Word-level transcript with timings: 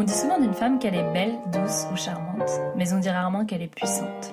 On 0.00 0.02
dit 0.02 0.14
souvent 0.14 0.40
d'une 0.40 0.54
femme 0.54 0.78
qu'elle 0.78 0.94
est 0.94 1.12
belle, 1.12 1.34
douce 1.52 1.86
ou 1.92 1.96
charmante, 1.96 2.50
mais 2.74 2.90
on 2.94 3.00
dit 3.00 3.10
rarement 3.10 3.44
qu'elle 3.44 3.60
est 3.60 3.66
puissante. 3.66 4.32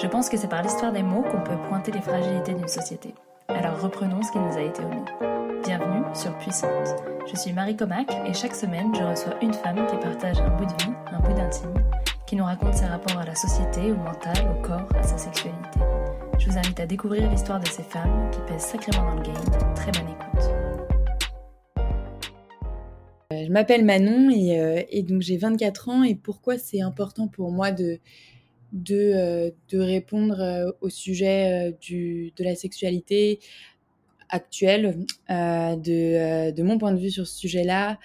Je 0.00 0.06
pense 0.06 0.30
que 0.30 0.38
c'est 0.38 0.48
par 0.48 0.62
l'histoire 0.62 0.90
des 0.90 1.02
mots 1.02 1.20
qu'on 1.20 1.42
peut 1.42 1.58
pointer 1.68 1.92
les 1.92 2.00
fragilités 2.00 2.54
d'une 2.54 2.66
société. 2.66 3.14
Alors 3.48 3.78
reprenons 3.78 4.22
ce 4.22 4.32
qui 4.32 4.38
nous 4.38 4.56
a 4.56 4.62
été 4.62 4.82
omis. 4.82 5.04
Bienvenue 5.64 6.02
sur 6.14 6.34
Puissante. 6.38 6.96
Je 7.30 7.36
suis 7.36 7.52
Marie 7.52 7.76
Comac 7.76 8.10
et 8.26 8.32
chaque 8.32 8.54
semaine 8.54 8.90
je 8.94 9.02
reçois 9.02 9.34
une 9.42 9.52
femme 9.52 9.86
qui 9.86 9.98
partage 9.98 10.40
un 10.40 10.48
bout 10.48 10.64
de 10.64 10.82
vie, 10.82 10.94
un 11.12 11.20
bout 11.20 11.34
d'intime, 11.34 11.74
qui 12.24 12.36
nous 12.36 12.44
raconte 12.44 12.72
ses 12.72 12.86
rapports 12.86 13.18
à 13.18 13.26
la 13.26 13.34
société, 13.34 13.92
au 13.92 13.96
mental, 13.96 14.50
au 14.50 14.62
corps, 14.62 14.88
à 14.98 15.02
sa 15.02 15.18
sexualité. 15.18 15.80
Je 16.38 16.48
vous 16.48 16.56
invite 16.56 16.80
à 16.80 16.86
découvrir 16.86 17.28
l'histoire 17.28 17.60
de 17.60 17.68
ces 17.68 17.82
femmes 17.82 18.30
qui 18.30 18.40
pèsent 18.50 18.62
sacrément 18.62 19.10
dans 19.10 19.16
le 19.16 19.22
game. 19.24 19.74
Très 19.74 19.92
bonne 19.92 20.08
écoute. 20.08 20.61
Euh, 23.32 23.44
je 23.46 23.50
m'appelle 23.50 23.84
Manon 23.84 24.30
euh, 24.30 24.82
et, 24.90 25.02
donc 25.02 25.22
j'ai 25.22 25.36
24 25.36 25.88
ans 25.88 26.02
et 26.04 26.14
pourquoi 26.14 26.58
c'est 26.58 26.80
important 26.80 27.28
pour 27.28 27.50
moi 27.50 27.70
de, 27.70 27.98
de, 28.72 28.94
euh, 28.94 29.50
répondre 29.72 30.74
au 30.80 30.88
sujet 30.88 31.76
du, 31.80 32.32
de 32.36 32.44
la 32.44 32.54
sexualité 32.54 33.40
actuelle, 34.28 34.98
de, 35.28 36.50
de, 36.50 36.62
mon 36.62 36.78
point 36.78 36.92
de 36.92 36.98
vue 36.98 37.10
sur 37.10 37.26
ce 37.26 37.38
sujet-là 37.38 37.98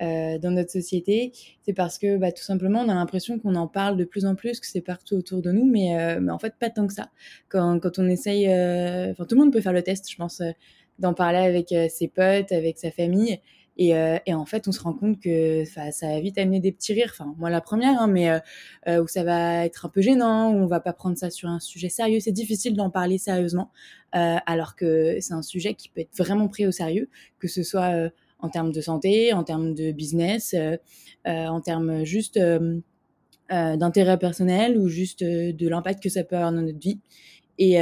dans 0.00 0.50
notre 0.50 0.70
société, 0.70 1.32
c'est 1.62 1.72
parce 1.72 1.98
que 1.98 2.16
bah, 2.16 2.32
tout 2.32 2.42
simplement 2.42 2.80
on 2.80 2.88
a 2.88 2.94
l'impression 2.94 3.38
qu'on 3.38 3.54
en 3.54 3.68
parle 3.68 3.96
de 3.96 4.04
plus 4.04 4.26
en 4.26 4.34
plus, 4.34 4.60
que 4.60 4.66
c'est 4.66 4.82
partout 4.82 5.14
autour 5.14 5.40
de 5.40 5.50
nous, 5.52 5.64
mais, 5.64 6.18
mais, 6.20 6.32
en 6.32 6.38
fait 6.38 6.54
pas 6.58 6.68
tant 6.68 6.86
que 6.86 6.92
ça. 6.92 7.10
Quand, 7.48 7.78
quand 7.80 7.98
on 7.98 8.08
essaye, 8.08 8.46
enfin 8.48 9.24
tout 9.24 9.34
le 9.34 9.40
monde 9.40 9.52
peut 9.52 9.60
faire 9.60 9.72
le 9.72 9.82
test, 9.82 10.10
je 10.10 10.16
pense, 10.16 10.42
d'en 10.98 11.14
parler 11.14 11.38
avec 11.38 11.74
ses 11.90 12.08
potes, 12.08 12.52
avec 12.52 12.78
sa 12.78 12.90
famille. 12.90 13.40
Et, 13.76 13.96
euh, 13.96 14.18
et, 14.26 14.34
en 14.34 14.44
fait, 14.46 14.68
on 14.68 14.72
se 14.72 14.80
rend 14.80 14.92
compte 14.92 15.20
que 15.20 15.64
ça 15.64 15.90
va 16.02 16.20
vite 16.20 16.38
amener 16.38 16.60
des 16.60 16.70
petits 16.70 16.92
rires. 16.92 17.10
Enfin, 17.12 17.34
moi, 17.38 17.50
la 17.50 17.60
première, 17.60 18.00
hein, 18.00 18.06
mais 18.06 18.30
euh, 18.30 18.38
euh, 18.86 19.02
où 19.02 19.08
ça 19.08 19.24
va 19.24 19.64
être 19.64 19.86
un 19.86 19.88
peu 19.88 20.00
gênant, 20.00 20.52
où 20.52 20.56
on 20.56 20.66
va 20.66 20.80
pas 20.80 20.92
prendre 20.92 21.16
ça 21.18 21.30
sur 21.30 21.48
un 21.48 21.58
sujet 21.58 21.88
sérieux. 21.88 22.20
C'est 22.20 22.32
difficile 22.32 22.76
d'en 22.76 22.90
parler 22.90 23.18
sérieusement, 23.18 23.70
euh, 24.14 24.36
alors 24.46 24.76
que 24.76 25.18
c'est 25.20 25.34
un 25.34 25.42
sujet 25.42 25.74
qui 25.74 25.88
peut 25.88 26.02
être 26.02 26.16
vraiment 26.16 26.46
pris 26.48 26.66
au 26.66 26.70
sérieux, 26.70 27.08
que 27.40 27.48
ce 27.48 27.62
soit 27.64 27.94
euh, 27.94 28.10
en 28.38 28.48
termes 28.48 28.70
de 28.70 28.80
santé, 28.80 29.32
en 29.32 29.42
termes 29.42 29.74
de 29.74 29.90
business, 29.90 30.54
en 31.24 31.60
termes 31.62 32.04
juste 32.04 32.38
d'intérêt 33.48 34.18
personnel 34.18 34.76
ou 34.76 34.88
juste 34.88 35.24
de 35.24 35.68
l'impact 35.68 36.02
que 36.02 36.10
ça 36.10 36.24
peut 36.24 36.36
avoir 36.36 36.52
dans 36.52 36.60
notre 36.60 36.78
vie. 36.78 37.00
Et, 37.56 37.76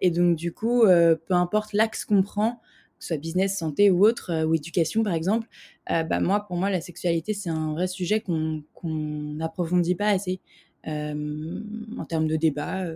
et 0.00 0.10
donc, 0.10 0.36
du 0.36 0.52
coup, 0.52 0.84
peu 0.86 1.34
importe 1.34 1.74
l'axe 1.74 2.06
qu'on 2.06 2.22
prend, 2.22 2.62
que 3.04 3.08
soit 3.08 3.18
business, 3.18 3.58
santé 3.58 3.90
ou 3.90 4.04
autre, 4.06 4.30
euh, 4.30 4.44
ou 4.44 4.54
éducation 4.54 5.02
par 5.02 5.14
exemple, 5.14 5.48
euh, 5.90 6.02
bah, 6.02 6.20
moi, 6.20 6.46
pour 6.46 6.56
moi, 6.56 6.70
la 6.70 6.80
sexualité, 6.80 7.34
c'est 7.34 7.50
un 7.50 7.72
vrai 7.72 7.86
sujet 7.86 8.20
qu'on 8.20 8.62
n'approfondit 8.84 9.94
pas 9.94 10.08
assez 10.08 10.40
euh, 10.86 11.60
en 11.98 12.04
termes 12.04 12.26
de 12.26 12.36
débat. 12.36 12.86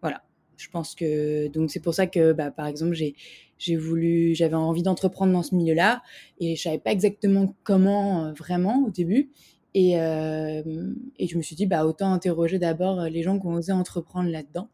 voilà. 0.00 0.22
Je 0.56 0.68
pense 0.68 0.94
que 0.94 1.48
donc 1.48 1.72
c'est 1.72 1.80
pour 1.80 1.94
ça 1.94 2.06
que 2.06 2.32
bah, 2.32 2.52
par 2.52 2.68
exemple 2.68 2.92
j'ai 2.92 3.16
j'ai 3.58 3.74
voulu 3.74 4.36
j'avais 4.36 4.54
envie 4.54 4.84
d'entreprendre 4.84 5.32
dans 5.32 5.42
ce 5.42 5.52
milieu-là 5.52 6.00
et 6.38 6.54
je 6.54 6.62
savais 6.62 6.78
pas 6.78 6.92
exactement 6.92 7.56
comment 7.64 8.32
vraiment 8.32 8.84
au 8.86 8.90
début 8.90 9.30
et, 9.74 9.94
et 9.94 11.26
je 11.26 11.36
me 11.36 11.42
suis 11.42 11.56
dit 11.56 11.66
bah 11.66 11.84
autant 11.84 12.12
interroger 12.12 12.60
d'abord 12.60 13.00
les 13.02 13.24
gens 13.24 13.40
qui 13.40 13.46
ont 13.48 13.54
osé 13.54 13.72
entreprendre 13.72 14.30
là-dedans. 14.30 14.68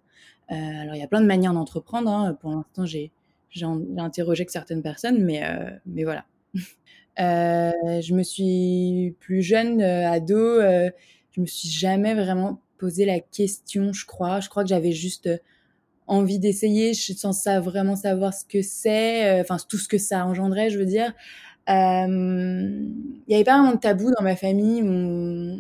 Alors 0.49 0.95
il 0.97 1.01
y 1.01 1.03
a 1.03 1.09
plein 1.09 1.23
de 1.23 1.27
manières 1.27 1.55
d'entreprendre. 1.55 2.11
Hein. 2.11 2.35
Pour 2.35 2.51
l'instant 2.51 2.85
j'ai 2.85 3.11
j'ai 3.51 3.67
interrogé 3.99 4.47
que 4.47 4.53
certaines 4.53 4.83
personnes, 4.83 5.23
mais, 5.25 5.43
euh, 5.45 6.05
voilà. 6.05 6.25
Euh, 7.19 8.01
je 8.01 8.15
me 8.15 8.23
suis 8.23 9.15
plus 9.21 9.43
jeune, 9.43 9.83
euh, 9.83 10.09
ado, 10.09 10.63
je 10.63 11.41
me 11.41 11.45
suis 11.45 11.69
jamais 11.69 12.15
vraiment 12.15 12.63
posé 12.79 13.05
la 13.05 13.21
question, 13.21 13.93
je 13.93 14.07
crois. 14.07 14.41
Je 14.41 14.49
crois 14.49 14.63
que 14.63 14.71
j'avais 14.71 14.93
juste 14.93 15.29
envie 16.07 16.39
d'essayer, 16.39 16.95
sans 16.95 17.33
ça 17.33 17.61
vraiment 17.61 17.95
savoir 17.97 18.33
ce 18.33 18.47
que 18.47 18.63
c'est, 18.63 19.39
enfin 19.41 19.59
tout 19.69 19.77
ce 19.77 19.89
que 19.89 19.99
ça 19.99 20.25
engendrait, 20.25 20.71
je 20.71 20.79
veux 20.79 20.87
dire. 20.87 21.13
Il 21.69 22.95
n'y 23.29 23.35
avait 23.35 23.45
pas 23.45 23.59
vraiment 23.59 23.75
de 23.75 23.81
tabou 23.81 24.11
dans 24.17 24.23
ma 24.25 24.37
famille. 24.37 24.83
On, 24.83 25.59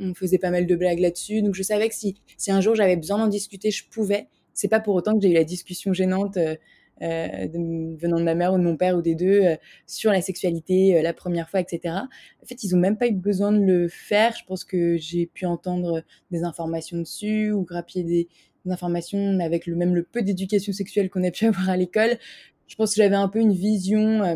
on 0.00 0.14
faisait 0.14 0.38
pas 0.38 0.50
mal 0.50 0.66
de 0.66 0.74
blagues 0.74 0.98
là-dessus, 1.00 1.42
donc 1.42 1.54
je 1.54 1.62
savais 1.62 1.88
que 1.88 1.94
si, 1.94 2.16
si 2.36 2.50
un 2.50 2.60
jour 2.60 2.74
j'avais 2.74 2.96
besoin 2.96 3.18
d'en 3.18 3.28
discuter, 3.28 3.70
je 3.70 3.84
pouvais. 3.88 4.28
C'est 4.54 4.68
pas 4.68 4.80
pour 4.80 4.96
autant 4.96 5.14
que 5.14 5.22
j'ai 5.22 5.30
eu 5.30 5.34
la 5.34 5.44
discussion 5.44 5.92
gênante 5.92 6.36
de, 7.00 7.96
venant 7.98 8.18
de 8.18 8.24
ma 8.24 8.34
mère 8.34 8.52
ou 8.52 8.58
de 8.58 8.62
mon 8.62 8.76
père 8.76 8.96
ou 8.96 9.02
des 9.02 9.14
deux 9.14 9.42
euh, 9.42 9.56
sur 9.86 10.12
la 10.12 10.20
sexualité 10.20 10.98
euh, 10.98 11.02
la 11.02 11.12
première 11.12 11.48
fois, 11.48 11.60
etc. 11.60 11.94
En 12.42 12.46
fait, 12.46 12.62
ils 12.62 12.74
ont 12.74 12.78
même 12.78 12.96
pas 12.96 13.08
eu 13.08 13.12
besoin 13.12 13.52
de 13.52 13.64
le 13.64 13.88
faire. 13.88 14.34
Je 14.36 14.44
pense 14.44 14.64
que 14.64 14.96
j'ai 14.96 15.26
pu 15.26 15.46
entendre 15.46 16.02
des 16.30 16.44
informations 16.44 16.98
dessus 16.98 17.52
ou 17.52 17.62
grappiller 17.62 18.04
des, 18.04 18.28
des 18.64 18.72
informations 18.72 19.40
avec 19.40 19.66
le 19.66 19.76
même 19.76 19.94
le 19.94 20.02
peu 20.02 20.22
d'éducation 20.22 20.72
sexuelle 20.72 21.10
qu'on 21.10 21.24
a 21.24 21.30
pu 21.30 21.46
avoir 21.46 21.70
à 21.70 21.76
l'école. 21.76 22.18
Je 22.70 22.76
pense 22.76 22.94
que 22.94 23.02
j'avais 23.02 23.16
un 23.16 23.28
peu 23.28 23.40
une 23.40 23.52
vision 23.52 24.22
euh, 24.22 24.34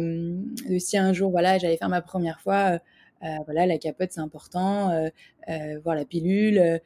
de 0.68 0.78
si 0.78 0.98
un 0.98 1.12
jour, 1.12 1.30
voilà, 1.30 1.58
j'allais 1.58 1.76
faire 1.76 1.88
ma 1.88 2.02
première 2.02 2.40
fois, 2.40 2.80
euh, 3.22 3.28
voilà, 3.44 3.64
la 3.64 3.78
capote 3.78 4.10
c'est 4.10 4.20
important, 4.20 4.90
euh, 4.90 5.78
voir 5.84 5.94
la 5.94 6.04
pilule 6.04 6.80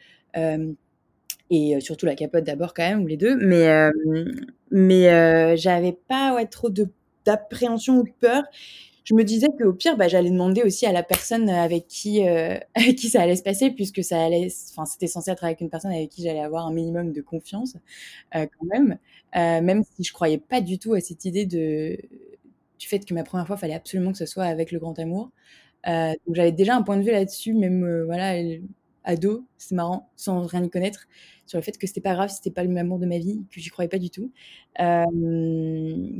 et 1.51 1.81
surtout 1.81 2.07
la 2.07 2.15
capote 2.15 2.45
d'abord 2.45 2.75
quand 2.75 2.89
même 2.89 3.03
ou 3.03 3.07
les 3.07 3.17
deux. 3.17 3.37
Mais 3.37 3.69
euh, 3.69 3.91
mais 4.71 5.09
euh, 5.13 5.57
j'avais 5.57 5.93
pas 5.93 6.35
ouais, 6.35 6.47
trop 6.47 6.71
de 6.71 6.89
d'appréhension 7.25 7.99
ou 7.99 8.05
de 8.05 8.11
peur. 8.21 8.45
Je 9.05 9.15
me 9.15 9.25
disais 9.25 9.49
qu'au 9.59 9.73
pire 9.73 9.97
bah, 9.97 10.07
j'allais 10.09 10.31
demander 10.31 10.63
aussi 10.63 10.85
à 10.87 10.93
la 10.93 11.03
personne 11.03 11.49
avec 11.49 11.87
qui 11.89 12.29
euh, 12.29 12.59
avec 12.75 12.97
qui 12.97 13.09
ça 13.09 13.23
allait 13.23 13.37
se 13.37 13.43
passer 13.43 13.71
puisque 13.71 14.05
ça 14.05 14.23
allait 14.25 14.49
enfin 14.73 14.85
c'était 14.87 15.07
censé 15.07 15.31
être 15.31 15.45
avec 15.45 15.61
une 15.63 15.71
personne 15.71 15.93
avec 15.93 16.11
qui 16.11 16.23
j'allais 16.23 16.41
avoir 16.41 16.67
un 16.67 16.73
minimum 16.73 17.13
de 17.13 17.23
confiance 17.23 17.75
euh, 18.37 18.47
quand 18.59 18.67
même. 18.67 18.99
Euh, 19.37 19.61
même 19.63 19.83
si 19.97 20.05
je 20.05 20.13
croyais 20.13 20.39
pas 20.39 20.61
du 20.61 20.79
tout 20.79 20.95
à 20.95 21.01
cette 21.01 21.25
idée 21.25 21.47
de 21.47 21.99
du 22.79 22.87
fait 22.89 23.01
que 23.05 23.15
ma 23.15 23.25
première 23.25 23.47
fois 23.47 23.57
fallait 23.57 23.75
absolument 23.75 24.13
que 24.13 24.19
ce 24.19 24.27
soit 24.27 24.45
avec 24.45 24.73
le 24.73 24.79
grand 24.79 24.99
amour. 24.99 25.31
Donc 25.87 26.35
j'avais 26.35 26.53
déjà 26.53 26.77
un 26.77 26.83
point 26.83 26.97
de 26.99 27.03
vue 27.03 27.13
là-dessus 27.13 27.55
même 27.55 28.05
voilà 28.05 28.35
ado, 29.09 29.47
c'est 29.57 29.75
marrant, 29.75 30.11
sans 30.15 30.47
rien 30.47 30.63
y 30.63 30.71
connaître, 30.71 31.09
sur 31.47 31.59
le 31.59 31.63
fait 31.63 31.77
que 31.79 31.87
c'était 31.87 32.03
pas 32.03 32.13
grave, 32.13 32.31
c'était 32.31 32.51
pas 32.51 32.63
le 32.63 32.69
même 32.69 32.87
amour 32.87 32.99
de 32.99 33.07
ma 33.07 33.19
vie, 33.19 33.41
que 33.51 33.59
j'y 33.59 33.71
croyais 33.71 33.89
pas 33.89 33.99
du 33.99 34.11
tout. 34.11 34.31
Euh, 34.81 35.05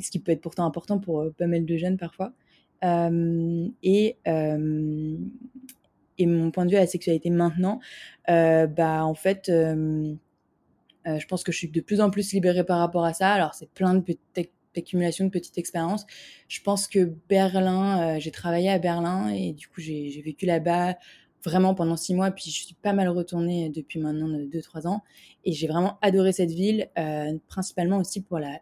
ce 0.01 0.11
qui 0.11 0.19
peut 0.19 0.33
être 0.33 0.41
pourtant 0.41 0.65
important 0.65 0.99
pour 0.99 1.21
euh, 1.21 1.35
pas 1.37 1.47
mal 1.47 1.65
de 1.65 1.77
jeunes 1.77 1.99
parfois. 1.99 2.33
Euh, 2.85 3.69
et, 3.83 4.17
et 4.25 6.27
mon 6.27 6.51
point 6.51 6.65
de 6.65 6.71
vue 6.71 6.77
à 6.77 6.81
la 6.81 6.87
sexualité 6.87 7.31
maintenant, 7.31 7.81
bah 8.27 9.05
en 9.05 9.15
fait, 9.15 9.45
je 9.49 11.27
pense 11.29 11.45
que 11.45 11.53
je 11.53 11.59
suis 11.59 11.69
de 11.69 11.81
plus 11.81 12.01
en 12.01 12.11
plus 12.11 12.33
libérée 12.33 12.65
par 12.65 12.79
rapport 12.79 13.05
à 13.05 13.13
ça. 13.13 13.31
Alors 13.31 13.55
c'est 13.55 13.71
plein 13.71 13.95
de 13.95 14.03
de 15.25 15.31
petites 15.31 15.59
expériences. 15.59 16.07
Je 16.47 16.61
pense 16.63 16.87
que 16.87 17.13
Berlin, 17.29 18.17
j'ai 18.21 18.31
travaillé 18.31 18.71
à 18.71 18.79
Berlin 18.79 19.29
et 19.29 19.53
du 19.53 19.67
coup 19.67 19.81
j'ai 19.81 20.23
vécu 20.25 20.47
là-bas 20.47 20.95
vraiment 21.45 21.75
pendant 21.75 21.97
six 21.97 22.15
mois, 22.15 22.31
puis 22.31 22.51
je 22.51 22.65
suis 22.65 22.75
pas 22.75 22.93
mal 22.93 23.09
retournée 23.09 23.71
depuis 23.71 24.01
maintenant 24.01 24.29
deux, 24.29 24.63
trois 24.63 24.87
ans. 24.87 25.03
Et 25.45 25.53
j'ai 25.53 25.67
vraiment 25.67 25.99
adoré 26.03 26.33
cette 26.33 26.51
ville, 26.51 26.89
euh, 26.99 27.39
principalement 27.49 27.99
aussi 27.99 28.21
pour 28.23 28.39
la, 28.39 28.61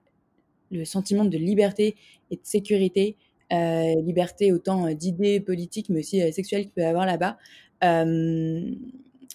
le 0.70 0.84
sentiment 0.84 1.25
de 1.25 1.38
liberté 1.38 1.97
et 2.31 2.36
de 2.36 2.41
sécurité, 2.44 3.16
euh, 3.53 3.94
liberté 4.03 4.53
autant 4.53 4.92
d'idées 4.92 5.41
politiques, 5.41 5.88
mais 5.88 6.00
aussi 6.00 6.22
euh, 6.22 6.32
sexuelles 6.32 6.62
qu'il 6.62 6.72
peut 6.72 6.82
y 6.82 6.84
avoir 6.84 7.06
là-bas. 7.06 7.38
Euh, 7.84 8.75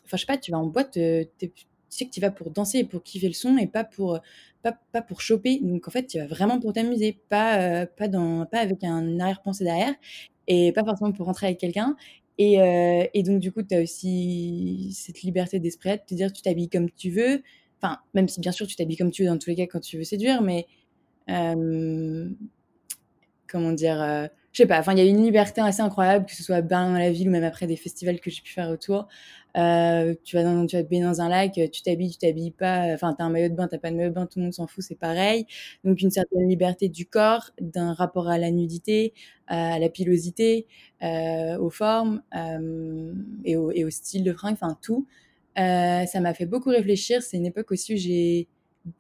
enfin, 0.06 0.18
je 0.18 0.18
sais 0.18 0.26
pas, 0.26 0.38
tu 0.38 0.52
vas 0.52 0.60
en 0.60 0.68
boîte, 0.68 0.98
euh, 0.98 1.24
tu 1.40 1.52
sais 1.90 2.06
que 2.06 2.12
tu 2.12 2.22
vas 2.22 2.32
pour 2.32 2.52
danser 2.52 2.80
et 2.80 2.84
pour 2.84 3.04
kiffer 3.04 3.28
le 3.28 3.34
son 3.34 3.58
et 3.58 3.68
pas 3.68 3.84
pour 3.84 4.20
pas, 4.62 4.78
pas 4.92 5.02
pour 5.02 5.22
choper. 5.22 5.60
Donc 5.62 5.88
en 5.88 5.92
fait, 5.92 6.06
tu 6.08 6.20
vas 6.20 6.28
vraiment 6.28 6.60
pour 6.60 6.74
t'amuser, 6.74 7.18
pas, 7.30 7.60
euh, 7.60 7.86
pas, 7.86 8.08
pas 8.08 8.60
avec 8.60 8.84
un 8.84 9.20
arrière-pensée 9.20 9.64
derrière 9.64 9.94
et 10.48 10.72
pas 10.72 10.84
forcément 10.84 11.12
pour 11.12 11.26
rentrer 11.26 11.48
avec 11.48 11.60
quelqu'un. 11.60 11.96
Et, 12.44 12.60
euh, 12.60 13.06
et, 13.14 13.22
donc, 13.22 13.40
du 13.40 13.52
coup, 13.52 13.62
tu 13.62 13.76
as 13.76 13.82
aussi 13.82 14.92
cette 14.98 15.22
liberté 15.22 15.60
d'esprit 15.60 15.92
de 15.92 16.02
te 16.08 16.16
dire 16.16 16.34
tu 16.34 16.42
t'habilles 16.42 16.70
comme 16.70 16.90
tu 16.90 17.12
veux. 17.12 17.44
Enfin, 17.80 18.00
même 18.16 18.28
si 18.28 18.40
bien 18.40 18.52
sûr 18.52 18.66
tu 18.66 18.76
t'habilles 18.76 18.98
comme 18.98 19.12
tu 19.12 19.22
veux 19.22 19.30
dans 19.30 19.38
tous 19.38 19.52
les 19.52 19.56
cas 19.56 19.68
quand 19.68 19.80
tu 19.80 20.00
veux 20.00 20.04
séduire, 20.04 20.42
mais 20.42 20.66
euh, 21.30 22.28
comment 23.48 23.74
dire, 23.74 24.02
euh, 24.02 24.26
je 24.54 24.58
sais 24.58 24.66
pas, 24.66 24.80
enfin, 24.80 24.94
il 24.94 24.98
y 24.98 25.02
a 25.02 25.06
une 25.06 25.24
liberté 25.24 25.62
assez 25.62 25.82
incroyable, 25.84 26.26
que 26.26 26.36
ce 26.36 26.42
soit 26.42 26.64
dans 26.64 26.94
la 26.98 27.12
ville 27.12 27.30
ou 27.30 27.32
même 27.32 27.44
après 27.44 27.68
des 27.68 27.76
festivals 27.76 28.20
que 28.20 28.32
j'ai 28.32 28.42
pu 28.42 28.54
faire 28.54 28.70
autour. 28.72 29.08
Euh, 29.58 30.16
tu 30.24 30.38
vas 30.38 30.44
tu 30.66 30.78
te 30.78 30.82
baigner 30.84 31.04
dans 31.04 31.22
un 31.22 31.30
lac, 31.30 31.54
tu 31.72 31.82
t'habilles, 31.82 32.12
tu 32.12 32.18
t'habilles 32.20 32.52
pas, 32.52 32.94
enfin, 32.94 33.14
t'as 33.18 33.26
un 33.26 33.30
maillot 33.30 33.50
de 33.50 33.56
bain, 33.56 33.68
t'as 33.68 33.78
pas 33.80 33.92
de 33.92 33.96
maillot 33.98 34.10
de 34.10 34.14
bain, 34.16 34.26
tout 34.26 34.40
le 34.40 34.44
monde 34.44 34.54
s'en 34.54 34.68
fout, 34.68 34.84
c'est 34.84 34.96
pareil. 34.98 35.46
Donc, 35.84 36.02
une 36.02 36.12
certaine 36.12 36.48
liberté 36.48 36.88
du 36.90 37.06
corps, 37.06 37.52
d'un 37.60 37.94
rapport 37.94 38.30
à 38.30 38.38
la 38.38 38.50
nudité, 38.52 39.14
à 39.48 39.78
la 39.80 39.90
pilosité, 39.90 40.68
euh, 41.04 41.58
aux 41.60 41.70
formes, 41.70 42.22
euh, 42.36 43.14
et, 43.44 43.56
au, 43.58 43.72
et 43.72 43.84
au 43.84 43.90
style 43.90 44.24
de 44.24 44.32
fringue, 44.34 44.54
enfin, 44.54 44.78
tout. 44.82 45.06
Ça 45.58 46.20
m'a 46.22 46.34
fait 46.34 46.46
beaucoup 46.46 46.70
réfléchir. 46.70 47.22
C'est 47.22 47.38
une 47.38 47.46
époque 47.46 47.72
aussi 47.72 47.94
où 47.94 47.98
j'ai 47.98 48.48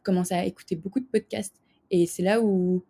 commencé 0.03 0.33
à 0.33 0.45
écouter 0.45 0.75
beaucoup 0.75 0.99
de 0.99 1.05
podcasts. 1.05 1.55
Et 1.91 2.05
c'est 2.07 2.23
là 2.23 2.41
où 2.41 2.83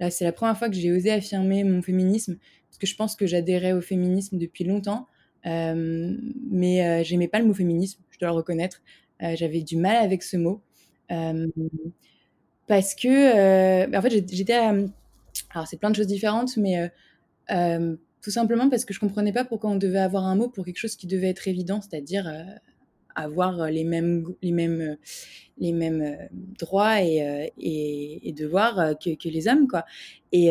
Là, 0.00 0.10
c'est 0.10 0.22
la 0.24 0.32
première 0.32 0.56
fois 0.56 0.68
que 0.68 0.76
j'ai 0.76 0.92
osé 0.92 1.10
affirmer 1.10 1.64
mon 1.64 1.82
féminisme, 1.82 2.38
parce 2.68 2.78
que 2.78 2.86
je 2.86 2.94
pense 2.94 3.16
que 3.16 3.26
j'adhérais 3.26 3.72
au 3.72 3.80
féminisme 3.80 4.38
depuis 4.38 4.62
longtemps, 4.62 5.08
mais 5.44 7.04
j'aimais 7.04 7.28
pas 7.28 7.38
le 7.38 7.46
mot 7.46 7.54
féminisme, 7.54 8.00
je 8.10 8.18
dois 8.18 8.28
le 8.28 8.34
reconnaître. 8.34 8.82
J'avais 9.20 9.62
du 9.62 9.76
mal 9.76 9.96
avec 9.96 10.22
ce 10.22 10.36
mot. 10.36 10.62
parce 12.66 12.94
que, 12.94 13.96
en 13.96 14.02
fait, 14.02 14.24
j'étais. 14.30 14.54
alors, 14.54 15.66
c'est 15.66 15.78
plein 15.78 15.90
de 15.90 15.96
choses 15.96 16.06
différentes, 16.06 16.56
mais 16.56 16.90
tout 18.20 18.30
simplement 18.30 18.68
parce 18.68 18.84
que 18.84 18.92
je 18.92 19.00
comprenais 19.00 19.32
pas 19.32 19.44
pourquoi 19.44 19.70
on 19.70 19.76
devait 19.76 19.98
avoir 19.98 20.24
un 20.24 20.34
mot 20.34 20.48
pour 20.48 20.64
quelque 20.64 20.78
chose 20.78 20.96
qui 20.96 21.06
devait 21.06 21.28
être 21.28 21.48
évident, 21.48 21.80
c'est-à-dire 21.80 22.30
avoir 23.18 23.70
les 23.70 23.84
mêmes, 23.84 24.24
les 24.42 24.52
mêmes, 24.52 24.96
les 25.58 25.72
mêmes 25.72 26.28
droits 26.58 27.02
et, 27.02 28.32
devoirs 28.36 28.94
que, 28.98 29.28
les 29.28 29.48
hommes, 29.48 29.66
quoi. 29.66 29.84
Et 30.32 30.50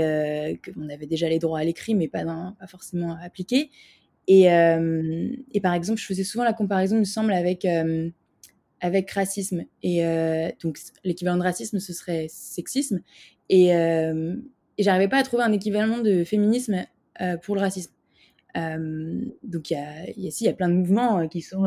qu'on 0.63 0.89
avait 0.89 1.05
déjà 1.05 1.29
les 1.29 1.39
droits 1.39 1.59
à 1.59 1.63
l'écrit, 1.63 1.95
mais 1.95 2.07
pas, 2.07 2.23
pas 2.25 2.67
forcément 2.67 3.17
appliqués. 3.21 3.71
Et, 4.27 4.43
et, 5.53 5.61
par 5.61 5.73
exemple, 5.73 5.99
je 5.99 6.05
faisais 6.05 6.23
souvent 6.23 6.43
la 6.43 6.53
comparaison, 6.53 6.97
il 6.97 6.99
me 6.99 7.05
semble, 7.05 7.31
avec, 7.31 7.65
avec 8.81 9.11
racisme. 9.11 9.63
Et 9.83 10.03
donc, 10.61 10.77
l'équivalent 11.05 11.37
de 11.37 11.43
racisme, 11.43 11.79
ce 11.79 11.93
serait 11.93 12.27
sexisme. 12.29 13.01
Et, 13.49 13.67
et 13.67 14.83
j'arrivais 14.83 15.07
pas 15.07 15.17
à 15.17 15.23
trouver 15.23 15.43
un 15.43 15.53
équivalent 15.53 15.99
de 15.99 16.25
féminisme 16.25 16.85
pour 17.43 17.55
le 17.55 17.61
racisme. 17.61 17.93
donc, 18.53 19.71
il 19.71 19.73
y 19.73 19.77
a, 19.77 20.09
y, 20.09 20.43
y 20.43 20.47
a 20.49 20.53
plein 20.53 20.69
de 20.69 20.75
mouvements 20.75 21.27
qui 21.29 21.41
sont 21.41 21.65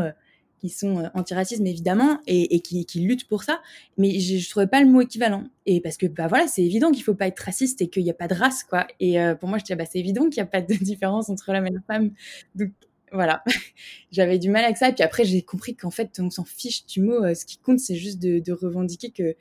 qui 0.61 0.69
sont 0.69 0.99
euh, 0.99 1.09
antiracisme 1.15 1.67
évidemment 1.67 2.19
et, 2.27 2.61
qui, 2.61 3.01
luttent 3.01 3.27
pour 3.27 3.43
ça, 3.43 3.61
mais 3.97 4.21
je, 4.21 4.37
je 4.39 4.51
trouvais 4.51 4.67
pas 4.67 4.81
le 4.81 4.87
mot 4.87 5.01
équivalent. 5.01 5.45
Et 5.67 5.81
parce 5.81 5.97
que 5.97 6.07
bah 6.07 6.27
voilà, 6.29 6.47
c'est 6.47 6.63
évident 6.63 6.93
qu'il 6.93 7.03
faut 7.03 7.15
pas 7.15 7.27
être 7.27 7.41
raciste 7.41 7.81
et 7.83 7.89
qu'il 7.89 8.05
n'y 8.05 8.11
a 8.11 8.15
pas 8.15 8.29
de 8.29 8.35
race 8.35 8.63
quoi. 8.65 8.87
Et 9.01 9.21
euh, 9.21 9.35
pour 9.35 9.49
moi, 9.49 9.59
je 9.59 9.65
disais 9.65 9.77
bah 9.77 9.87
c'est 9.91 9.99
évident 9.99 10.29
qu'il 10.29 10.43
n'y 10.43 10.49
a 10.49 10.51
pas 10.51 10.63
de 10.63 10.75
différence 10.85 11.31
entre 11.31 11.53
l'homme 11.53 11.67
et 11.67 11.71
la 11.71 11.81
femme. 11.87 12.13
Donc 12.55 12.71
voilà, 13.13 13.43
j'avais 14.13 14.39
du 14.39 14.51
mal 14.51 14.65
avec 14.65 14.77
ça. 14.77 14.89
Et 14.89 14.93
puis 14.93 15.03
après, 15.03 15.25
j'ai 15.25 15.43
compris 15.43 15.75
qu'en 15.75 15.91
fait, 15.91 16.21
on 16.21 16.31
s'en 16.31 16.45
fiche 16.45 16.87
du 16.87 17.01
mot. 17.01 17.25
Euh, 17.25 17.35
ce 17.35 17.45
qui 17.47 17.59
compte, 17.59 17.81
c'est 17.81 17.97
juste 17.97 18.21
de, 18.21 18.53
revendiquer 18.53 19.11
que 19.11 19.35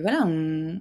voilà, 0.00 0.24
on 0.26 0.78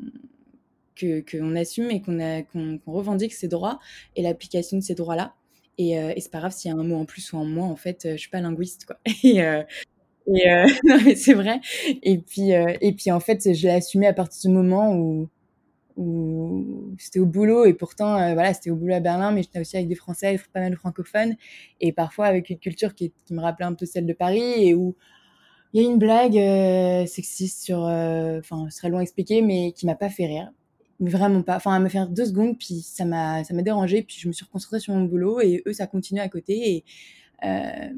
qu'on 1.31 1.55
assume 1.55 1.89
et 1.91 2.01
qu'on 2.01 2.79
revendique 2.85 3.33
ses 3.33 3.47
droits 3.47 3.79
et 4.15 4.21
l'application 4.21 4.77
de 4.77 4.83
ces 4.83 4.95
droits 4.95 5.15
là. 5.15 5.33
Et, 5.81 5.97
euh, 5.97 6.13
et 6.15 6.21
c'est 6.21 6.29
pas 6.29 6.37
grave 6.39 6.51
s'il 6.51 6.69
y 6.69 6.73
a 6.73 6.77
un 6.77 6.83
mot 6.83 6.95
en 6.95 7.05
plus 7.05 7.33
ou 7.33 7.37
en 7.37 7.45
moins. 7.45 7.67
En 7.67 7.75
fait, 7.75 8.05
euh, 8.05 8.11
je 8.11 8.17
suis 8.17 8.29
pas 8.29 8.39
linguiste, 8.39 8.85
quoi. 8.85 8.97
Et, 9.23 9.41
euh, 9.41 9.63
et 10.27 10.47
non, 10.85 10.97
mais 11.03 11.15
c'est 11.15 11.33
vrai. 11.33 11.59
Et 12.03 12.19
puis, 12.19 12.51
et 12.51 12.93
puis 12.93 13.11
en 13.11 13.19
fait, 13.19 13.53
je 13.55 13.63
l'ai 13.63 13.73
assumé 13.73 14.05
à 14.05 14.13
partir 14.13 14.51
du 14.51 14.55
moment 14.55 14.95
où, 14.95 15.27
où 15.97 16.95
c'était 16.99 17.19
au 17.19 17.25
boulot 17.25 17.65
et 17.65 17.73
pourtant 17.73 18.13
voilà 18.33 18.53
c'était 18.53 18.69
au 18.69 18.75
boulot 18.75 18.93
à 18.93 18.99
Berlin 19.01 19.31
mais 19.31 19.43
j'étais 19.43 19.59
aussi 19.59 19.75
avec 19.75 19.89
des 19.89 19.95
Français 19.95 20.39
pas 20.53 20.61
mal 20.61 20.71
de 20.71 20.77
francophones 20.77 21.35
et 21.81 21.91
parfois 21.91 22.27
avec 22.27 22.49
une 22.49 22.59
culture 22.59 22.95
qui, 22.95 23.11
me 23.29 23.41
rappelait 23.41 23.65
un 23.65 23.73
peu 23.73 23.85
celle 23.85 24.05
de 24.05 24.13
Paris 24.13 24.67
et 24.67 24.73
où 24.73 24.95
il 25.73 25.81
y 25.81 25.85
a 25.85 25.89
une 25.89 25.97
blague 25.97 26.39
sexiste 27.07 27.63
sur 27.63 27.79
enfin 27.79 28.67
ce 28.69 28.77
serait 28.77 28.89
loin 28.89 28.99
à 28.99 29.03
expliquer 29.03 29.41
mais 29.41 29.73
qui 29.73 29.85
m'a 29.85 29.95
pas 29.95 30.09
fait 30.09 30.27
rire 30.27 30.49
mais 31.01 31.09
vraiment 31.11 31.41
pas. 31.43 31.57
Enfin, 31.57 31.73
à 31.73 31.79
me 31.79 31.89
faire 31.89 32.07
deux 32.07 32.25
secondes, 32.25 32.57
puis 32.57 32.81
ça 32.81 33.05
m'a, 33.05 33.43
ça 33.43 33.53
m'a 33.53 33.63
dérangé, 33.63 34.03
puis 34.03 34.17
je 34.19 34.27
me 34.27 34.33
suis 34.33 34.45
reconcentrée 34.45 34.79
sur 34.79 34.93
mon 34.93 35.03
boulot 35.05 35.41
et 35.41 35.63
eux, 35.67 35.73
ça 35.73 35.87
continue 35.87 36.21
à 36.21 36.29
côté. 36.29 36.75
Et, 36.75 36.85
euh, 37.43 37.89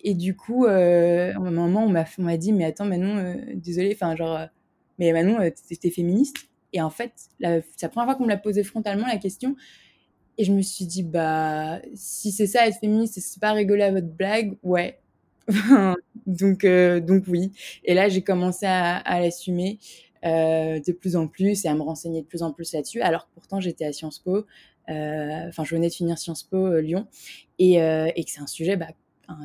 et 0.00 0.14
du 0.14 0.36
coup, 0.36 0.66
euh, 0.66 1.32
à 1.32 1.36
un 1.36 1.50
moment, 1.50 1.84
on 1.84 1.88
m'a, 1.88 2.04
on 2.18 2.22
m'a 2.22 2.36
dit, 2.36 2.52
mais 2.52 2.64
attends, 2.64 2.84
Manon, 2.84 3.16
euh, 3.18 3.36
désolé, 3.54 3.92
enfin, 3.94 4.16
genre, 4.16 4.36
euh, 4.36 4.46
mais 4.98 5.12
Manon, 5.12 5.40
euh, 5.40 5.50
t'es 5.80 5.90
féministe. 5.90 6.36
Et 6.72 6.82
en 6.82 6.90
fait, 6.90 7.12
c'est 7.40 7.82
la 7.82 7.88
première 7.88 8.06
fois 8.06 8.14
qu'on 8.16 8.24
me 8.24 8.28
l'a 8.28 8.36
posé 8.36 8.64
frontalement 8.64 9.06
la 9.06 9.16
question. 9.18 9.56
Et 10.38 10.44
je 10.44 10.52
me 10.52 10.62
suis 10.62 10.86
dit, 10.86 11.04
bah, 11.04 11.80
si 11.94 12.32
c'est 12.32 12.48
ça 12.48 12.66
être 12.66 12.78
féministe, 12.80 13.18
c'est 13.20 13.40
pas 13.40 13.52
rigoler 13.52 13.84
à 13.84 13.92
votre 13.92 14.08
blague, 14.08 14.56
ouais. 14.64 14.98
donc, 16.26 16.66
donc 16.66 17.24
oui. 17.28 17.52
Et 17.84 17.94
là, 17.94 18.08
j'ai 18.08 18.22
commencé 18.22 18.66
à, 18.66 18.96
à 18.96 19.20
l'assumer. 19.20 19.78
Euh, 20.24 20.80
de 20.80 20.92
plus 20.92 21.16
en 21.16 21.28
plus 21.28 21.66
et 21.66 21.68
à 21.68 21.74
me 21.74 21.82
renseigner 21.82 22.22
de 22.22 22.26
plus 22.26 22.42
en 22.42 22.50
plus 22.50 22.72
là-dessus. 22.72 23.02
Alors 23.02 23.28
pourtant, 23.34 23.60
j'étais 23.60 23.84
à 23.84 23.92
Sciences 23.92 24.18
Po, 24.18 24.46
euh, 24.88 25.48
enfin, 25.48 25.64
je 25.64 25.74
venais 25.74 25.88
de 25.88 25.92
finir 25.92 26.16
Sciences 26.16 26.44
Po 26.44 26.56
euh, 26.56 26.80
Lyon, 26.80 27.06
et, 27.58 27.74
et 27.74 28.24
que 28.24 28.30
c'est 28.30 28.40
un 28.40 28.46
sujet, 28.46 28.76
bah, 28.76 28.88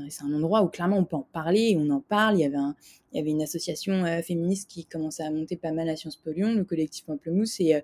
c'est 0.09 0.23
un 0.23 0.33
endroit 0.33 0.63
où 0.63 0.69
clairement 0.69 0.97
on 0.97 1.03
peut 1.03 1.17
en 1.17 1.27
parler, 1.33 1.75
on 1.77 1.89
en 1.89 1.99
parle. 1.99 2.37
Il 2.37 2.41
y 2.41 2.45
avait, 2.45 2.55
un, 2.55 2.75
il 3.11 3.17
y 3.17 3.19
avait 3.19 3.29
une 3.29 3.41
association 3.41 4.05
féministe 4.23 4.69
qui 4.69 4.85
commençait 4.85 5.23
à 5.23 5.31
monter 5.31 5.57
pas 5.57 5.73
mal 5.73 5.89
à 5.89 5.97
Sciences 5.97 6.15
Po 6.15 6.31
Lyon, 6.31 6.53
le 6.53 6.63
collectif 6.63 7.05
Pamplemousse, 7.05 7.59
et 7.59 7.81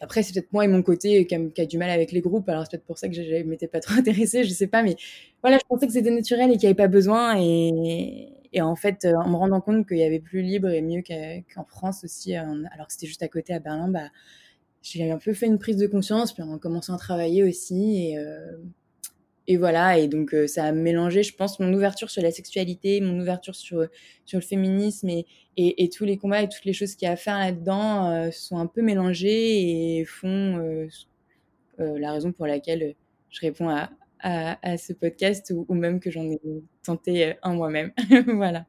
après, 0.00 0.22
c'est 0.22 0.32
peut-être 0.32 0.52
moi 0.52 0.64
et 0.64 0.68
mon 0.68 0.82
côté 0.82 1.26
qui 1.26 1.34
a, 1.34 1.38
qui 1.38 1.60
a, 1.60 1.66
du 1.66 1.78
mal 1.78 1.90
avec 1.90 2.12
les 2.12 2.20
groupes. 2.20 2.48
Alors, 2.48 2.64
c'est 2.64 2.72
peut-être 2.72 2.84
pour 2.84 2.98
ça 2.98 3.08
que 3.08 3.14
je 3.14 3.22
ne 3.22 3.42
m'étais 3.44 3.66
pas 3.68 3.80
trop 3.80 3.94
intéressée, 3.98 4.44
je 4.44 4.50
sais 4.50 4.66
pas. 4.66 4.82
Mais 4.82 4.96
voilà, 5.42 5.58
je 5.58 5.66
pensais 5.68 5.86
que 5.86 5.92
c'était 5.92 6.10
naturel 6.10 6.50
et 6.50 6.52
qu'il 6.52 6.60
n'y 6.60 6.66
avait 6.66 6.74
pas 6.74 6.88
besoin. 6.88 7.40
Et, 7.40 8.28
et 8.52 8.62
en 8.62 8.76
fait, 8.76 9.04
euh, 9.04 9.14
en 9.14 9.28
me 9.28 9.36
rendant 9.36 9.60
compte 9.60 9.86
qu'il 9.86 9.98
y 9.98 10.04
avait 10.04 10.20
plus 10.20 10.42
libre 10.42 10.68
et 10.68 10.82
mieux 10.82 11.02
qu'en 11.02 11.64
France 11.64 12.04
aussi, 12.04 12.36
euh, 12.36 12.64
alors 12.72 12.86
que 12.86 12.92
c'était 12.92 13.06
juste 13.06 13.22
à 13.22 13.28
côté 13.28 13.52
à 13.54 13.58
Berlin, 13.58 13.88
bah, 13.88 14.08
j'ai 14.82 15.10
un 15.10 15.18
peu 15.18 15.34
fait 15.34 15.46
une 15.46 15.58
prise 15.58 15.76
de 15.76 15.86
conscience, 15.86 16.32
puis 16.32 16.42
en 16.42 16.58
commençant 16.58 16.94
à 16.94 16.98
travailler 16.98 17.42
aussi. 17.44 18.10
Et, 18.10 18.18
euh, 18.18 18.56
voilà, 19.58 19.98
et 19.98 20.08
donc 20.08 20.36
ça 20.46 20.64
a 20.64 20.72
mélangé, 20.72 21.22
je 21.22 21.34
pense, 21.34 21.58
mon 21.58 21.72
ouverture 21.72 22.10
sur 22.10 22.22
la 22.22 22.30
sexualité, 22.30 23.00
mon 23.00 23.18
ouverture 23.18 23.54
sur, 23.56 23.86
le 24.32 24.40
féminisme 24.40 25.08
et 25.56 25.90
tous 25.90 26.04
les 26.04 26.18
combats 26.18 26.42
et 26.42 26.50
toutes 26.50 26.66
les 26.66 26.74
choses 26.74 26.94
qu'il 26.94 27.06
y 27.06 27.08
a 27.08 27.12
à 27.12 27.16
faire 27.16 27.38
là-dedans 27.38 28.30
sont 28.30 28.58
un 28.58 28.66
peu 28.66 28.82
mélangées 28.82 29.98
et 30.00 30.04
font 30.04 30.86
la 31.78 32.12
raison 32.12 32.30
pour 32.32 32.46
laquelle 32.46 32.94
je 33.30 33.40
réponds 33.40 33.70
à, 33.70 33.88
à, 34.20 34.76
ce 34.76 34.92
podcast 34.92 35.52
ou, 35.54 35.74
même 35.74 36.00
que 36.00 36.10
j'en 36.10 36.24
ai 36.24 36.40
tenté 36.82 37.26
euh, 37.26 37.34
un 37.42 37.54
moi-même. 37.54 37.92
voilà. 38.26 38.66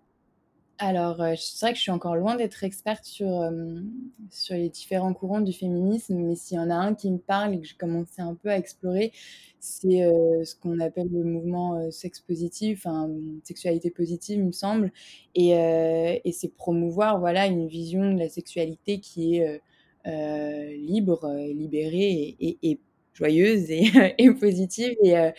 Alors, 0.78 1.22
euh, 1.22 1.34
c'est 1.38 1.66
vrai 1.66 1.74
que 1.74 1.78
je 1.78 1.82
suis 1.82 1.92
encore 1.92 2.16
loin 2.16 2.36
d'être 2.36 2.64
experte 2.64 3.04
sur, 3.04 3.28
euh, 3.28 3.82
sur 4.30 4.56
les 4.56 4.70
différents 4.70 5.14
courants 5.14 5.42
du 5.42 5.52
féminisme, 5.52 6.16
mais 6.16 6.36
s'il 6.36 6.56
y 6.56 6.60
en 6.60 6.70
a 6.70 6.76
un 6.76 6.96
qui 6.96 7.12
me 7.12 7.18
parle 7.18 7.56
et 7.56 7.60
que 7.60 7.68
j'ai 7.68 7.76
commencé 7.76 8.22
un 8.22 8.34
peu 8.34 8.50
à 8.50 8.58
explorer, 8.58 9.12
c'est 9.60 10.10
ce 10.46 10.56
qu'on 10.56 10.80
appelle 10.80 11.10
le 11.12 11.26
mouvement 11.26 11.92
sexe 11.92 12.22
positif, 12.22 12.86
enfin, 12.86 13.10
sexualité 13.44 13.92
positive, 13.92 14.40
il 14.40 14.46
me 14.46 14.52
semble. 14.54 14.94
Et, 15.36 15.50
et 15.50 16.32
c'est 16.32 16.56
promouvoir 16.56 17.20
voilà, 17.20 17.46
une 17.46 17.68
vision 17.68 18.14
de 18.14 18.18
la 18.18 18.30
sexualité 18.30 19.02
qui 19.02 19.36
est 19.36 19.62
libre, 20.06 21.30
libérée 21.52 22.38
et, 22.40 22.58
et 22.64 22.80
joyeuse 23.20 23.70
et, 24.18 24.32
positive. 24.40 24.96
Et, 25.04 25.18
euh, 25.18 25.32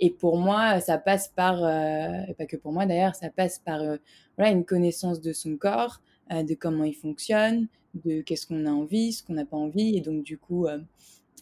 et, 0.00 0.10
pour 0.10 0.36
moi, 0.36 0.80
ça 0.80 0.98
passe 0.98 1.28
par, 1.28 1.62
euh, 1.64 2.22
et 2.28 2.34
pas 2.34 2.46
que 2.46 2.56
pour 2.56 2.72
moi 2.72 2.86
d'ailleurs, 2.86 3.14
ça 3.14 3.30
passe 3.30 3.58
par 3.58 3.80
euh, 3.80 3.96
voilà, 4.36 4.52
une 4.52 4.64
connaissance 4.64 5.20
de 5.20 5.32
son 5.32 5.56
corps, 5.56 6.00
de 6.30 6.54
comment 6.54 6.84
il 6.84 6.94
fonctionne, 6.94 7.68
de 7.94 8.20
qu'est-ce 8.20 8.46
qu'on 8.46 8.66
a 8.66 8.70
envie, 8.70 9.12
ce 9.12 9.22
qu'on 9.22 9.32
n'a 9.32 9.46
pas 9.46 9.56
envie. 9.56 9.96
Et 9.96 10.02
donc, 10.02 10.22
du 10.22 10.36
coup, 10.36 10.66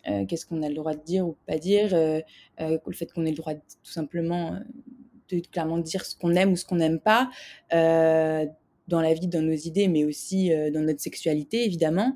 qu'est-ce 0.05 0.47
qu'on 0.47 0.63
a 0.63 0.69
le 0.69 0.77
droit 0.77 0.95
de 0.95 1.03
dire 1.03 1.27
ou 1.27 1.37
pas 1.45 1.59
dire, 1.59 1.89
le 1.93 2.93
fait 2.93 3.13
qu'on 3.13 3.27
ait 3.27 3.31
le 3.31 3.37
droit 3.37 3.55
tout 3.55 3.61
simplement 3.83 4.57
de 5.29 5.41
clairement 5.41 5.79
dire 5.79 6.05
ce 6.05 6.15
qu'on 6.15 6.35
aime 6.37 6.53
ou 6.53 6.57
ce 6.57 6.65
qu'on 6.65 6.77
n'aime 6.77 7.01
pas 7.01 7.29
dans 7.73 9.01
la 9.01 9.13
vie, 9.13 9.27
dans 9.27 9.43
nos 9.43 9.57
idées, 9.57 9.89
mais 9.89 10.05
aussi 10.05 10.51
dans 10.73 10.83
notre 10.83 11.01
sexualité, 11.01 11.65
évidemment. 11.65 12.15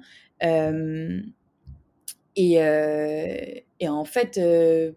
Euh, 2.39 3.61
et 3.81 3.89
en 3.89 4.05
fait, 4.05 4.39
euh, 4.39 4.93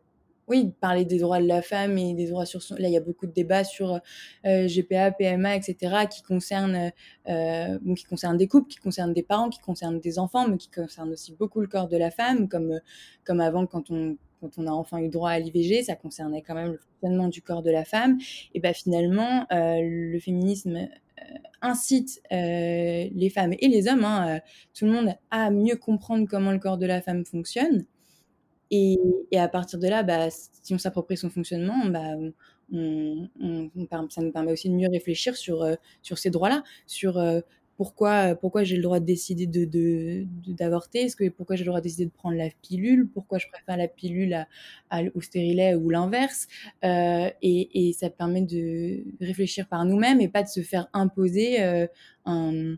oui, 0.48 0.74
parler 0.82 1.06
des 1.06 1.20
droits 1.20 1.42
de 1.42 1.48
la 1.48 1.62
femme 1.62 1.98
et 1.98 2.13
des 2.13 2.28
droits 2.28 2.46
sur 2.46 2.62
son... 2.62 2.75
Là, 2.75 2.88
il 2.88 2.94
y 2.94 2.98
a 2.98 3.02
beaucoup 3.02 3.25
de 3.25 3.32
débats 3.32 3.63
sur 3.63 4.00
euh, 4.46 4.68
GPA, 4.68 5.12
PMA, 5.12 5.56
etc., 5.56 6.06
qui 6.10 6.22
concernent, 6.22 6.92
qui 7.25 8.04
concernent 8.04 8.38
des 8.38 8.48
couples, 8.48 8.70
qui 8.70 8.78
concernent 8.78 9.13
des 9.13 9.24
parents, 9.24 9.50
qui 9.50 9.60
concernent 9.60 10.00
des 10.00 10.20
enfants, 10.20 10.48
mais 10.48 10.58
qui 10.58 10.70
concernent 10.70 11.12
aussi 11.13 11.34
beaucoup 11.34 11.62
le 11.62 11.68
corps 11.68 11.88
de 11.88 11.98
la 11.98 12.12
femme, 12.12 12.50
comme, 12.50 12.80
comme 13.24 13.40
avant, 13.40 13.66
quand 13.66 13.90
on, 13.90 14.18
quand 14.44 14.62
on 14.62 14.68
a 14.68 14.72
enfin 14.72 14.98
eu 15.00 15.08
droit 15.08 15.30
à 15.30 15.40
l'IVG, 15.40 15.84
ça 15.84 15.96
concernait 15.96 16.42
quand 16.42 16.54
même 16.54 16.74
le 16.74 16.78
fonctionnement 16.78 17.30
du 17.30 17.42
corps 17.42 17.63
de 17.63 17.72
la 17.72 17.86
femme. 17.86 18.18
Et 18.54 18.60
ben 18.60 18.74
finalement, 18.74 19.46
euh, 19.54 19.80
le 19.82 20.20
féminisme 20.20 20.90
incite 21.62 22.22
euh, 22.32 23.08
les 23.12 23.30
femmes 23.30 23.53
et 23.60 23.68
les 23.68 23.88
hommes, 23.88 24.03
hein, 24.03 24.36
euh, 24.36 24.39
tout 24.74 24.86
le 24.86 24.92
monde, 24.92 25.13
à 25.32 25.50
mieux 25.50 25.75
comprendre 25.75 26.27
comment 26.30 26.51
le 26.51 26.60
corps 26.60 26.77
de 26.77 26.86
la 26.86 27.01
femme 27.01 27.25
fonctionne. 27.25 27.86
Et, 28.72 28.98
à 29.36 29.48
partir 29.48 29.80
de 29.80 29.88
là, 29.88 30.03
bah, 30.03 30.30
si 30.30 30.74
on 30.74 30.77
s'approprie 30.80 31.18
son 31.18 31.30
fonctionnement, 31.30 31.86
bah, 31.86 32.15
ça 34.10 34.22
nous 34.22 34.32
permet 34.32 34.51
aussi 34.51 34.70
de 34.70 34.74
mieux 34.74 34.89
réfléchir 34.89 35.36
sur, 35.36 35.68
sur 36.01 36.18
ces 36.18 36.32
droits-là, 36.32 36.63
sur 36.88 37.22
pourquoi, 37.84 38.34
pourquoi 38.36 38.63
j'ai 38.63 38.78
le 38.78 38.82
droit 38.82 39.02
de 39.02 39.06
décider 39.06 39.46
de, 39.46 40.25
d'avorter? 40.48 41.02
Est-ce 41.02 41.18
que 41.18 41.28
pourquoi 41.28 41.58
j'ai 41.58 41.66
le 41.66 41.68
droit 41.68 41.82
de 41.82 41.84
décider 41.84 42.06
de 42.06 42.12
prendre 42.12 42.38
la 42.38 42.48
pilule? 42.62 43.10
Pourquoi 43.13 43.40
je 43.40 43.48
préfère 43.50 43.75
la 43.75 43.90
pilule 43.90 44.48
à, 44.90 45.02
au 45.16 45.20
stérilet 45.20 45.75
ou 45.75 45.90
l'inverse? 45.90 46.48
Euh, 46.86 47.30
et, 47.42 47.94
ça 48.00 48.10
permet 48.10 48.40
de 48.40 49.04
réfléchir 49.20 49.68
par 49.68 49.84
nous-mêmes 49.84 50.22
et 50.22 50.30
pas 50.30 50.44
de 50.44 50.48
se 50.48 50.62
faire 50.62 50.88
imposer 50.94 51.62
euh, 51.62 51.88
un 52.24 52.78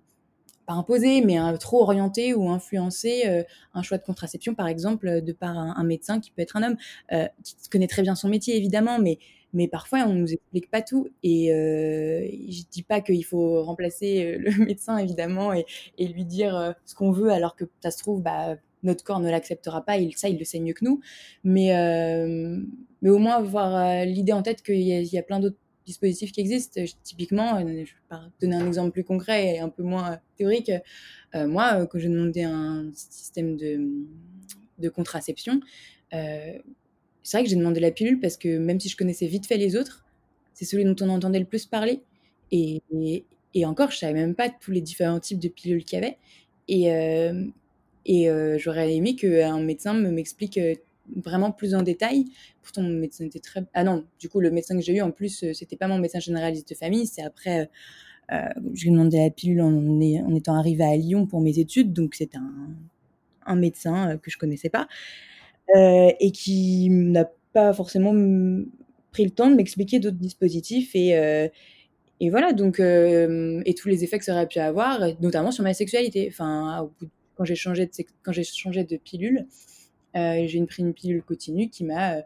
pas 0.65 0.73
imposer, 0.73 1.21
mais 1.21 1.37
un, 1.37 1.55
trop 1.57 1.83
orienter 1.83 2.33
ou 2.33 2.49
influencer 2.49 3.23
euh, 3.27 3.43
un 3.75 3.83
choix 3.83 3.99
de 3.99 4.03
contraception, 4.03 4.55
par 4.55 4.67
exemple, 4.67 5.21
de 5.21 5.33
par 5.33 5.55
un, 5.55 5.83
médecin 5.83 6.19
qui 6.19 6.31
peut 6.31 6.41
être 6.41 6.57
un 6.57 6.63
homme, 6.63 6.77
euh, 7.11 7.27
qui 7.43 7.69
connaît 7.69 7.87
très 7.87 8.01
bien 8.01 8.15
son 8.15 8.27
métier, 8.27 8.57
évidemment, 8.57 8.97
mais 8.97 9.19
mais 9.55 9.67
parfois 9.67 10.05
on 10.05 10.13
nous 10.13 10.31
explique 10.31 10.69
pas 10.69 10.81
tout. 10.81 11.09
Et 11.23 11.51
euh, 11.51 12.27
je 12.49 12.61
dis 12.69 12.83
pas 12.83 13.01
qu'il 13.01 13.25
faut 13.25 13.63
remplacer 13.63 14.37
le 14.37 14.51
médecin 14.65 14.97
évidemment 14.97 15.53
et, 15.53 15.65
lui 15.97 16.25
dire 16.25 16.75
ce 16.85 16.93
qu'on 16.93 17.11
veut 17.11 17.31
alors 17.31 17.55
que 17.55 17.65
ça 17.81 17.89
se 17.89 17.97
trouve 17.97 18.21
bah, 18.21 18.57
notre 18.83 19.03
corps 19.03 19.19
ne 19.19 19.31
l'acceptera 19.31 19.83
pas. 19.83 19.93
Ça, 20.15 20.29
il 20.29 20.37
le 20.37 20.45
sait 20.45 20.59
mieux 20.59 20.73
que 20.73 20.85
nous. 20.85 20.99
Mais 21.43 21.71
mais 23.01 23.09
au 23.09 23.17
moins 23.17 23.35
avoir 23.37 24.05
l'idée 24.05 24.33
en 24.33 24.43
tête 24.43 24.61
qu'il 24.61 24.81
y, 24.81 25.17
a 25.17 25.23
plein 25.23 25.39
d'autres 25.39 25.57
dispositifs 25.85 26.31
qui 26.31 26.41
existent. 26.41 26.81
Typiquement, 27.03 27.59
je 27.59 27.65
vais 27.65 28.17
donner 28.41 28.55
un 28.55 28.67
exemple 28.67 28.91
plus 28.91 29.03
concret 29.03 29.55
et 29.55 29.59
un 29.59 29.69
peu 29.69 29.83
moins 29.83 30.19
théorique. 30.35 30.71
moi, 31.33 31.87
quand 31.87 31.97
j'ai 31.97 32.09
demandé 32.09 32.43
un 32.43 32.91
système 32.93 33.55
de 33.57 34.89
contraception, 34.89 35.61
c'est 37.25 37.37
vrai 37.37 37.43
que 37.43 37.49
j'ai 37.49 37.55
demandé 37.55 37.79
la 37.79 37.89
pilule 37.89 38.19
parce 38.19 38.37
que 38.37 38.59
même 38.59 38.79
si 38.79 38.87
je 38.87 38.95
connaissais 38.95 39.25
vite 39.25 39.47
fait 39.47 39.57
les 39.57 39.75
autres, 39.75 40.05
c'est 40.53 40.63
celui 40.63 40.85
dont 40.85 40.95
on 41.01 41.09
entendait 41.09 41.39
le 41.39 41.45
plus 41.45 41.65
parler. 41.65 42.03
Et, 42.51 42.83
encore, 43.65 43.89
je 43.89 43.97
savais 43.97 44.13
même 44.13 44.35
pas 44.35 44.49
tous 44.49 44.71
les 44.71 44.79
différents 44.79 45.19
types 45.19 45.39
de 45.39 45.47
pilules 45.47 45.83
qu'il 45.83 45.99
y 45.99 46.03
avait. 46.03 46.17
Et, 46.67 46.93
euh, 46.93 47.47
et 48.05 48.29
euh, 48.29 48.59
j'aurais 48.59 48.93
aimé 48.93 49.15
qu'un 49.15 49.59
médecin 49.59 49.95
me 49.95 50.11
m'explique 50.11 50.59
euh, 50.59 50.75
vraiment 51.15 51.51
plus 51.51 51.73
en 51.73 51.81
détail. 51.81 52.25
Pourtant, 52.61 52.83
mon 52.83 52.93
médecin 52.93 53.25
était 53.25 53.39
très... 53.39 53.65
Ah 53.73 53.83
non, 53.83 54.05
du 54.19 54.29
coup, 54.29 54.39
le 54.39 54.51
médecin 54.51 54.77
que 54.77 54.83
j'ai 54.83 54.95
eu, 54.95 55.01
en 55.01 55.09
plus, 55.09 55.51
c'était 55.53 55.77
pas 55.77 55.87
mon 55.87 55.97
médecin 55.97 56.19
généraliste 56.19 56.69
de 56.69 56.75
famille. 56.75 57.07
C'est 57.07 57.23
après, 57.23 57.71
euh, 58.31 58.37
j'ai 58.75 58.91
demandé 58.91 59.17
la 59.17 59.31
pilule 59.31 59.61
en, 59.61 59.99
étant 60.35 60.53
arrivée 60.53 60.83
à 60.83 60.95
Lyon 60.95 61.25
pour 61.25 61.41
mes 61.41 61.57
études. 61.57 61.91
Donc, 61.91 62.13
c'est 62.13 62.35
un, 62.35 62.69
un 63.47 63.55
médecin 63.55 64.19
que 64.21 64.29
je 64.29 64.37
connaissais 64.37 64.69
pas. 64.69 64.87
Euh, 65.73 66.11
et 66.19 66.31
qui 66.31 66.89
n'a 66.91 67.27
pas 67.51 67.73
forcément 67.73 68.11
pris 69.11 69.25
le 69.25 69.31
temps 69.31 69.49
de 69.49 69.55
m'expliquer 69.55 69.99
d'autres 69.99 70.17
dispositifs 70.17 70.91
et, 70.93 71.17
euh, 71.17 71.47
voilà 72.29 72.53
donc 72.53 72.79
euh, 72.79 73.63
et 73.65 73.73
tous 73.73 73.89
les 73.89 74.03
effets 74.03 74.19
que 74.19 74.25
ça 74.25 74.33
aurait 74.33 74.47
pu 74.47 74.59
avoir 74.59 74.99
notamment 75.21 75.49
sur 75.49 75.63
ma 75.63 75.73
sexualité 75.73 76.27
enfin 76.31 76.87
bout 76.99 77.09
quand 77.33 77.45
j'ai 77.45 77.55
changé 77.55 77.87
de 77.87 78.97
pilule 78.97 79.47
j'ai 80.13 80.65
pris 80.67 80.83
une 80.83 80.93
pilule 80.93 81.23
continue 81.23 81.69
qui 81.69 81.83
m'a 81.83 82.21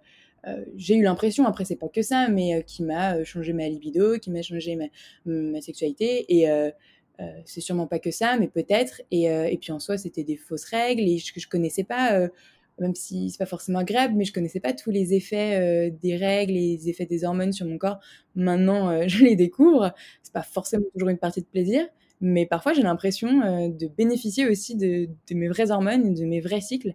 j'ai 0.75 0.95
eu 0.95 1.03
l'impression, 1.03 1.45
après 1.45 1.63
c'est 1.63 1.75
pas 1.75 1.89
que 1.89 2.01
ça, 2.01 2.27
mais 2.27 2.63
qui 2.65 2.81
m'a 2.81 3.23
changé 3.23 3.53
ma 3.53 3.67
libido, 3.67 4.17
qui 4.17 4.31
m'a 4.31 4.41
changé 4.41 4.77
ma, 5.25 5.61
sexualité. 5.61 6.25
Et 6.29 6.47
c'est 7.45 7.61
sûrement 7.61 7.87
pas 7.87 7.99
que 7.99 8.09
ça, 8.09 8.37
mais 8.37 8.47
peut-être. 8.47 9.01
Et, 9.11 9.57
puis 9.61 9.71
en 9.71 9.79
soi, 9.79 9.97
c'était 9.97 10.23
des 10.23 10.37
fausses 10.37 10.65
règles 10.65 11.01
et 11.01 11.17
je, 11.17 11.33
je 11.35 11.47
connaissais 11.47 11.83
pas 11.83 12.29
même 12.79 12.95
si 12.95 13.29
c'est 13.29 13.37
pas 13.37 13.45
forcément 13.45 13.79
agréable, 13.79 14.15
mais 14.15 14.25
je 14.25 14.33
connaissais 14.33 14.59
pas 14.59 14.73
tous 14.73 14.91
les 14.91 15.13
effets 15.13 15.55
euh, 15.55 15.91
des 16.01 16.15
règles, 16.15 16.53
les 16.53 16.89
effets 16.89 17.05
des 17.05 17.23
hormones 17.23 17.51
sur 17.51 17.65
mon 17.65 17.77
corps. 17.77 17.99
Maintenant, 18.35 18.89
euh, 18.89 19.03
je 19.07 19.23
les 19.23 19.35
découvre. 19.35 19.93
C'est 20.23 20.33
pas 20.33 20.43
forcément 20.43 20.85
toujours 20.93 21.09
une 21.09 21.17
partie 21.17 21.41
de 21.41 21.45
plaisir, 21.45 21.85
mais 22.21 22.45
parfois 22.45 22.73
j'ai 22.73 22.81
l'impression 22.81 23.41
euh, 23.41 23.69
de 23.69 23.87
bénéficier 23.87 24.47
aussi 24.47 24.75
de, 24.75 25.09
mes 25.31 25.47
vraies 25.47 25.71
hormones, 25.71 26.13
de 26.13 26.25
mes 26.25 26.41
vrais 26.41 26.61
cycles 26.61 26.93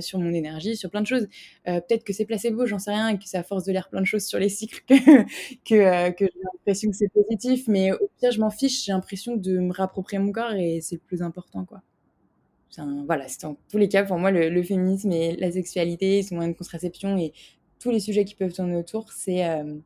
sur 0.00 0.18
mon 0.18 0.32
énergie, 0.32 0.76
sur 0.76 0.90
plein 0.90 1.02
de 1.02 1.06
choses. 1.06 1.28
Peut-être 1.64 2.02
que 2.02 2.12
c'est 2.12 2.24
placebo, 2.24 2.66
j'en 2.66 2.80
sais 2.80 2.90
rien, 2.90 3.10
et 3.10 3.16
que 3.16 3.22
c'est 3.26 3.38
à 3.38 3.44
force 3.44 3.62
de 3.64 3.70
lire 3.70 3.88
plein 3.88 4.00
de 4.00 4.06
choses 4.06 4.24
sur 4.24 4.40
les 4.40 4.48
cycles 4.48 4.82
que 5.64 6.14
j'ai 6.18 6.40
l'impression 6.42 6.90
que 6.90 6.96
c'est 6.96 7.12
positif, 7.12 7.68
mais 7.68 7.92
au 7.92 8.10
pire, 8.18 8.32
je 8.32 8.40
m'en 8.40 8.50
fiche. 8.50 8.84
J'ai 8.84 8.90
l'impression 8.90 9.36
de 9.36 9.58
me 9.58 9.72
réapproprier 9.72 10.20
mon 10.20 10.32
corps 10.32 10.54
et 10.54 10.80
c'est 10.80 10.96
le 10.96 11.00
plus 11.00 11.22
important, 11.22 11.64
quoi 11.64 11.80
voilà, 13.06 13.28
c'est 13.28 13.44
en 13.44 13.56
tous 13.70 13.78
les 13.78 13.88
cas 13.88 14.04
pour 14.04 14.18
moi 14.18 14.30
le, 14.30 14.62
féminisme 14.62 15.12
et 15.12 15.36
la 15.36 15.52
sexualité, 15.52 16.22
son 16.22 16.36
moyen 16.36 16.50
de 16.50 16.56
contraception 16.56 17.18
et 17.18 17.32
tous 17.78 17.90
les 17.90 18.00
sujets 18.00 18.24
qui 18.24 18.34
peuvent 18.34 18.52
tourner 18.52 18.76
autour, 18.76 19.12
c'est 19.12 19.46
euh, 19.48 19.78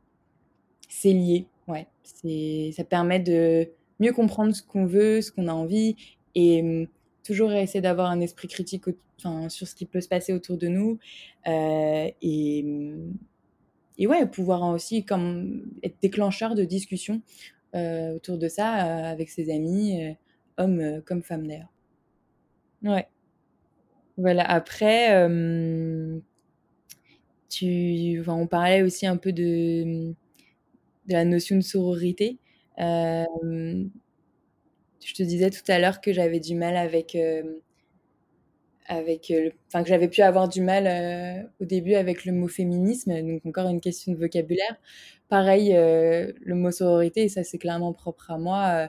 lié. 1.05 1.47
Ouais, 1.67 1.87
ça 2.73 2.85
permet 2.85 3.19
de 3.19 3.69
mieux 3.99 4.13
comprendre 4.13 4.55
ce 4.55 4.63
qu'on 4.63 4.87
veut, 4.87 5.21
ce 5.21 5.33
qu'on 5.33 5.49
a 5.49 5.53
envie 5.53 5.97
et 6.35 6.61
hum, 6.63 6.87
toujours 7.25 7.53
essayer 7.53 7.81
d'avoir 7.81 8.11
un 8.11 8.21
esprit 8.21 8.47
critique 8.47 8.85
enfin, 9.19 9.49
sur 9.49 9.67
ce 9.67 9.75
qui 9.75 9.85
peut 9.85 10.01
se 10.01 10.09
passer 10.09 10.33
autour 10.33 10.59
de 10.59 10.69
nous 10.69 10.99
euh, 11.49 12.09
et 12.23 12.63
hum, 12.65 13.15
et 13.99 14.07
ouais 14.07 14.27
pouvoir 14.27 14.63
aussi 14.63 15.05
comme 15.05 15.65
être 15.83 15.97
déclencheur 16.03 16.55
de 16.55 16.65
discussions 16.65 17.23
euh, 17.75 18.15
autour 18.17 18.39
de 18.39 18.47
ça 18.47 18.69
avec 18.69 19.31
ses 19.31 19.51
amis, 19.51 20.15
hommes 20.59 21.03
comme 21.05 21.23
femmes 21.23 21.47
d'ailleurs. 21.49 21.73
Ouais. 22.83 23.07
Voilà, 24.17 24.45
après, 24.45 25.09
tu, 27.49 28.19
enfin, 28.21 28.35
on 28.35 28.47
parlait 28.47 28.83
aussi 28.83 29.07
un 29.07 29.17
peu 29.17 29.33
de, 29.33 30.15
la 31.09 31.25
notion 31.25 31.57
de 31.57 31.63
sororité. 31.63 32.39
Je 32.79 33.87
te 35.15 35.23
disais 35.23 35.51
tout 35.51 35.63
à 35.69 35.79
l'heure 35.79 36.01
que 36.01 36.13
j'avais 36.13 36.41
du 36.41 36.55
mal 36.55 36.77
avec, 36.77 37.17
avec 38.87 39.33
enfin, 39.69 39.83
que 39.83 39.89
j'avais 39.89 40.09
pu 40.09 40.23
avoir 40.23 40.49
du 40.49 40.63
mal 40.63 41.51
au 41.61 41.65
début 41.65 41.95
avec 41.95 42.25
le 42.25 42.33
mot 42.33 42.49
féminisme, 42.49 43.21
donc 43.23 43.45
encore 43.47 43.69
une 43.69 43.81
question 43.81 44.13
de 44.13 44.19
vocabulaire. 44.19 44.77
Pareil, 45.29 45.73
le 45.75 46.55
mot 46.55 46.71
sororité, 46.71 47.29
ça 47.29 47.45
c'est 47.45 47.59
clairement 47.59 47.93
propre 47.93 48.31
à 48.31 48.39
moi 48.39 48.89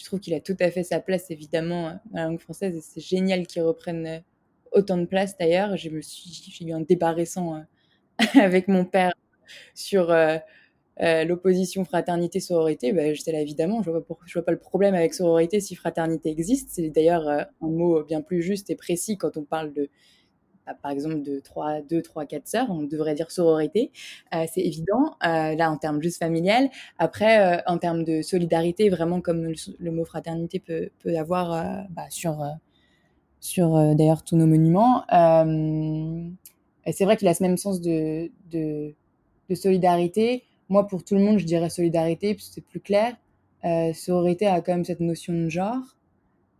je 0.00 0.06
trouve 0.06 0.20
qu'il 0.20 0.34
a 0.34 0.40
tout 0.40 0.56
à 0.60 0.70
fait 0.70 0.82
sa 0.82 0.98
place, 0.98 1.30
évidemment, 1.30 1.88
euh, 1.88 1.92
dans 2.10 2.20
la 2.20 2.24
langue 2.26 2.40
française, 2.40 2.74
et 2.76 2.80
c'est 2.80 3.00
génial 3.00 3.46
qu'il 3.46 3.62
reprenne 3.62 4.06
euh, 4.06 4.18
autant 4.72 4.96
de 4.96 5.04
place 5.04 5.36
d'ailleurs. 5.36 5.76
J'ai 5.76 5.90
eu 5.90 6.72
un 6.72 6.80
débat 6.80 7.12
récent 7.12 7.56
euh, 7.56 7.60
avec 8.40 8.68
mon 8.68 8.84
père 8.84 9.12
sur 9.74 10.14
l'opposition 10.98 11.84
fraternité-sororité. 11.84 12.92
Bah, 12.92 13.12
J'étais 13.14 13.32
là, 13.32 13.40
évidemment, 13.40 13.82
je 13.82 13.90
vois, 13.90 14.04
vois, 14.08 14.44
pas 14.44 14.52
le 14.52 14.58
problème 14.58 14.94
avec 14.94 15.14
sororité 15.14 15.60
si 15.60 15.74
fraternité 15.74 16.30
existe. 16.30 16.70
C'est 16.70 16.90
d'ailleurs 16.90 17.26
un 17.28 17.46
mot 17.60 18.04
bien 18.04 18.20
plus 18.20 18.42
juste 18.42 18.70
et 18.70 18.76
précis 18.76 19.16
quand 19.16 19.36
on 19.36 19.44
parle 19.44 19.72
de 19.72 19.88
par 20.82 20.90
exemple 20.90 21.22
de 21.22 21.40
3, 21.40 21.82
2, 21.82 22.02
3, 22.02 22.26
4 22.26 22.46
sœurs, 22.46 22.70
on 22.70 22.82
devrait 22.82 23.14
dire 23.14 23.30
sororité, 23.30 23.90
euh, 24.34 24.44
c'est 24.52 24.60
évident, 24.60 25.16
euh, 25.24 25.54
là 25.54 25.70
en 25.70 25.76
termes 25.76 26.02
juste 26.02 26.18
familial. 26.18 26.70
Après, 26.98 27.58
euh, 27.58 27.60
en 27.66 27.78
termes 27.78 28.04
de 28.04 28.22
solidarité, 28.22 28.88
vraiment 28.88 29.20
comme 29.20 29.52
le, 29.78 29.90
mot 29.90 30.04
fraternité 30.04 30.58
peut, 30.58 30.90
peut 31.00 31.16
avoir 31.16 31.86
bah, 31.90 32.06
sur, 32.10 32.44
sur 33.40 33.94
d'ailleurs 33.94 34.22
tous 34.22 34.36
nos 34.36 34.46
monuments, 34.46 35.04
c'est 36.92 37.04
vrai 37.04 37.16
qu'il 37.16 37.28
a 37.28 37.34
ce 37.34 37.42
même 37.42 37.56
sens 37.56 37.80
de, 37.80 38.30
de, 38.50 38.94
de, 39.48 39.54
solidarité. 39.54 40.44
Moi, 40.68 40.86
pour 40.86 41.04
tout 41.04 41.14
le 41.14 41.20
monde, 41.20 41.38
je 41.38 41.44
dirais 41.44 41.70
solidarité, 41.70 42.36
c'est 42.38 42.64
plus 42.64 42.80
clair. 42.80 43.16
sororité 43.94 44.46
a 44.46 44.60
quand 44.60 44.72
même 44.72 44.84
cette 44.84 45.00
notion 45.00 45.32
de 45.32 45.48
genre. 45.48 45.96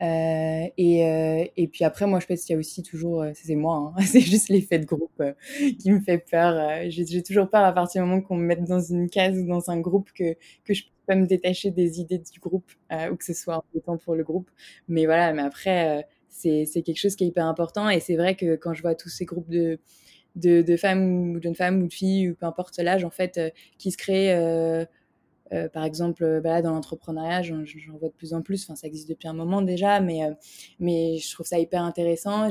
Euh, 0.02 0.66
et, 0.78 1.04
euh, 1.07 1.45
et, 1.57 1.69
puis 1.69 1.85
après, 1.85 2.07
moi, 2.07 2.21
je 2.21 2.26
pense 2.26 2.40
qu'il 2.42 2.54
y 2.54 2.57
a 2.57 2.59
aussi 2.59 2.83
toujours, 2.83 3.23
euh, 3.23 3.33
c'est 3.35 3.54
moi, 3.54 3.92
hein, 3.97 4.02
c'est 4.07 4.21
juste 4.21 4.49
l'effet 4.49 4.78
de 4.78 4.87
groupe 4.87 5.23
qui 5.78 5.90
me 5.90 6.00
fait 6.00 6.19
peur. 6.19 6.88
J'ai 6.88 7.23
toujours 7.23 7.50
peur 7.50 7.64
à 7.64 7.73
partir 7.73 8.02
du 8.02 8.09
moment 8.09 8.23
qu'on 8.23 8.37
me 8.37 8.47
mette 8.47 8.64
dans 8.64 8.80
une 8.80 9.11
case 9.11 9.38
ou 9.38 9.47
dans 9.47 9.71
un 9.71 9.78
groupe 9.78 10.11
que, 10.12 10.35
que 10.64 10.73
je 10.75 10.85
peux 10.85 10.90
pas 11.07 11.16
me 11.16 11.26
détacher 11.26 11.71
des 11.71 12.00
idées 12.00 12.19
du 12.19 12.40
groupe 12.40 12.71
ou 12.90 13.16
que 13.16 13.25
ce 13.25 13.35
soit 13.35 13.57
important 13.57 13.99
pour 13.99 14.14
le 14.14 14.25
groupe. 14.25 14.50
Mais 14.88 15.04
voilà, 15.04 15.33
mais 15.35 15.42
après, 15.42 16.07
c'est 16.30 16.64
quelque 16.83 16.99
chose 16.99 17.16
qui 17.16 17.25
est 17.25 17.28
hyper 17.28 17.47
important. 17.47 17.88
Et 17.90 18.00
c'est 18.00 18.16
vrai 18.16 18.37
que 18.37 18.57
quand 18.57 18.73
je 18.75 18.83
vois 18.83 18.95
tous 18.95 19.09
ces 19.11 19.26
groupes 19.26 19.50
de, 19.50 19.78
de, 20.37 20.62
de 20.62 20.76
femmes 20.76 21.33
ou 21.33 21.38
de 21.38 21.42
jeunes 21.42 21.54
femmes 21.54 21.83
ou 21.83 21.88
de 21.88 21.92
filles 21.92 22.30
ou 22.30 22.35
peu 22.35 22.47
importe 22.47 22.78
l'âge, 22.78 23.04
en 23.04 23.11
fait, 23.11 23.40
qui 23.78 23.90
se 23.90 23.99
créent 23.99 24.87
euh, 25.52 25.69
par 25.69 25.85
exemple, 25.85 26.23
euh, 26.23 26.40
bah 26.40 26.62
dans 26.62 26.73
l'entrepreneuriat, 26.73 27.42
j'en 27.42 27.64
vois 27.99 28.09
de 28.09 28.14
plus 28.14 28.35
en 28.35 28.42
plus. 28.42 28.64
Enfin, 28.64 28.76
ça 28.76 28.87
existe 28.87 29.09
depuis 29.09 29.28
un 29.28 29.33
moment 29.33 29.62
déjà, 29.62 30.00
mais, 30.00 30.25
euh, 30.25 30.33
mais 30.78 31.19
je 31.19 31.33
trouve 31.33 31.47
ça 31.47 31.59
hyper 31.59 31.83
intéressant. 31.83 32.49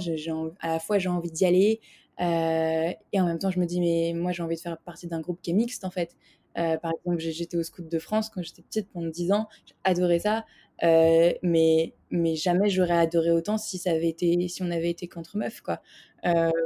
À 0.60 0.68
la 0.68 0.80
fois, 0.80 1.00
j'ai 1.00 1.10
envie 1.10 1.32
d'y 1.32 1.46
aller. 1.46 1.80
et 2.20 3.22
en 3.22 3.26
même 3.26 3.40
temps, 3.40 3.52
je 3.52 3.60
me 3.60 3.66
dis, 3.66 3.80
mais 3.80 4.14
moi, 4.16 4.32
j'ai 4.32 4.44
envie 4.44 4.56
de 4.56 4.62
faire 4.62 4.78
partie 4.80 5.08
d'un 5.08 5.22
groupe 5.22 5.40
qui 5.42 5.52
est 5.52 5.54
mixte, 5.54 5.86
en 5.86 5.92
fait. 5.92 6.16
par 6.56 6.92
exemple, 7.06 7.20
j'étais 7.20 7.58
au 7.58 7.64
Scout 7.64 7.88
de 7.88 8.00
France 8.00 8.30
quand 8.30 8.42
j'étais 8.44 8.62
petite 8.64 8.90
pendant 8.92 9.10
10 9.10 9.32
ans. 9.32 9.48
Adoré 9.84 10.20
ça. 10.20 10.46
mais, 10.82 11.94
mais 12.12 12.36
jamais 12.36 12.70
j'aurais 12.70 12.98
adoré 12.98 13.32
autant 13.32 13.58
si, 13.58 13.78
ça 13.78 13.92
avait 13.92 14.10
été, 14.10 14.48
si 14.50 14.64
on 14.64 14.72
avait 14.72 14.90
été 14.90 15.08
contre 15.08 15.38
meufs, 15.38 15.62
quoi. 15.62 15.82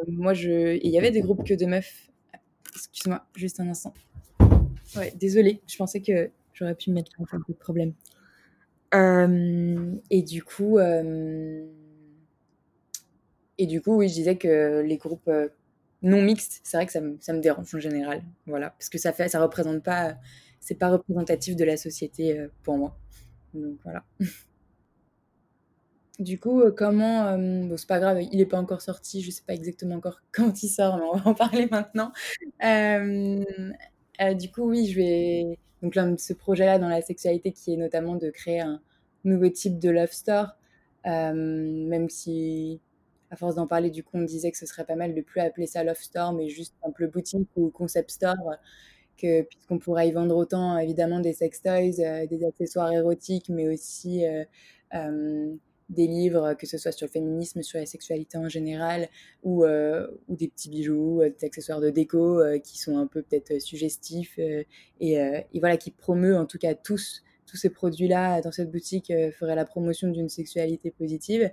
moi, 0.08 0.34
il 0.36 0.90
y 0.90 0.98
avait 0.98 1.12
des 1.12 1.22
groupes 1.22 1.44
que 1.46 1.54
de 1.54 1.66
meufs. 1.66 2.10
Excuse-moi, 2.76 3.24
juste 3.36 3.60
un 3.60 3.70
instant. 3.70 3.94
Ouais, 4.96 5.14
désolée, 5.16 5.62
je 5.68 5.78
pensais 5.78 6.02
que 6.02 6.30
j'aurais 6.54 6.76
pu 6.76 6.92
mettre 6.92 7.12
un 7.20 7.26
peu 7.26 7.54
de 7.54 7.58
problème. 7.58 7.94
Euh, 8.94 9.96
et 10.10 10.22
du 10.22 10.44
coup, 10.44 10.78
euh, 10.78 11.66
et 13.58 13.66
du 13.66 13.82
coup, 13.82 13.96
oui, 13.96 14.08
je 14.08 14.14
disais 14.14 14.38
que 14.38 14.82
les 14.82 14.98
groupes 14.98 15.28
euh, 15.28 15.50
non 16.04 16.22
mixtes, 16.22 16.62
c'est 16.64 16.78
vrai 16.78 16.86
que 16.86 16.92
ça 16.92 17.02
me, 17.02 17.18
ça 17.20 17.34
me, 17.34 17.40
dérange 17.40 17.74
en 17.74 17.80
général, 17.80 18.24
voilà, 18.46 18.72
parce 18.72 18.90
que 18.90 18.98
ça 18.98 19.14
fait, 19.14 19.30
ça 19.30 19.42
représente 19.42 19.84
pas, 19.84 20.16
c'est 20.60 20.76
pas 20.76 20.90
représentatif 20.90 21.56
de 21.56 21.64
la 21.64 21.78
société 21.78 22.46
pour 22.64 22.78
moi. 22.78 22.98
Donc 23.54 23.78
voilà. 23.84 24.04
du 26.20 26.40
coup, 26.40 26.62
comment, 26.78 27.38
bon, 27.38 27.78
c'est 27.78 27.88
pas 27.88 28.00
grave, 28.00 28.22
il 28.32 28.42
est 28.42 28.46
pas 28.46 28.60
encore 28.60 28.82
sorti, 28.82 29.22
je 29.22 29.32
sais 29.32 29.44
pas 29.46 29.54
exactement 29.54 29.96
encore 29.96 30.22
quand 30.32 30.62
il 30.62 30.70
sort, 30.70 30.98
mais 30.98 31.04
on 31.04 31.18
va 31.18 31.32
en 31.32 31.34
parler 31.34 31.68
maintenant. 31.72 32.12
Du 34.34 34.52
coup, 34.52 34.70
oui, 34.70 34.88
je 34.88 34.96
vais 34.96 35.58
donc 35.84 35.96
là, 35.96 36.10
ce 36.18 36.34
projet-là 36.34 36.80
dans 36.80 36.88
la 36.88 37.02
sexualité 37.02 37.52
qui 37.52 37.74
est 37.74 37.78
notamment 37.78 38.16
de 38.16 38.30
créer 38.30 38.62
un 38.62 38.82
nouveau 39.26 39.50
type 39.50 39.80
de 39.80 39.90
love 39.90 40.12
store, 40.12 40.56
même 41.06 42.10
si 42.10 42.80
à 43.30 43.36
force 43.36 43.56
d'en 43.56 43.68
parler, 43.68 43.90
du 43.90 44.04
coup, 44.04 44.18
on 44.18 44.22
disait 44.22 44.52
que 44.52 44.58
ce 44.58 44.66
serait 44.66 44.86
pas 44.86 44.96
mal 44.96 45.14
de 45.14 45.22
plus 45.22 45.42
appeler 45.42 45.68
ça 45.68 45.84
love 45.84 46.00
store, 46.00 46.34
mais 46.34 46.48
juste 46.50 46.74
simple 46.82 47.10
boutique 47.10 47.50
ou 47.58 47.70
concept 47.70 48.12
store, 48.12 48.36
que 49.18 49.42
puisqu'on 49.42 49.78
pourrait 49.80 50.08
y 50.08 50.12
vendre 50.12 50.38
autant 50.38 50.78
évidemment 50.78 51.20
des 51.20 51.34
sextoys, 51.34 51.96
toys, 51.96 52.28
des 52.28 52.46
accessoires 52.46 52.92
érotiques, 52.94 53.50
mais 53.50 53.68
aussi 53.68 54.24
des 55.94 56.08
livres, 56.08 56.54
que 56.54 56.66
ce 56.66 56.78
soit 56.78 56.92
sur 56.92 57.08
le 57.08 57.12
féminisme, 57.12 57.62
sur 57.62 57.80
la 57.80 57.86
sexualité 57.86 58.38
en 58.38 58.50
général, 58.50 59.10
ou, 59.44 59.66
ou 59.66 60.36
des 60.36 60.48
petits 60.48 60.70
bijoux, 60.70 61.22
des 61.22 61.46
accessoires 61.46 61.82
de 61.82 61.90
déco 61.90 62.42
qui 62.64 62.78
sont 62.78 62.98
un 62.98 63.08
peu 63.08 63.22
peut-être 63.22 63.60
suggestifs 63.62 64.38
et, 64.38 64.68
et, 65.00 65.60
voilà, 65.60 65.78
qui 65.78 65.92
promeut 65.92 66.38
en 66.38 66.46
tout 66.46 66.58
cas 66.58 66.76
tous 66.76 67.24
tous 67.54 67.58
ces 67.58 67.70
produits-là 67.70 68.42
dans 68.42 68.52
cette 68.52 68.72
boutique 68.72 69.12
euh, 69.12 69.32
feraient 69.32 69.56
la 69.56 69.66
promotion 69.66 70.08
d'une 70.08 70.28
sexualité 70.28 70.90
positive. 70.90 71.52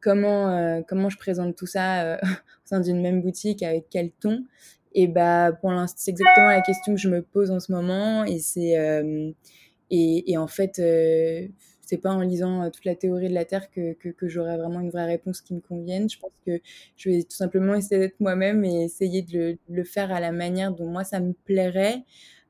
Comment, 0.00 0.48
euh, 0.48 0.80
comment 0.88 1.10
je 1.10 1.18
présente 1.18 1.54
tout 1.54 1.66
ça 1.66 2.02
euh, 2.02 2.16
au 2.22 2.66
sein 2.66 2.80
d'une 2.80 3.02
même 3.02 3.20
boutique, 3.20 3.62
avec 3.62 3.86
quel 3.90 4.10
ton? 4.10 4.44
Et 4.94 5.06
bah, 5.06 5.52
pour 5.52 5.70
l'instant, 5.70 5.98
c'est 5.98 6.12
exactement 6.12 6.48
la 6.48 6.62
question 6.62 6.94
que 6.94 7.00
je 7.00 7.10
me 7.10 7.20
pose 7.20 7.50
en 7.50 7.60
ce 7.60 7.72
moment. 7.72 8.24
Et 8.24 8.38
c'est 8.38 8.74
et, 9.90 10.38
en 10.38 10.46
fait, 10.46 10.80
c'est 11.86 11.98
pas 11.98 12.12
en 12.12 12.20
lisant 12.20 12.70
toute 12.70 12.84
la 12.84 12.94
théorie 12.94 13.28
de 13.28 13.34
la 13.34 13.44
Terre 13.44 13.70
que, 13.70 13.92
que, 13.92 14.28
j'aurai 14.28 14.56
vraiment 14.56 14.80
une 14.80 14.90
vraie 14.90 15.06
réponse 15.06 15.40
qui 15.40 15.54
me 15.54 15.60
convienne. 15.60 16.08
Je 16.08 16.18
pense 16.18 16.32
que 16.46 16.60
je 16.96 17.10
vais 17.10 17.22
tout 17.22 17.36
simplement 17.36 17.74
essayer 17.74 18.00
d'être 18.00 18.20
moi-même 18.20 18.64
et 18.64 18.84
essayer 18.84 19.22
de 19.22 19.38
le, 19.38 19.58
le, 19.68 19.84
faire 19.84 20.12
à 20.12 20.20
la 20.20 20.32
manière 20.32 20.72
dont 20.72 20.86
moi 20.86 21.04
ça 21.04 21.20
me 21.20 21.32
plairait. 21.44 22.04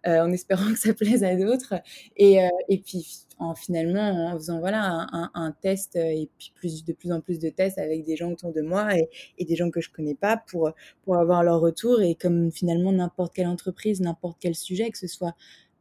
Euh, 0.07 0.21
en 0.21 0.31
espérant 0.33 0.71
que 0.71 0.79
ça 0.79 0.93
plaise 0.95 1.25
à 1.25 1.35
d'autres. 1.35 1.75
Et, 2.17 2.43
euh, 2.43 2.49
et 2.69 2.79
puis 2.79 3.07
en, 3.39 3.55
finalement 3.55 4.33
en 4.33 4.35
faisant 4.35 4.61
voilà 4.61 5.09
un, 5.13 5.31
un, 5.35 5.53
test 5.53 5.97
et 5.97 6.29
puis 6.39 6.53
plus 6.55 6.85
de 6.85 6.93
plus 6.93 7.11
en 7.11 7.21
plus 7.21 7.39
de 7.39 7.49
tests 7.49 7.79
avec 7.79 8.05
des 8.05 8.17
gens 8.17 8.31
autour 8.31 8.53
de 8.53 8.61
moi 8.61 8.97
et, 8.97 9.09
et, 9.39 9.45
des 9.45 9.57
gens 9.57 9.71
que 9.71 9.81
je 9.81 9.91
connais 9.91 10.15
pas 10.15 10.37
pour 10.37 10.71
pour 11.03 11.17
avoir 11.17 11.43
leur 11.43 11.61
retour 11.61 12.01
et 12.03 12.15
comme 12.15 12.53
finalement 12.53 12.93
n'importe 12.93 13.35
quelle 13.35 13.49
entreprise 13.49 14.01
n'importe 14.01 14.37
quel 14.41 14.55
sujet 14.55 14.91
que 14.91 14.99
ce 14.99 15.09
soit 15.09 15.35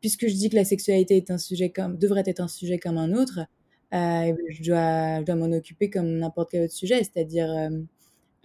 puisque 0.03 0.27
je 0.27 0.33
dis 0.33 0.49
que 0.49 0.57
la 0.57 0.65
sexualité 0.65 1.21
devrait 1.21 2.23
être 2.25 2.41
un 2.41 2.49
sujet 2.49 2.77
comme 2.77 2.97
un 2.97 3.13
autre 3.13 3.39
euh, 3.93 4.35
je 4.49 4.61
dois, 4.61 5.21
je 5.21 5.23
dois 5.23 5.35
m'en 5.35 5.55
occuper 5.55 5.89
comme 5.89 6.17
n'importe 6.17 6.51
quel 6.51 6.63
autre 6.63 6.73
sujet 6.73 7.01
c'est-à-dire 7.05 7.49
euh, 7.49 7.69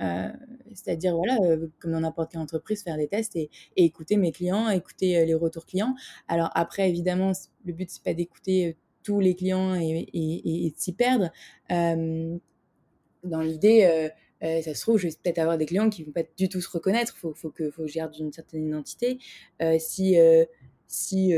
euh, 0.00 0.28
c'est-à-dire, 0.72 1.16
voilà, 1.16 1.36
comme 1.80 1.90
dans 1.90 1.98
n'importe 1.98 2.30
quelle 2.30 2.40
entreprise, 2.40 2.84
faire 2.84 2.96
des 2.96 3.08
tests 3.08 3.34
et, 3.34 3.50
écouter 3.74 4.16
mes 4.16 4.30
clients, 4.30 4.68
écouter 4.68 5.26
les 5.26 5.34
retours 5.34 5.66
clients. 5.66 5.96
Alors 6.28 6.50
après, 6.54 6.88
évidemment, 6.88 7.32
le 7.64 7.72
but, 7.72 7.90
c'est 7.90 8.04
pas 8.04 8.14
d'écouter 8.14 8.76
tous 9.02 9.18
les 9.18 9.34
clients 9.34 9.74
et, 9.74 10.70
de 10.72 10.80
s'y 10.80 10.92
perdre. 10.92 11.32
dans 11.68 13.40
l'idée, 13.40 14.08
ça 14.40 14.72
se 14.72 14.80
trouve, 14.82 14.98
je 14.98 15.08
vais 15.08 15.14
peut-être 15.20 15.40
avoir 15.40 15.58
des 15.58 15.66
clients 15.66 15.90
qui 15.90 16.04
vont 16.04 16.12
pas 16.12 16.22
du 16.36 16.48
tout 16.48 16.60
se 16.60 16.70
reconnaître. 16.70 17.14
Il 17.16 17.18
faut, 17.18 17.34
faut 17.34 17.50
que 17.50 17.72
je 17.84 17.94
garde 17.94 18.14
une 18.20 18.32
certaine 18.32 18.68
identité. 18.68 19.18
si 19.80 20.16
si 20.88 21.32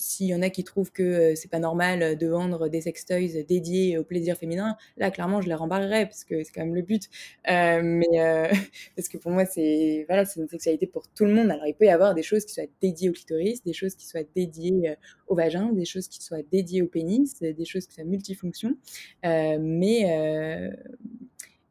s'il 0.00 0.26
y 0.26 0.34
en 0.34 0.42
a 0.42 0.50
qui 0.50 0.64
trouvent 0.64 0.90
que 0.90 1.02
euh, 1.02 1.34
c'est 1.36 1.50
pas 1.50 1.58
normal 1.58 2.02
euh, 2.02 2.14
de 2.14 2.26
vendre 2.26 2.68
des 2.68 2.80
sextoys 2.80 3.44
dédiés 3.46 3.98
au 3.98 4.04
plaisir 4.04 4.36
féminin, 4.36 4.76
là 4.96 5.10
clairement 5.10 5.40
je 5.40 5.48
les 5.48 5.54
rembarrerais 5.54 6.06
parce 6.06 6.24
que 6.24 6.42
c'est 6.42 6.52
quand 6.52 6.62
même 6.62 6.74
le 6.74 6.82
but. 6.82 7.08
Euh, 7.50 7.80
mais 7.82 8.08
euh, 8.20 8.48
parce 8.96 9.08
que 9.08 9.18
pour 9.18 9.30
moi 9.30 9.44
c'est 9.46 10.04
voilà 10.08 10.24
c'est 10.24 10.40
une 10.40 10.48
sexualité 10.48 10.86
pour 10.86 11.06
tout 11.08 11.24
le 11.24 11.34
monde. 11.34 11.50
Alors 11.50 11.66
il 11.66 11.74
peut 11.74 11.84
y 11.84 11.90
avoir 11.90 12.14
des 12.14 12.22
choses 12.22 12.44
qui 12.44 12.54
soient 12.54 12.64
dédiées 12.80 13.10
au 13.10 13.12
clitoris, 13.12 13.62
des 13.62 13.72
choses 13.72 13.94
qui 13.94 14.06
soient 14.06 14.24
dédiées 14.34 14.96
au 15.26 15.34
vagin, 15.34 15.72
des 15.72 15.84
choses 15.84 16.08
qui 16.08 16.22
soient 16.22 16.42
dédiées 16.50 16.82
au 16.82 16.86
pénis, 16.86 17.38
des 17.38 17.64
choses 17.64 17.86
qui 17.86 17.94
soient 17.94 18.04
multifonctions. 18.04 18.76
mais 19.22 20.70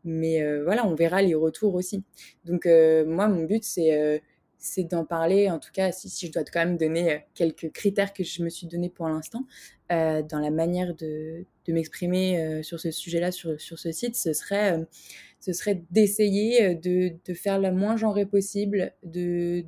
mais 0.06 0.62
voilà 0.64 0.86
on 0.88 0.96
verra 0.96 1.22
les 1.22 1.36
retours 1.36 1.76
aussi. 1.76 2.04
Donc 2.46 2.66
moi 2.66 3.28
mon 3.28 3.44
but 3.44 3.64
c'est 3.64 4.22
c'est 4.60 4.84
d'en 4.84 5.06
parler, 5.06 5.50
en 5.50 5.58
tout 5.58 5.72
cas, 5.72 5.92
si, 5.94 6.28
je 6.28 6.32
dois 6.32 6.44
quand 6.44 6.60
même 6.60 6.78
donner 6.78 7.14
euh, 7.14 7.18
quelques 7.34 7.72
critères 7.72 8.14
que 8.14 8.26
je 8.26 8.44
me 8.44 8.50
suis 8.50 8.68
donné 8.68 8.90
pour 8.90 9.08
l'instant, 9.08 9.46
euh, 9.92 10.22
dans 10.22 10.40
la 10.40 10.52
manière 10.52 10.94
de, 10.96 11.46
m'exprimer 11.70 12.40
euh, 12.40 12.64
sur 12.64 12.80
ce 12.80 12.90
sujet-là, 12.90 13.32
sur, 13.32 13.62
sur 13.62 13.78
ce 13.78 13.92
site, 13.92 14.16
ce 14.16 14.34
serait, 14.34 14.88
ce 15.40 15.54
serait 15.54 15.84
d'essayer 15.92 16.74
de, 16.74 17.14
de 17.24 17.34
faire 17.36 17.60
le 17.60 17.72
moins 17.72 17.96
genré 17.96 18.26
possible, 18.26 18.92
de, 19.04 19.64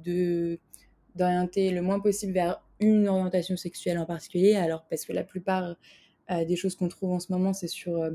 d'orienter 1.15 1.69
le 1.69 1.83
moins 1.83 1.99
possible 1.99 2.33
vers 2.33 2.59
une 2.79 3.07
orientation 3.07 3.55
sexuelle 3.55 3.99
en 3.99 4.07
particulier, 4.07 4.55
alors 4.55 4.83
parce 4.89 5.05
que 5.05 5.13
la 5.13 5.23
plupart 5.23 5.75
des 6.27 6.55
choses 6.55 6.75
qu'on 6.75 6.87
trouve 6.87 7.11
en 7.11 7.19
ce 7.19 7.31
moment, 7.31 7.53
c'est 7.53 7.67
sur 7.67 8.09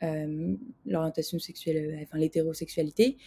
l'orientation 0.00 1.38
sexuelle, 1.38 1.98
enfin 2.02 2.16
l'hétérosexualité 2.16 3.18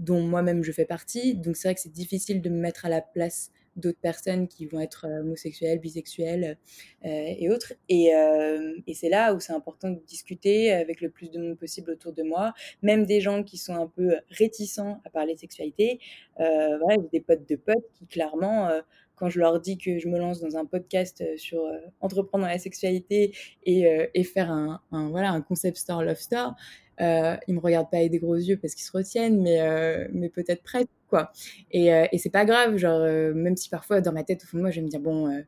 dont 0.00 0.20
moi-même 0.22 0.64
je 0.64 0.72
fais 0.72 0.86
partie. 0.86 1.34
Donc 1.36 1.56
c'est 1.56 1.68
vrai 1.68 1.74
que 1.76 1.80
c'est 1.80 1.92
difficile 1.92 2.42
de 2.42 2.50
me 2.50 2.58
mettre 2.58 2.86
à 2.86 2.88
la 2.88 3.02
place 3.02 3.52
d'autres 3.76 4.00
personnes 4.00 4.48
qui 4.48 4.66
vont 4.66 4.80
être 4.80 5.06
euh, 5.06 5.20
homosexuelles, 5.20 5.78
bisexuelles 5.78 6.58
euh, 7.04 7.08
et 7.08 7.50
autres. 7.50 7.72
Et, 7.88 8.14
euh, 8.14 8.74
et 8.86 8.94
c'est 8.94 9.08
là 9.08 9.32
où 9.32 9.40
c'est 9.40 9.52
important 9.52 9.90
de 9.90 10.00
discuter 10.06 10.72
avec 10.72 11.00
le 11.00 11.08
plus 11.08 11.30
de 11.30 11.38
monde 11.38 11.56
possible 11.56 11.92
autour 11.92 12.12
de 12.12 12.24
moi, 12.24 12.52
même 12.82 13.06
des 13.06 13.20
gens 13.20 13.44
qui 13.44 13.58
sont 13.58 13.74
un 13.74 13.86
peu 13.86 14.16
réticents 14.30 15.00
à 15.04 15.10
parler 15.10 15.34
de 15.34 15.38
sexualité. 15.38 16.00
Euh, 16.40 16.78
des 17.12 17.20
potes 17.20 17.48
de 17.48 17.56
potes 17.56 17.90
qui 17.94 18.06
clairement 18.06 18.70
quand 19.14 19.28
je 19.28 19.38
leur 19.38 19.60
dis 19.60 19.78
que 19.78 19.98
je 19.98 20.08
me 20.08 20.18
lance 20.18 20.40
dans 20.40 20.56
un 20.56 20.64
podcast 20.64 21.22
sur 21.36 21.60
entreprendre 22.00 22.46
la 22.46 22.58
sexualité 22.58 23.34
et, 23.64 23.86
et 24.14 24.24
faire 24.24 24.50
un, 24.50 24.80
un, 24.90 25.10
voilà, 25.10 25.30
un 25.30 25.42
concept 25.42 25.76
store, 25.76 26.02
love 26.02 26.18
store, 26.18 26.54
euh, 27.00 27.36
ils 27.48 27.54
me 27.54 27.60
regardent 27.60 27.90
pas 27.90 27.98
avec 27.98 28.10
des 28.10 28.18
gros 28.18 28.36
yeux 28.36 28.58
parce 28.58 28.74
qu'ils 28.74 28.84
se 28.84 28.92
retiennent, 28.92 29.40
mais, 29.42 29.60
euh, 29.60 30.06
mais 30.12 30.28
peut-être 30.28 30.62
prêts, 30.62 30.86
quoi. 31.08 31.32
Et, 31.70 31.92
euh, 31.94 32.06
et 32.12 32.18
c'est 32.18 32.30
pas 32.30 32.44
grave, 32.44 32.76
genre, 32.76 33.00
même 33.34 33.56
si 33.56 33.68
parfois 33.68 34.00
dans 34.00 34.12
ma 34.12 34.24
tête, 34.24 34.42
au 34.44 34.46
fond 34.46 34.56
de 34.58 34.62
moi, 34.62 34.70
je 34.70 34.80
vais 34.80 34.84
me 34.86 34.90
dire, 34.90 35.00
bon, 35.00 35.28
euh, 35.28 35.40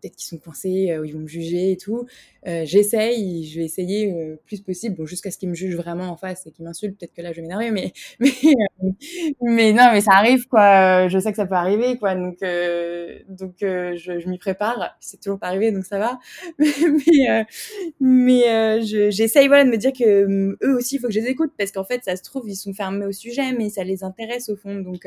peut-être 0.00 0.16
qu'ils 0.16 0.28
sont 0.28 0.38
coincés 0.38 0.90
euh, 0.90 1.00
ou 1.00 1.04
ils 1.04 1.12
vont 1.12 1.20
me 1.20 1.26
juger 1.26 1.72
et 1.72 1.76
tout. 1.76 2.06
Euh, 2.46 2.64
J'essaye, 2.64 3.44
je 3.46 3.58
vais 3.58 3.64
essayer 3.64 4.06
le 4.12 4.16
euh, 4.34 4.36
plus 4.46 4.60
possible, 4.60 4.96
bon, 4.96 5.06
jusqu'à 5.06 5.30
ce 5.30 5.38
qu'ils 5.38 5.48
me 5.48 5.54
jugent 5.54 5.76
vraiment 5.76 6.04
en 6.08 6.16
face 6.16 6.46
et 6.46 6.52
qu'ils 6.52 6.64
m'insultent. 6.64 6.98
Peut-être 6.98 7.14
que 7.14 7.22
là, 7.22 7.32
je 7.32 7.36
vais 7.36 7.42
m'énerver, 7.42 7.70
mais, 7.70 7.92
mais, 8.20 8.30
euh, 8.82 8.90
mais 9.40 9.72
non, 9.72 9.90
mais 9.92 10.00
ça 10.00 10.12
arrive, 10.12 10.46
quoi. 10.48 11.08
Je 11.08 11.18
sais 11.18 11.30
que 11.30 11.36
ça 11.36 11.46
peut 11.46 11.54
arriver, 11.54 11.98
quoi. 11.98 12.14
Donc, 12.14 12.38
donc 13.28 13.54
je, 13.60 13.96
je 14.20 14.28
m'y 14.28 14.38
prépare. 14.38 14.96
C'est 15.00 15.20
toujours 15.20 15.38
pas 15.38 15.48
arrivé, 15.48 15.72
donc 15.72 15.84
ça 15.84 15.98
va. 15.98 16.18
mais 16.58 17.46
mais 18.00 18.80
j'essaye, 19.10 19.48
voilà, 19.48 19.64
de 19.64 19.70
me 19.70 19.76
dire 19.76 19.92
que 19.92 20.56
eux 20.64 20.76
aussi, 20.76 20.96
il 20.96 20.98
faut 21.00 21.08
que 21.08 21.12
je 21.12 21.20
les 21.20 21.26
écoute 21.28 21.52
parce 21.58 21.72
qu'en 21.72 21.84
fait, 21.84 22.04
ça 22.04 22.16
se 22.16 22.22
trouve, 22.22 22.48
ils 22.48 22.56
sont 22.56 22.72
fermés 22.74 23.06
au 23.06 23.12
sujet, 23.12 23.52
mais 23.52 23.70
ça 23.70 23.84
les 23.84 24.04
intéresse 24.04 24.48
au 24.48 24.56
fond. 24.56 24.76
Donc, 24.76 25.06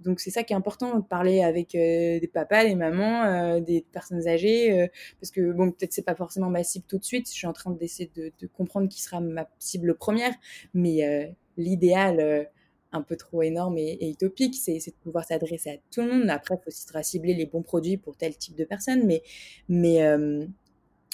donc 0.00 0.20
c'est 0.20 0.30
ça 0.30 0.42
qui 0.42 0.52
est 0.52 0.56
important, 0.56 0.98
de 0.98 1.04
parler 1.04 1.42
avec 1.42 1.74
euh, 1.74 2.18
des 2.20 2.28
papas, 2.28 2.64
des 2.64 2.74
mamans, 2.74 3.24
euh, 3.24 3.60
des 3.60 3.84
personnes 3.92 4.26
âgées, 4.26 4.72
euh, 4.72 4.86
parce 5.20 5.30
que 5.30 5.52
bon 5.52 5.70
peut-être 5.72 5.92
c'est 5.92 6.04
pas 6.04 6.14
forcément 6.14 6.48
ma 6.48 6.64
cible 6.64 6.86
tout 6.88 6.98
de 6.98 7.04
suite. 7.04 7.28
Je 7.28 7.34
suis 7.34 7.46
en 7.46 7.52
train 7.52 7.70
d'essayer 7.70 8.10
de, 8.14 8.32
comprendre 8.46 8.88
qui 8.88 9.02
sera 9.02 9.20
ma 9.20 9.48
cible 9.58 9.94
première, 9.94 10.32
mais 10.74 11.34
l'idéal 11.56 12.48
un 12.92 13.02
peu 13.02 13.16
trop 13.16 13.42
énorme 13.42 13.78
et, 13.78 14.10
utopique, 14.10 14.56
c'est 14.56 14.78
de 14.78 14.94
pouvoir 15.02 15.24
s'adresser 15.24 15.70
à 15.70 15.76
tout 15.92 16.00
le 16.02 16.12
monde. 16.12 16.30
Après, 16.30 16.56
il 16.56 16.58
faut 16.58 16.68
aussi 16.68 16.86
cibler 17.08 17.34
les 17.34 17.46
bons 17.46 17.62
produits 17.62 17.96
pour 17.96 18.16
tel 18.16 18.36
type 18.36 18.56
de 18.56 18.64
personne, 18.64 19.06
mais 19.06 19.22
mais 19.68 20.00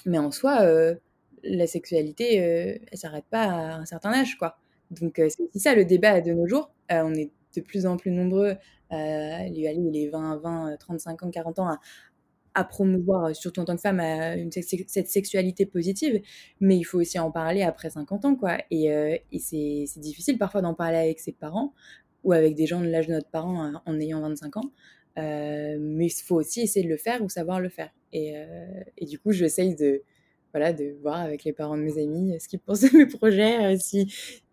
mais 0.06 0.18
en 0.18 0.30
soi, 0.30 0.60
la 1.42 1.66
sexualité, 1.66 2.36
elle 2.36 2.98
s'arrête 2.98 3.26
pas 3.30 3.44
à 3.44 3.76
un 3.76 3.84
certain 3.86 4.12
âge, 4.12 4.36
quoi. 4.36 4.56
Donc 4.92 5.14
c'est 5.16 5.40
aussi 5.42 5.58
ça 5.60 5.74
le 5.74 5.84
débat 5.84 6.20
de 6.20 6.32
nos 6.32 6.46
jours. 6.46 6.70
on 6.90 7.14
est 7.14 7.30
de 7.56 7.60
plus 7.60 7.86
en 7.86 7.96
plus 7.96 8.10
nombreux 8.10 8.56
euh, 8.92 9.48
lui 9.48 9.66
aller 9.66 9.90
les 9.90 10.08
20, 10.08 10.36
20, 10.38 10.76
35 10.78 11.22
ans, 11.22 11.30
40 11.30 11.58
ans 11.58 11.68
à, 12.54 12.64
promouvoir, 12.64 13.36
surtout 13.36 13.60
en 13.60 13.64
tant 13.66 13.76
que 13.76 13.82
femme, 13.82 14.00
une, 14.00 14.50
cette 14.50 15.08
sexualité 15.08 15.66
positive, 15.66 16.22
mais 16.58 16.78
il 16.78 16.84
faut 16.84 16.98
aussi 16.98 17.18
en 17.18 17.30
parler 17.30 17.62
après 17.62 17.90
50 17.90 18.24
ans, 18.24 18.34
quoi. 18.34 18.56
Et, 18.70 18.90
euh, 18.92 19.14
c'est 19.38 20.00
difficile 20.00 20.38
parfois 20.38 20.62
d'en 20.62 20.72
parler 20.72 20.96
avec 20.96 21.20
ses 21.20 21.32
parents 21.32 21.74
ou 22.24 22.32
avec 22.32 22.54
des 22.54 22.66
gens 22.66 22.80
de 22.80 22.86
l'âge 22.86 23.08
de 23.08 23.12
notre 23.12 23.28
parent 23.28 23.64
euh, 23.66 23.72
en 23.86 24.00
ayant 24.00 24.20
25 24.20 24.56
ans. 24.56 24.72
Euh, 25.18 25.76
mais 25.80 26.06
il 26.06 26.22
faut 26.22 26.36
aussi 26.36 26.60
essayer 26.60 26.84
de 26.84 26.90
le 26.90 26.96
faire 26.96 27.22
ou 27.22 27.28
savoir 27.28 27.60
le 27.60 27.68
faire. 27.68 27.90
Et, 28.12 28.36
euh, 28.36 28.82
et 28.98 29.06
du 29.06 29.18
coup, 29.18 29.32
j'essaye 29.32 29.74
de, 29.74 30.02
voilà, 30.52 30.72
de 30.72 30.96
voir 31.02 31.20
avec 31.20 31.44
les 31.44 31.52
parents 31.52 31.76
de 31.76 31.82
mes 31.82 32.02
amis 32.02 32.38
ce 32.40 32.48
qu'ils 32.48 32.60
pensent 32.60 32.80
de 32.80 32.96
mes 32.96 33.06
projets, 33.06 33.78
si, 33.78 34.12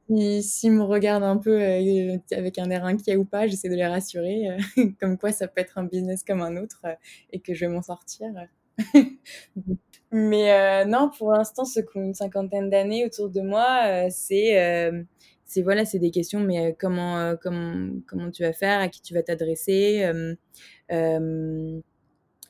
S'ils 0.09 0.71
me 0.73 0.83
regardent 0.83 1.23
un 1.23 1.37
peu 1.37 1.61
euh, 1.61 2.17
avec 2.31 2.59
un 2.59 2.69
air 2.69 2.83
inquiet 2.85 3.15
ou 3.15 3.23
pas, 3.23 3.47
j'essaie 3.47 3.69
de 3.69 3.75
les 3.75 3.87
rassurer, 3.87 4.49
euh, 4.49 4.57
comme 4.99 5.17
quoi 5.17 5.31
ça 5.31 5.47
peut 5.47 5.61
être 5.61 5.77
un 5.77 5.85
business 5.85 6.23
comme 6.23 6.41
un 6.41 6.57
autre 6.57 6.81
euh, 6.85 6.93
et 7.31 7.39
que 7.39 7.53
je 7.53 7.65
vais 7.65 7.71
m'en 7.71 7.81
sortir. 7.81 8.27
Mais 10.11 10.85
non, 10.85 11.09
pour 11.17 11.31
l'instant, 11.31 11.65
ceux 11.65 11.81
qui 11.81 11.97
ont 11.97 12.03
une 12.03 12.13
cinquantaine 12.13 12.69
d'années 12.69 13.05
autour 13.05 13.29
de 13.29 13.41
moi, 13.41 14.09
c'est 14.11 14.91
c'est 15.45 15.61
voilà, 15.63 15.83
des 15.85 16.11
questions, 16.11 16.39
mais 16.39 16.75
comment, 16.79 17.35
comment, 17.41 17.89
comment 18.07 18.29
tu 18.29 18.43
vas 18.43 18.53
faire, 18.53 18.79
à 18.79 18.89
qui 18.89 19.01
tu 19.01 19.15
vas 19.15 19.23
t'adresser, 19.23 20.07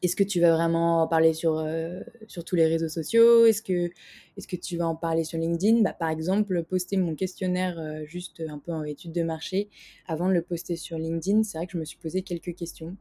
est-ce 0.03 0.15
que 0.15 0.23
tu 0.23 0.39
vas 0.39 0.51
vraiment 0.53 1.01
en 1.03 1.07
parler 1.07 1.33
sur, 1.33 1.65
sur 2.27 2.43
tous 2.45 2.55
les 2.55 2.67
réseaux 2.67 2.89
sociaux? 2.89 3.45
Est-ce 3.45 3.61
que, 3.61 3.89
est 4.37 4.47
que 4.47 4.55
tu 4.55 4.77
vas 4.77 4.87
en 4.87 4.95
parler 4.95 5.23
sur 5.23 5.39
LinkedIn? 5.39 5.81
Bah, 5.81 5.93
Par 5.93 6.09
exemple, 6.09 6.63
poster 6.63 6.97
mon 6.97 7.15
questionnaire 7.15 8.03
juste 8.05 8.43
un 8.47 8.59
peu 8.59 8.71
en 8.73 8.83
étude 8.83 9.13
de 9.13 9.23
marché, 9.23 9.69
avant 10.07 10.27
de 10.27 10.33
le 10.33 10.41
poster 10.41 10.75
sur 10.75 10.97
LinkedIn, 10.97 11.43
c'est 11.43 11.57
vrai 11.57 11.67
que 11.67 11.73
je 11.73 11.77
me 11.79 11.85
suis 11.85 11.97
posé 11.97 12.21
quelques 12.21 12.55
questions. 12.55 12.95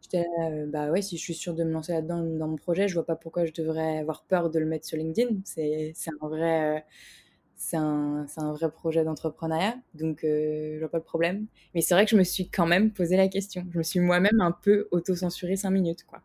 J'étais 0.00 0.26
là, 0.38 0.66
bah 0.66 0.90
ouais, 0.90 1.00
si 1.02 1.16
je 1.16 1.22
suis 1.22 1.34
sûre 1.34 1.54
de 1.54 1.64
me 1.64 1.72
lancer 1.72 1.92
là-dedans 1.92 2.22
dans 2.22 2.46
mon 2.48 2.56
projet, 2.56 2.88
je 2.88 2.94
vois 2.94 3.06
pas 3.06 3.16
pourquoi 3.16 3.46
je 3.46 3.52
devrais 3.52 3.98
avoir 3.98 4.22
peur 4.24 4.50
de 4.50 4.58
le 4.58 4.66
mettre 4.66 4.86
sur 4.86 4.98
LinkedIn. 4.98 5.36
C'est 5.44 5.94
un 6.20 6.28
vrai 6.28 6.84
c'est 7.56 7.76
un, 7.78 8.26
un, 8.36 8.52
vrai 8.52 8.70
projet 8.70 9.04
d'entrepreneuriat, 9.04 9.76
donc 9.94 10.24
euh, 10.24 10.74
je 10.74 10.80
vois 10.80 10.90
pas 10.90 10.98
le 10.98 11.04
problème. 11.04 11.46
Mais 11.74 11.80
c'est 11.80 11.94
vrai 11.94 12.04
que 12.04 12.10
je 12.10 12.16
me 12.16 12.24
suis 12.24 12.48
quand 12.48 12.66
même 12.66 12.90
posé 12.92 13.16
la 13.16 13.28
question. 13.28 13.66
Je 13.72 13.78
me 13.78 13.82
suis 13.82 14.00
moi-même 14.00 14.40
un 14.40 14.52
peu 14.52 14.88
auto-censurée 14.90 15.56
cinq 15.56 15.70
minutes, 15.70 16.04
quoi. 16.04 16.20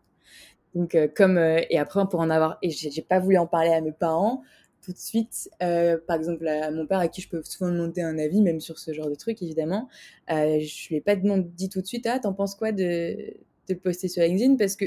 Donc, 0.74 0.94
euh, 0.94 1.08
comme, 1.14 1.36
euh, 1.38 1.60
et 1.70 1.78
après, 1.78 2.02
pour 2.08 2.20
en 2.20 2.30
avoir, 2.30 2.58
et 2.62 2.70
j'ai 2.70 3.02
pas 3.02 3.18
voulu 3.18 3.36
en 3.38 3.46
parler 3.46 3.70
à 3.70 3.80
mes 3.80 3.92
parents 3.92 4.42
tout 4.82 4.92
de 4.92 4.98
suite, 4.98 5.50
euh, 5.62 5.98
par 6.06 6.16
exemple 6.16 6.48
à 6.48 6.70
mon 6.70 6.86
père 6.86 7.00
à 7.00 7.08
qui 7.08 7.20
je 7.20 7.28
peux 7.28 7.42
souvent 7.42 7.70
demander 7.70 8.00
un 8.00 8.18
avis, 8.18 8.40
même 8.40 8.60
sur 8.60 8.78
ce 8.78 8.94
genre 8.94 9.10
de 9.10 9.14
truc, 9.14 9.42
évidemment. 9.42 9.88
je 10.28 10.88
lui 10.88 10.96
ai 10.96 11.00
pas 11.02 11.16
dit 11.16 11.68
tout 11.68 11.82
de 11.82 11.86
suite, 11.86 12.06
ah, 12.06 12.18
t'en 12.18 12.32
penses 12.32 12.54
quoi 12.54 12.72
de, 12.72 13.34
de 13.68 13.74
poster 13.74 14.08
sur 14.08 14.22
LinkedIn? 14.22 14.56
Parce 14.56 14.76
que 14.76 14.86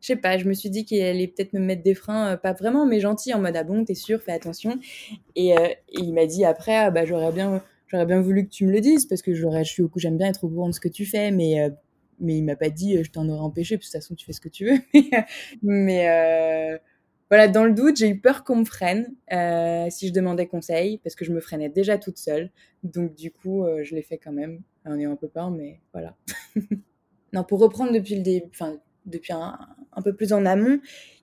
je 0.00 0.06
sais 0.06 0.16
pas, 0.16 0.38
je 0.38 0.44
me 0.48 0.52
suis 0.54 0.70
dit 0.70 0.84
qu'il 0.84 1.02
allait 1.02 1.26
peut-être 1.26 1.54
me 1.54 1.58
mettre 1.58 1.82
des 1.82 1.94
freins, 1.94 2.36
pas 2.36 2.52
vraiment, 2.52 2.86
mais 2.86 3.00
gentil, 3.00 3.34
en 3.34 3.40
mode 3.40 3.56
ah 3.56 3.64
bon, 3.64 3.84
t'es 3.84 3.94
sûr, 3.94 4.22
fais 4.22 4.30
attention. 4.30 4.78
Et, 5.34 5.54
il 5.90 6.14
m'a 6.14 6.26
dit 6.26 6.44
après, 6.44 6.76
ah, 6.76 6.90
bah 6.92 7.04
j'aurais 7.04 7.32
bien, 7.32 7.64
j'aurais 7.88 8.06
bien 8.06 8.20
voulu 8.20 8.44
que 8.44 8.50
tu 8.50 8.64
me 8.64 8.70
le 8.70 8.80
dises 8.80 9.06
parce 9.06 9.22
que 9.22 9.34
j'aurais, 9.34 9.64
je 9.64 9.72
suis 9.72 9.84
j'aime 9.96 10.18
bien 10.18 10.28
être 10.28 10.44
au 10.44 10.48
courant 10.50 10.68
de 10.68 10.74
ce 10.74 10.80
que 10.80 10.88
tu 10.88 11.04
fais, 11.04 11.32
mais 11.32 11.68
mais 12.22 12.38
il 12.38 12.42
m'a 12.42 12.56
pas 12.56 12.70
dit 12.70 13.02
je 13.02 13.10
t'en 13.10 13.28
aurais 13.28 13.40
empêché, 13.40 13.76
que 13.76 13.80
de 13.80 13.84
toute 13.84 13.92
façon 13.92 14.14
tu 14.14 14.24
fais 14.24 14.32
ce 14.32 14.40
que 14.40 14.48
tu 14.48 14.66
veux. 14.66 14.78
mais 15.62 16.08
euh, 16.08 16.78
voilà, 17.28 17.48
dans 17.48 17.64
le 17.64 17.72
doute, 17.72 17.96
j'ai 17.96 18.08
eu 18.08 18.20
peur 18.20 18.44
qu'on 18.44 18.56
me 18.56 18.64
freine 18.64 19.14
euh, 19.32 19.88
si 19.90 20.08
je 20.08 20.12
demandais 20.12 20.46
conseil, 20.46 20.98
parce 20.98 21.14
que 21.14 21.24
je 21.24 21.32
me 21.32 21.40
freinais 21.40 21.68
déjà 21.68 21.98
toute 21.98 22.18
seule. 22.18 22.50
Donc 22.82 23.14
du 23.14 23.30
coup, 23.30 23.64
euh, 23.64 23.82
je 23.82 23.94
l'ai 23.94 24.02
fait 24.02 24.18
quand 24.18 24.32
même, 24.32 24.62
en 24.86 24.98
ayant 24.98 25.12
un 25.12 25.16
peu 25.16 25.28
peur, 25.28 25.50
mais 25.50 25.80
voilà. 25.92 26.16
non, 27.32 27.44
pour 27.44 27.58
reprendre 27.60 27.92
depuis 27.92 28.16
le 28.16 28.22
début, 28.22 28.46
enfin 28.50 28.78
depuis 29.04 29.32
un, 29.32 29.58
un, 29.92 30.02
peu 30.02 30.14
plus 30.14 30.32
en 30.32 30.46
amont, 30.46 30.80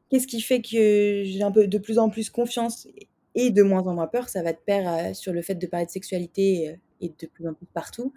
qu'est-ce 0.09 0.27
qui 0.27 0.41
fait 0.41 0.62
que 0.62 1.23
j'ai 1.25 1.41
un 1.41 1.51
peu 1.51 1.67
de 1.67 1.77
plus 1.77 1.97
en 1.97 2.09
plus 2.09 2.29
confiance 2.29 2.88
et 3.35 3.51
de 3.51 3.63
moins 3.63 3.88
en 3.88 3.93
moins 3.93 4.07
peur? 4.07 4.27
Ça 4.27 4.43
va 4.43 4.51
de 4.51 4.57
pair 4.57 5.15
sur 5.15 5.31
le 5.31 5.41
fait 5.41 5.55
de 5.55 5.65
parler 5.65 5.85
de 5.85 5.91
sexualité 5.91 6.75
et 7.01 7.09
de 7.09 7.27
plus 7.27 7.47
en 7.47 7.53
plus 7.53 7.67
partout. 7.67 8.13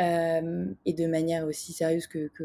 Euh, 0.00 0.66
et 0.86 0.92
de 0.94 1.06
manière 1.06 1.46
aussi 1.46 1.72
sérieuse 1.72 2.06
que, 2.06 2.28
que 2.28 2.44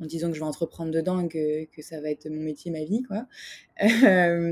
disant 0.00 0.28
que 0.28 0.34
je 0.34 0.40
vais 0.40 0.46
entreprendre 0.46 0.90
dedans 0.90 1.28
que, 1.28 1.64
que, 1.66 1.82
ça 1.82 2.00
va 2.00 2.10
être 2.10 2.28
mon 2.28 2.42
métier, 2.42 2.70
ma 2.70 2.84
vie, 2.84 3.02
quoi. 3.02 3.26
Euh, 4.04 4.50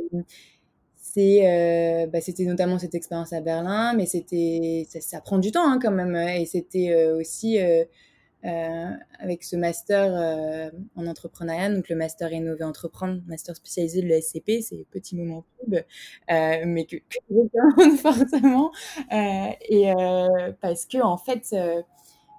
c'est, 0.97 1.41
euh, 1.45 2.07
bah, 2.07 2.21
c'était 2.21 2.45
notamment 2.45 2.79
cette 2.79 2.95
expérience 2.95 3.33
à 3.33 3.41
Berlin, 3.41 3.95
mais 3.95 4.07
c'était, 4.07 4.87
ça, 4.89 5.01
ça, 5.01 5.21
prend 5.21 5.39
du 5.39 5.51
temps 5.51 5.69
hein, 5.69 5.79
quand 5.83 5.91
même. 5.91 6.15
Et 6.15 6.47
c'était 6.47 7.11
aussi 7.13 7.59
avec 8.43 9.45
ce 9.45 9.57
master 9.57 10.15
euh, 10.15 10.71
en 10.97 11.07
entrepreneuriat, 11.07 11.71
donc 11.71 11.89
le 11.89 11.97
master 11.97 12.33
Innover 12.33 12.65
Entreprendre, 12.65 13.21
master 13.27 13.57
spécialisé 13.57 14.03
de 14.03 14.07
l'ESCP, 14.07 14.63
c'est 14.63 14.85
petit 14.91 15.17
moment 15.17 15.45
pub, 15.59 15.75
euh, 15.75 15.83
mais 16.65 16.87
que, 16.87 16.97
je 17.09 17.19
recommande 17.29 17.99
fortement, 17.99 18.73
et 19.11 19.93
parce 20.61 20.87
que 20.87 21.03
en 21.03 21.19
fait, 21.19 21.55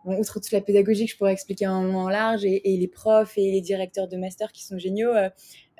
outre 0.06 0.40
toute 0.40 0.52
la 0.52 0.62
pédagogie 0.62 1.06
que 1.06 1.12
je 1.12 1.18
pourrais 1.18 1.34
expliquer 1.34 1.68
en 1.68 1.84
moment 1.84 2.10
large, 2.10 2.46
et, 2.46 2.74
et, 2.74 2.78
les 2.78 2.88
profs 2.88 3.38
et 3.38 3.52
les 3.52 3.62
directeurs 3.62 4.08
de 4.08 4.18
master 4.18 4.52
qui 4.52 4.64
sont 4.64 4.80
géniaux, 4.80 5.14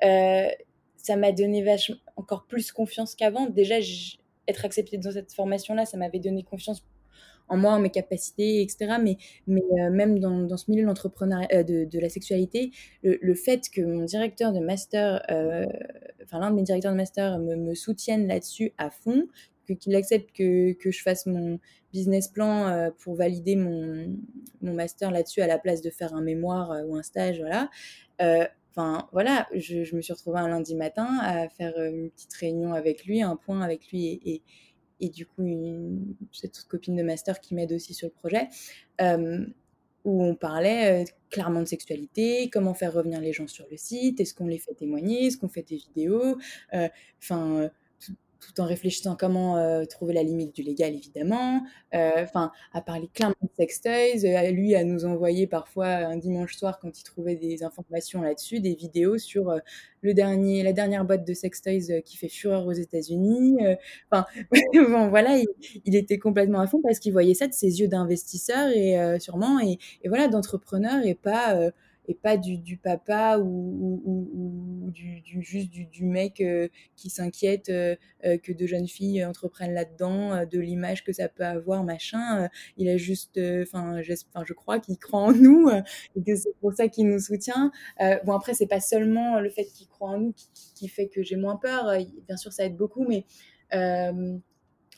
ça 0.00 1.16
m'a 1.16 1.32
donné 1.32 1.64
vachement 1.64 1.96
encore 2.16 2.46
plus 2.46 2.70
confiance 2.70 3.16
qu'avant. 3.16 3.46
Déjà, 3.46 3.76
être 4.48 4.64
acceptée 4.64 4.98
dans 4.98 5.12
cette 5.12 5.32
formation-là, 5.32 5.86
ça 5.86 5.96
m'avait 5.96 6.18
donné 6.18 6.42
confiance 6.42 6.84
en 7.48 7.56
moi, 7.56 7.72
en 7.72 7.80
mes 7.80 7.90
capacités, 7.90 8.62
etc. 8.62 8.96
Mais, 9.00 9.16
mais 9.46 9.62
euh, 9.78 9.90
même 9.90 10.18
dans, 10.18 10.42
dans, 10.42 10.56
ce 10.56 10.70
milieu 10.70 10.84
de, 10.84 10.90
euh, 10.90 11.62
de, 11.62 11.84
de, 11.84 11.98
la 11.98 12.08
sexualité, 12.08 12.70
le, 13.02 13.34
fait 13.34 13.68
que 13.70 13.82
mon 13.82 14.04
directeur 14.04 14.52
de 14.52 14.60
master, 14.60 15.22
euh, 15.30 15.66
enfin 16.24 16.40
l'un 16.40 16.50
de 16.50 16.56
mes 16.56 16.62
directeurs 16.62 16.92
de 16.92 16.96
master 16.96 17.38
me, 17.38 17.56
me 17.56 17.74
soutienne 17.74 18.26
là-dessus 18.26 18.72
à 18.78 18.90
fond, 18.90 19.26
qu'il 19.80 19.94
accepte 19.96 20.32
que, 20.36 20.72
que, 20.72 20.90
je 20.90 21.02
fasse 21.02 21.24
mon 21.24 21.58
business 21.94 22.28
plan 22.28 22.90
pour 22.98 23.14
valider 23.14 23.56
mon, 23.56 24.18
mon 24.60 24.74
master 24.74 25.10
là-dessus 25.10 25.40
à 25.40 25.46
la 25.46 25.58
place 25.58 25.80
de 25.80 25.88
faire 25.88 26.14
un 26.14 26.20
mémoire 26.20 26.76
ou 26.86 26.96
un 26.96 27.02
stage, 27.02 27.40
voilà. 27.40 27.70
Enfin, 28.70 29.08
voilà, 29.12 29.48
je, 29.54 29.84
je, 29.84 29.96
me 29.96 30.02
suis 30.02 30.12
retrouvée 30.12 30.40
un 30.40 30.48
lundi 30.48 30.74
matin 30.74 31.18
à 31.22 31.48
faire 31.48 31.72
une 31.78 32.10
petite 32.10 32.34
réunion 32.34 32.74
avec 32.74 33.06
lui, 33.06 33.22
un 33.22 33.36
point 33.36 33.62
avec 33.62 33.88
lui 33.88 34.20
et 34.24 34.42
et 35.02 35.10
du 35.10 35.26
coup 35.26 35.42
une, 35.42 36.14
cette 36.32 36.64
copine 36.64 36.96
de 36.96 37.02
master 37.02 37.40
qui 37.40 37.54
m'aide 37.54 37.72
aussi 37.72 37.92
sur 37.92 38.06
le 38.06 38.12
projet, 38.12 38.48
euh, 39.02 39.44
où 40.04 40.24
on 40.24 40.34
parlait 40.34 41.02
euh, 41.02 41.04
clairement 41.28 41.60
de 41.60 41.66
sexualité, 41.66 42.48
comment 42.50 42.72
faire 42.72 42.94
revenir 42.94 43.20
les 43.20 43.32
gens 43.32 43.48
sur 43.48 43.66
le 43.70 43.76
site, 43.76 44.20
est-ce 44.20 44.32
qu'on 44.32 44.46
les 44.46 44.58
fait 44.58 44.74
témoigner, 44.74 45.26
est-ce 45.26 45.36
qu'on 45.36 45.48
fait 45.48 45.62
des 45.62 45.76
vidéos, 45.76 46.38
euh, 46.72 46.88
enfin 47.22 47.68
tout 48.42 48.60
en 48.60 48.66
réfléchissant 48.66 49.16
comment 49.16 49.56
euh, 49.56 49.84
trouver 49.84 50.12
la 50.12 50.22
limite 50.22 50.54
du 50.54 50.62
légal, 50.62 50.94
évidemment. 50.94 51.62
Euh, 51.94 52.10
enfin, 52.22 52.50
à 52.72 52.80
parler 52.82 53.08
clairement 53.14 53.36
de 53.42 53.48
sextoys, 53.56 54.24
euh, 54.24 54.50
lui 54.50 54.74
à 54.74 54.84
nous 54.84 55.04
envoyer 55.04 55.46
parfois 55.46 55.86
un 55.86 56.16
dimanche 56.16 56.56
soir 56.56 56.78
quand 56.80 56.98
il 56.98 57.04
trouvait 57.04 57.36
des 57.36 57.62
informations 57.62 58.20
là-dessus, 58.20 58.60
des 58.60 58.74
vidéos 58.74 59.18
sur 59.18 59.54
le 60.00 60.14
dernier, 60.14 60.62
la 60.62 60.72
dernière 60.72 61.04
boîte 61.04 61.26
de 61.26 61.34
sextoys 61.34 62.02
qui 62.04 62.16
fait 62.16 62.28
fureur 62.28 62.66
aux 62.66 62.72
États-Unis. 62.72 63.58
Enfin, 64.10 64.26
bon, 64.74 65.08
voilà, 65.08 65.38
il, 65.84 65.94
était 65.96 66.18
complètement 66.18 66.60
à 66.60 66.66
fond 66.66 66.80
parce 66.82 66.98
qu'il 66.98 67.12
voyait 67.12 67.34
ça 67.34 67.46
de 67.46 67.52
ses 67.52 67.80
yeux 67.80 67.88
d'investisseur 67.88 68.68
et 68.74 69.20
sûrement 69.20 69.60
et 69.60 69.78
voilà 70.08 70.28
d'entrepreneur 70.28 71.04
et 71.04 71.14
pas 71.14 71.72
pas 72.14 72.36
du, 72.36 72.76
papa 72.76 73.38
ou, 73.38 74.90
du, 74.92 75.22
juste 75.42 75.70
du, 75.70 76.04
mec 76.04 76.40
euh, 76.40 76.68
qui 76.96 77.10
s'inquiète 77.10 77.68
euh, 77.68 77.96
euh, 78.24 78.38
que 78.38 78.52
deux 78.52 78.66
jeunes 78.66 78.88
filles 78.88 79.24
entreprennent 79.24 79.74
là-dedans, 79.74 80.44
de 80.46 80.58
l'image 80.58 81.04
que 81.04 81.12
ça 81.12 81.28
peut 81.28 81.44
avoir, 81.44 81.84
machin. 81.84 82.48
il 82.76 82.88
a 82.88 82.96
juste, 82.96 83.40
enfin, 83.62 84.00
je 84.02 84.52
crois 84.52 84.78
qu'il 84.78 84.98
croit 84.98 85.20
en 85.20 85.32
nous 85.32 85.70
et 86.16 86.22
que 86.22 86.36
c'est 86.36 86.54
pour 86.60 86.72
ça 86.72 86.88
qu'il 86.88 87.06
nous 87.08 87.20
soutient. 87.20 87.70
bon, 88.24 88.32
après, 88.32 88.54
c'est 88.54 88.66
pas 88.66 88.80
seulement 88.80 89.40
le 89.40 89.50
fait 89.50 89.64
qu'il 89.64 89.88
croit 89.88 90.10
en 90.10 90.18
nous 90.18 90.34
qui 90.74 90.88
fait 90.88 91.08
que 91.08 91.22
j'ai 91.22 91.36
moins 91.36 91.56
peur. 91.56 91.92
Bien 92.26 92.36
sûr, 92.36 92.52
ça 92.52 92.64
aide 92.64 92.76
beaucoup, 92.76 93.06
mais 93.06 93.24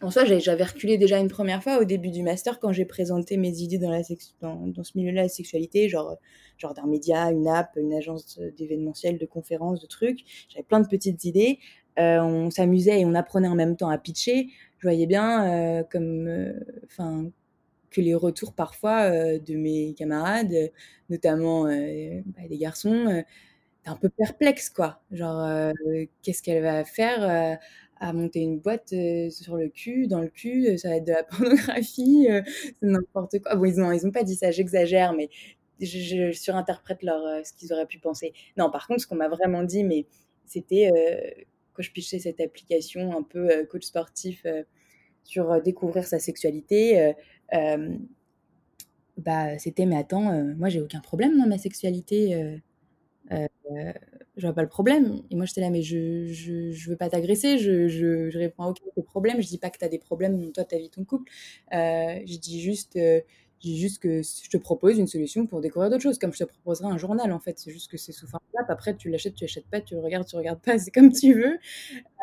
en 0.03 0.11
soi, 0.11 0.25
j'avais 0.25 0.65
reculé 0.65 0.99
déjà 0.99 1.19
une 1.19 1.29
première 1.29 1.63
fois 1.63 1.79
au 1.79 1.85
début 1.85 2.11
du 2.11 2.23
master 2.23 2.59
quand 2.59 2.73
j'ai 2.73 2.85
présenté 2.85 3.37
mes 3.37 3.61
idées 3.61 3.79
dans, 3.79 3.93
ce 4.03 4.99
milieu-là, 4.99 5.23
la 5.23 5.29
sexualité, 5.29 5.89
genre, 5.89 6.19
genre 6.59 6.75
d'un 6.75 6.87
média, 6.87 7.31
une 7.31 7.49
app, 7.49 7.71
une 7.77 7.95
agence 7.95 8.41
d'événementiel, 8.59 9.19
de 9.19 9.27
conférences, 9.27 9.81
de 9.81 9.87
trucs. 9.87 10.21
J'avais 10.49 10.65
plein 10.65 10.81
de 10.81 10.89
petites 10.89 11.25
idées. 11.25 11.59
Euh, 11.99 12.21
on 12.21 12.51
s'amusait 12.51 13.01
et 13.01 13.05
on 13.05 13.15
apprenait 13.15 13.49
en 13.49 13.55
même 13.55 13.77
temps 13.77 13.89
à 13.89 13.99
pitcher. 13.99 14.49
Je 14.79 14.87
voyais 14.87 15.07
bien 15.07 15.79
euh, 15.79 15.85
comme, 15.85 16.27
euh, 16.27 16.53
que 17.91 18.01
les 18.01 18.15
retours 18.15 18.53
parfois 18.53 19.09
de 19.39 19.55
mes 19.55 19.95
camarades, 19.95 20.73
notamment 21.09 21.65
bah, 21.65 22.49
des 22.49 22.59
garçons, 22.59 23.23
un 23.87 23.97
peu 23.97 24.09
perplexes, 24.09 24.71
quoi. 24.71 25.03
Genre, 25.11 25.73
qu'est-ce 26.23 26.43
qu'elle 26.43 26.63
va 26.63 26.85
faire 26.85 27.59
à 28.01 28.13
monter 28.13 28.41
une 28.41 28.59
boîte 28.59 28.95
sur 29.31 29.57
le 29.57 29.69
cul, 29.69 30.07
dans 30.09 30.21
le 30.21 30.29
cul, 30.29 30.77
ça 30.79 30.89
va 30.89 30.97
être 30.97 31.07
de 31.07 31.13
la 31.13 31.23
pornographie, 31.25 32.27
c'est 32.29 32.75
n'importe 32.83 33.39
quoi. 33.41 33.55
Bon, 33.57 33.65
ils 33.65 33.77
n'ont 33.77 33.93
ils 33.93 34.07
ont 34.07 34.11
pas 34.11 34.25
dit 34.25 34.35
ça, 34.37 34.51
j'exagère, 34.51 35.13
mais 35.13 35.31
je, 35.81 35.99
je, 35.99 36.33
surinterprète 36.33 37.03
leur, 37.03 37.47
ce 37.47 37.53
qu'ils 37.53 37.73
auraient 37.73 37.87
pu 37.87 37.99
penser. 37.99 38.33
Non, 38.57 38.71
par 38.71 38.87
contre, 38.87 39.01
ce 39.01 39.07
qu'on 39.07 39.17
m'a 39.17 39.29
vraiment 39.29 39.63
dit, 39.63 39.85
mais 39.85 40.07
c'était 40.45 40.91
quand 41.73 41.83
je 41.83 41.93
pichais 41.93 42.19
cette 42.19 42.41
application 42.41 43.17
un 43.17 43.23
peu 43.23 43.65
coach 43.67 43.85
sportif 43.85 44.47
sur 45.25 45.63
découvrir 45.63 46.07
sa 46.07 46.19
sexualité, 46.19 47.15
bah, 49.17 49.59
c'était 49.59 49.87
mais 49.87 49.97
attends, 49.97 50.33
moi 50.57 50.69
j'ai 50.69 50.81
aucun 50.81 51.01
problème 51.01 51.39
dans 51.39 51.47
ma 51.47 51.59
sexualité. 51.59 52.61
Euh, 53.71 53.93
je 54.37 54.43
vois 54.47 54.55
pas 54.55 54.63
le 54.63 54.69
problème. 54.69 55.23
Et 55.31 55.37
moi, 55.37 55.47
j'étais 55.47 55.61
là, 55.63 55.71
mais 55.71 55.83
je, 55.83 56.27
je, 56.27 56.71
je 56.73 56.91
veux 56.91 56.97
pas 56.97 57.09
t'agresser, 57.09 57.59
je, 57.59 57.89
je, 57.89 58.29
je 58.31 58.39
réponds 58.39 58.65
à 58.65 58.69
aucun 58.69 59.03
problèmes. 59.03 59.41
Je 59.41 59.47
dis 59.49 59.59
pas 59.59 59.71
que 59.71 59.79
tu 59.79 59.85
as 59.85 59.89
des 59.89 59.99
problèmes 59.99 60.53
toi, 60.53 60.65
ta 60.65 60.77
vie, 60.79 60.91
ton 60.91 61.05
couple. 61.05 61.31
Euh, 61.73 62.21
je 62.27 62.37
dis 62.39 62.61
juste, 62.61 62.99
dis 63.61 63.79
juste 63.79 64.03
que 64.03 64.23
je 64.23 64.51
te 64.51 64.57
propose 64.57 64.99
une 64.99 65.07
solution 65.07 65.47
pour 65.47 65.61
découvrir 65.61 65.91
d'autres 65.91 66.03
choses, 66.03 66.19
comme 66.19 66.33
je 66.33 66.39
te 66.39 66.45
proposerais 66.45 66.89
un 66.89 66.99
journal, 66.99 67.33
en 67.33 67.41
fait. 67.41 67.59
C'est 67.59 67.71
juste 67.71 67.91
que 67.91 67.97
c'est 67.97 68.13
sous 68.13 68.27
forme. 68.27 68.41
Après, 68.69 68.97
tu 68.97 69.11
l'achètes, 69.11 69.35
tu 69.35 69.45
l'achètes 69.45 69.67
pas, 69.67 69.81
tu 69.81 69.95
le 69.95 70.01
regardes, 70.01 70.27
tu 70.27 70.37
regardes 70.37 70.61
pas, 70.61 70.79
c'est 70.79 70.91
comme 70.91 71.13
tu 71.13 71.35
veux. 71.35 71.59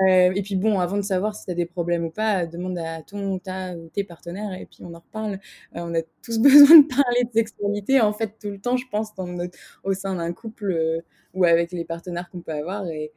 Euh, 0.07 0.33
et 0.33 0.41
puis 0.41 0.55
bon, 0.55 0.79
avant 0.79 0.97
de 0.97 1.01
savoir 1.03 1.35
si 1.35 1.45
tu 1.45 1.51
as 1.51 1.53
des 1.55 1.65
problèmes 1.65 2.05
ou 2.05 2.09
pas, 2.09 2.45
demande 2.45 2.77
à 2.77 3.01
ton, 3.03 3.39
ta 3.39 3.75
ou 3.75 3.89
tes 3.89 4.03
partenaires 4.03 4.53
et 4.53 4.65
puis 4.65 4.79
on 4.81 4.93
en 4.93 4.99
reparle. 4.99 5.33
Euh, 5.75 5.81
on 5.83 5.93
a 5.93 6.01
tous 6.23 6.39
besoin 6.39 6.79
de 6.79 6.87
parler 6.87 7.23
de 7.25 7.31
sexualité, 7.33 8.01
en 8.01 8.13
fait, 8.13 8.37
tout 8.41 8.49
le 8.49 8.59
temps, 8.59 8.77
je 8.77 8.85
pense, 8.91 9.13
dans 9.15 9.27
notre, 9.27 9.57
au 9.83 9.93
sein 9.93 10.15
d'un 10.15 10.33
couple 10.33 10.71
euh, 10.71 11.01
ou 11.33 11.45
avec 11.45 11.71
les 11.71 11.85
partenaires 11.85 12.29
qu'on 12.29 12.41
peut 12.41 12.53
avoir. 12.53 12.87
Et, 12.87 13.11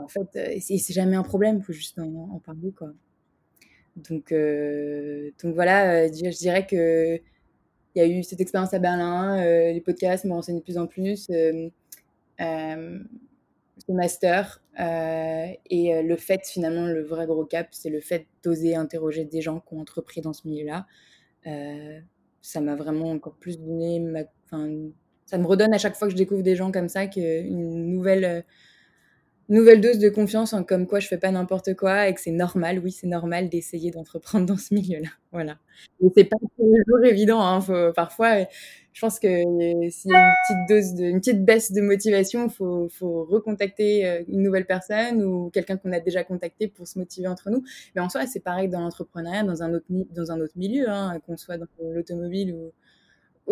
en 0.00 0.08
fait, 0.08 0.60
c'est 0.60 0.94
jamais 0.94 1.16
un 1.16 1.22
problème, 1.22 1.62
faut 1.62 1.72
juste 1.72 1.98
en, 1.98 2.30
en, 2.32 2.38
parler, 2.40 2.72
quoi. 2.72 2.92
Donc, 3.96 4.30
euh, 4.32 5.30
donc 5.42 5.54
voilà, 5.54 6.06
je 6.08 6.38
dirais 6.38 6.66
que 6.66 7.20
il 7.96 8.00
y 8.00 8.02
a 8.02 8.06
eu 8.06 8.22
cette 8.22 8.42
expérience 8.42 8.74
à 8.74 8.78
Berlin, 8.78 9.38
euh, 9.38 9.72
les 9.72 9.80
podcasts 9.80 10.26
m'ont 10.26 10.34
renseigné 10.34 10.60
de 10.60 10.64
plus 10.64 10.76
en 10.76 10.86
plus, 10.86 11.28
euh, 11.30 11.70
euh, 12.42 12.98
ce 13.78 13.92
master, 13.92 14.62
et 14.78 16.02
le 16.02 16.16
fait 16.16 16.46
finalement, 16.46 16.86
le 16.86 17.02
vrai 17.02 17.26
gros 17.26 17.46
cap, 17.46 17.68
c'est 17.70 17.88
le 17.88 18.00
fait 18.00 18.26
d'oser 18.44 18.74
interroger 18.74 19.24
des 19.24 19.40
gens 19.40 19.60
qui 19.60 19.74
ont 19.74 19.80
entrepris 19.80 20.20
dans 20.20 20.34
ce 20.34 20.46
milieu-là. 20.46 20.86
ça 22.42 22.60
m'a 22.60 22.76
vraiment 22.76 23.10
encore 23.10 23.36
plus 23.36 23.58
donné, 23.58 24.04
ça 25.24 25.38
me 25.38 25.46
redonne 25.46 25.72
à 25.72 25.78
chaque 25.78 25.96
fois 25.96 26.08
que 26.08 26.12
je 26.12 26.18
découvre 26.18 26.42
des 26.42 26.56
gens 26.56 26.70
comme 26.70 26.90
ça 26.90 27.06
qu'une 27.06 27.90
nouvelle 27.90 28.44
nouvelle 29.48 29.80
dose 29.80 29.98
de 29.98 30.08
confiance 30.08 30.52
en 30.52 30.64
comme 30.64 30.86
quoi 30.86 31.00
je 31.00 31.08
fais 31.08 31.18
pas 31.18 31.30
n'importe 31.30 31.74
quoi 31.74 32.08
et 32.08 32.14
que 32.14 32.20
c'est 32.20 32.30
normal, 32.30 32.80
oui, 32.82 32.90
c'est 32.90 33.06
normal 33.06 33.48
d'essayer 33.48 33.90
d'entreprendre 33.90 34.46
dans 34.46 34.56
ce 34.56 34.74
milieu-là. 34.74 35.08
Voilà. 35.32 35.58
Et 36.02 36.06
c'est 36.16 36.24
pas 36.24 36.38
toujours 36.56 37.04
évident, 37.04 37.42
hein, 37.42 37.92
parfois, 37.94 38.38
je 38.94 39.00
pense 39.02 39.20
que 39.20 39.28
s'il 39.28 40.10
y 40.10 40.14
a 40.14 40.18
une 40.18 40.34
petite 40.42 40.68
dose 40.70 40.94
de, 40.94 41.04
une 41.04 41.20
petite 41.20 41.44
baisse 41.44 41.72
de 41.72 41.82
motivation, 41.82 42.48
faut, 42.48 42.88
faut 42.88 43.24
recontacter 43.24 44.24
une 44.28 44.42
nouvelle 44.42 44.64
personne 44.64 45.22
ou 45.22 45.50
quelqu'un 45.50 45.76
qu'on 45.76 45.92
a 45.92 46.00
déjà 46.00 46.24
contacté 46.24 46.68
pour 46.68 46.88
se 46.88 46.98
motiver 46.98 47.28
entre 47.28 47.50
nous. 47.50 47.62
Mais 47.94 48.00
en 48.00 48.08
soi, 48.08 48.26
c'est 48.26 48.40
pareil 48.40 48.70
dans 48.70 48.80
l'entrepreneuriat, 48.80 49.42
dans 49.42 49.62
un 49.62 49.74
autre, 49.74 49.84
un 49.90 50.40
autre 50.40 50.56
milieu, 50.56 50.88
hein, 50.88 51.20
qu'on 51.26 51.36
soit 51.36 51.58
dans 51.58 51.66
l'automobile 51.82 52.54
ou, 52.54 52.72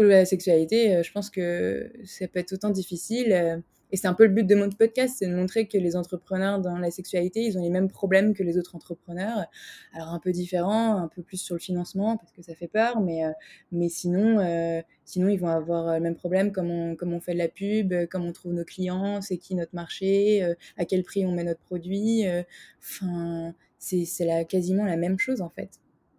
ou 0.00 0.02
la 0.04 0.24
sexualité. 0.24 1.02
Je 1.02 1.12
pense 1.12 1.28
que 1.28 1.92
ça 2.06 2.26
peut 2.28 2.38
être 2.38 2.54
autant 2.54 2.70
difficile 2.70 3.62
et 3.94 3.96
c'est 3.96 4.08
un 4.08 4.14
peu 4.14 4.24
le 4.24 4.32
but 4.32 4.44
de 4.44 4.54
mon 4.54 4.70
podcast, 4.70 5.16
c'est 5.18 5.28
de 5.28 5.34
montrer 5.34 5.68
que 5.68 5.78
les 5.78 5.94
entrepreneurs 5.94 6.60
dans 6.60 6.78
la 6.78 6.90
sexualité, 6.90 7.42
ils 7.42 7.56
ont 7.58 7.62
les 7.62 7.70
mêmes 7.70 7.88
problèmes 7.88 8.34
que 8.34 8.42
les 8.42 8.58
autres 8.58 8.74
entrepreneurs. 8.74 9.46
Alors 9.92 10.08
un 10.08 10.18
peu 10.18 10.32
différents, 10.32 10.96
un 10.96 11.08
peu 11.08 11.22
plus 11.22 11.36
sur 11.36 11.54
le 11.54 11.60
financement 11.60 12.16
parce 12.16 12.32
que 12.32 12.42
ça 12.42 12.54
fait 12.54 12.66
peur, 12.66 13.00
mais 13.00 13.24
euh, 13.24 13.30
mais 13.70 13.88
sinon 13.88 14.40
euh, 14.40 14.82
sinon 15.04 15.28
ils 15.28 15.38
vont 15.38 15.48
avoir 15.48 15.94
le 15.94 16.00
même 16.00 16.16
problème 16.16 16.50
comme 16.50 16.70
on 16.70 16.96
comme 16.96 17.12
on 17.12 17.20
fait 17.20 17.34
de 17.34 17.38
la 17.38 17.48
pub, 17.48 17.94
comme 18.08 18.24
on 18.24 18.32
trouve 18.32 18.54
nos 18.54 18.64
clients, 18.64 19.20
c'est 19.20 19.36
qui 19.36 19.54
notre 19.54 19.74
marché, 19.74 20.42
euh, 20.42 20.54
à 20.76 20.84
quel 20.84 21.02
prix 21.04 21.24
on 21.24 21.32
met 21.32 21.44
notre 21.44 21.60
produit. 21.60 22.24
Enfin 22.80 23.54
c'est 23.78 24.46
quasiment 24.48 24.86
la 24.86 24.96
même 24.96 25.18
chose 25.18 25.40
en 25.40 25.50
fait. 25.50 25.70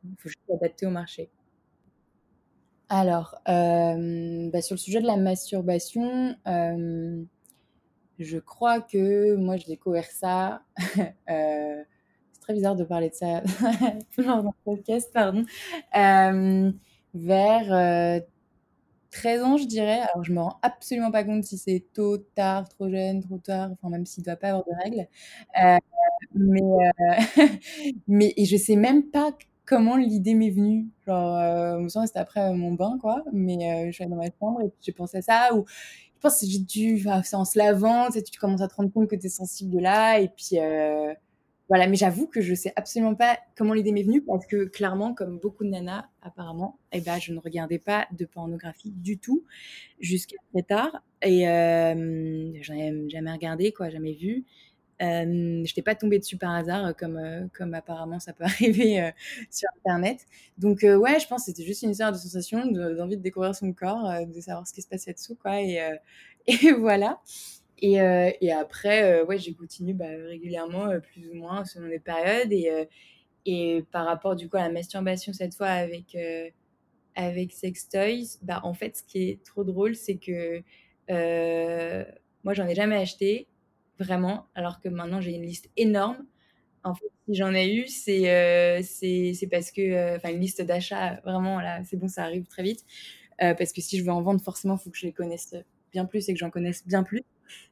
Il 0.06 0.16
faut 0.18 0.30
juste 0.30 0.40
s'adapter 0.48 0.86
au 0.86 0.92
marché. 0.92 1.30
Alors, 2.88 3.36
bah 3.46 4.62
sur 4.62 4.76
le 4.76 4.80
sujet 4.80 5.02
de 5.02 5.08
la 5.08 5.18
masturbation, 5.18 6.36
je 8.20 8.38
crois 8.38 8.82
que 8.82 9.36
moi, 9.36 9.58
j'ai 9.58 9.68
découvert 9.68 10.10
ça. 10.10 10.62
euh, 11.30 11.84
c'est 12.32 12.42
très 12.42 12.54
bizarre 12.54 12.76
de 12.76 12.84
parler 12.84 13.10
de 13.10 13.16
ça 13.16 13.42
dans 14.18 14.48
un 14.48 14.54
podcast, 14.64 15.12
pardon. 15.14 15.44
Euh, 15.98 16.72
vers 17.14 17.74
euh, 17.74 18.20
13 19.12 19.44
ans, 19.44 19.58
je 19.58 19.66
dirais. 19.66 20.02
Alors, 20.14 20.24
je 20.24 20.34
me 20.34 20.42
rends 20.42 20.60
absolument 20.62 21.12
pas 21.12 21.24
compte 21.24 21.44
si 21.44 21.58
c'est 21.58 21.86
tôt, 21.94 22.18
tard, 22.18 22.68
trop 22.70 22.90
jeune, 22.90 23.22
trop 23.22 23.38
tard, 23.38 23.72
enfin, 23.74 23.90
même 23.90 24.06
s'il 24.06 24.22
ne 24.24 24.26
doit 24.26 24.36
pas 24.36 24.50
avoir 24.50 24.66
de 24.66 24.72
règles. 24.84 25.08
Euh, 25.64 25.78
mais, 26.36 26.62
mais 28.08 28.34
et 28.38 28.46
je 28.46 28.58
sais 28.58 28.76
même 28.76 29.04
pas 29.10 29.32
comment 29.66 29.96
l'idée 29.98 30.34
m'est 30.36 30.50
venue. 30.52 30.88
Genre, 31.08 31.38
euh, 31.38 31.80
me 31.80 31.90
semble 31.90 32.08
c'était 32.08 32.20
après 32.20 32.54
mon 32.54 32.74
bain, 32.74 32.98
quoi. 33.02 33.24
Mais 33.34 33.88
je 33.88 33.92
suis 33.92 34.04
allée 34.04 34.12
dans 34.12 34.18
ma 34.18 34.30
chambre 34.40 34.62
et 34.62 34.72
j'ai 34.82 34.92
pensé 34.92 35.18
à 35.18 35.22
ça. 35.22 35.56
Ou 35.56 35.66
je 36.16 36.22
pense 36.22 36.40
que 36.40 36.48
j'ai 36.48 36.60
dû, 36.60 36.98
enfin, 37.00 37.22
c'est 37.24 37.36
en 37.36 37.46
se 37.46 37.58
lavant, 37.58 38.10
tu, 38.10 38.40
commences 38.40 38.62
à 38.62 38.68
te 38.68 38.76
rendre 38.76 38.92
compte 38.92 39.10
que 39.10 39.16
tu 39.16 39.28
es 39.28 39.30
sensible 39.30 39.72
de 39.72 39.80
là. 39.80 40.20
Et 40.20 40.30
puis, 40.30 40.60
euh, 40.60 41.14
voilà. 41.70 41.88
Mais 41.88 41.96
j'avoue 41.96 42.28
que 42.28 42.42
je 42.42 42.56
sais 42.56 42.74
absolument 42.76 43.16
pas 43.16 43.38
comment 43.56 43.74
l'idée 43.74 43.92
m'est 43.92 44.04
venue 44.04 44.22
parce 44.24 44.46
que 44.48 44.66
clairement, 44.66 45.14
comme 45.14 45.40
beaucoup 45.40 45.64
de 45.64 45.70
nanas, 45.70 46.06
apparemment, 46.22 46.80
eh 46.92 47.02
ben, 47.02 47.20
je 47.20 47.34
ne 47.34 47.40
regardais 47.40 47.80
pas 47.80 48.08
de 48.12 48.26
pornographie 48.26 48.92
du 48.92 49.18
tout 49.20 49.44
jusqu'à 50.00 50.38
très 50.54 50.64
tard. 50.64 51.04
Et 51.22 51.48
euh, 51.48 52.52
j'en 52.62 52.74
ai 52.76 53.10
jamais 53.10 53.32
regardé, 53.32 53.72
quoi, 53.72 53.90
jamais 53.90 54.14
vu. 54.14 54.46
Euh, 55.02 55.26
je 55.26 55.62
n'étais 55.62 55.82
pas 55.82 55.96
tombée 55.96 56.20
dessus 56.20 56.38
par 56.38 56.54
hasard, 56.54 56.96
comme, 56.96 57.18
euh, 57.18 57.48
comme 57.54 57.74
apparemment 57.74 58.20
ça 58.20 58.32
peut 58.32 58.44
arriver 58.46 59.02
euh, 59.02 59.12
sur 59.52 59.68
Internet. 59.80 60.26
Donc, 60.58 60.84
euh, 60.84 60.96
ouais, 60.96 61.20
je 61.20 61.28
pense 61.28 61.42
que 61.42 61.52
c'était 61.52 61.66
juste 61.66 61.82
une 61.82 61.92
histoire 61.92 62.14
de 62.14 62.18
sensation, 62.18 62.66
d'envie 62.66 63.18
de, 63.18 63.22
découvrir 63.22 63.54
son 63.56 63.74
corps, 63.74 64.10
euh, 64.10 64.26
de 64.26 64.40
savoir 64.40 64.66
ce 64.68 64.74
qui 64.74 64.82
se 64.82 64.88
passait 64.88 65.14
dessous, 65.14 65.36
quoi. 65.36 65.62
Et, 65.62 65.82
euh, 65.82 65.96
voilà. 66.80 67.20
Et, 67.80 67.96
et 67.96 68.52
après, 68.54 69.22
ouais, 69.24 69.38
j'ai 69.38 69.54
continué 69.54 69.94
bah, 69.94 70.06
régulièrement, 70.08 70.98
plus 71.02 71.28
ou 71.30 71.34
moins, 71.36 71.66
selon 71.66 71.88
les 71.88 72.00
périodes. 72.00 72.52
Et, 72.54 72.88
et 73.46 73.84
par 73.92 74.06
rapport, 74.06 74.36
du 74.36 74.48
coup, 74.50 74.56
à 74.58 74.62
la 74.62 74.70
masturbation, 74.72 75.34
cette 75.34 75.56
fois, 75.56 75.68
avec, 75.68 76.18
avec 77.16 77.52
Sex 77.52 77.90
Toys, 77.90 78.38
bah, 78.44 78.62
en 78.64 78.74
fait, 78.74 78.98
ce 78.98 79.04
qui 79.04 79.30
est 79.30 79.44
trop 79.44 79.66
drôle, 79.66 79.96
c'est 79.96 80.16
que 80.16 80.64
moi, 82.46 82.54
j'en 82.54 82.66
ai 82.66 82.76
jamais 82.76 82.96
acheté 82.96 83.48
vraiment, 84.00 84.48
alors 84.56 84.80
que 84.80 84.90
maintenant 84.90 85.22
j'ai 85.22 85.34
une 85.36 85.44
liste 85.44 85.70
énorme. 85.78 86.26
En 86.84 86.94
fait, 86.94 87.08
si 87.28 87.36
j'en 87.36 87.54
ai 87.54 87.74
eu, 87.74 87.88
c'est 87.88 88.30
euh, 88.32 88.82
parce 89.52 89.72
que, 89.72 90.16
enfin, 90.16 90.30
euh, 90.30 90.34
une 90.34 90.40
liste 90.40 90.62
d'achats, 90.62 91.20
vraiment, 91.26 91.60
là, 91.60 91.84
c'est 91.84 91.98
bon, 91.98 92.08
ça 92.08 92.24
arrive 92.24 92.46
très 92.46 92.64
vite. 92.64 92.86
Euh, 93.42 93.54
parce 93.56 93.74
que 93.74 93.82
si 93.82 93.98
je 93.98 94.04
veux 94.04 94.12
en 94.12 94.22
vendre, 94.22 94.42
forcément, 94.42 94.76
il 94.76 94.84
faut 94.84 94.92
que 94.92 94.98
je 94.98 95.06
les 95.08 95.12
connaisse 95.14 95.56
bien 95.92 96.06
plus 96.06 96.30
et 96.30 96.34
que 96.34 96.40
j'en 96.40 96.52
connaisse 96.52 96.86
bien 96.86 97.04
plus. 97.04 97.24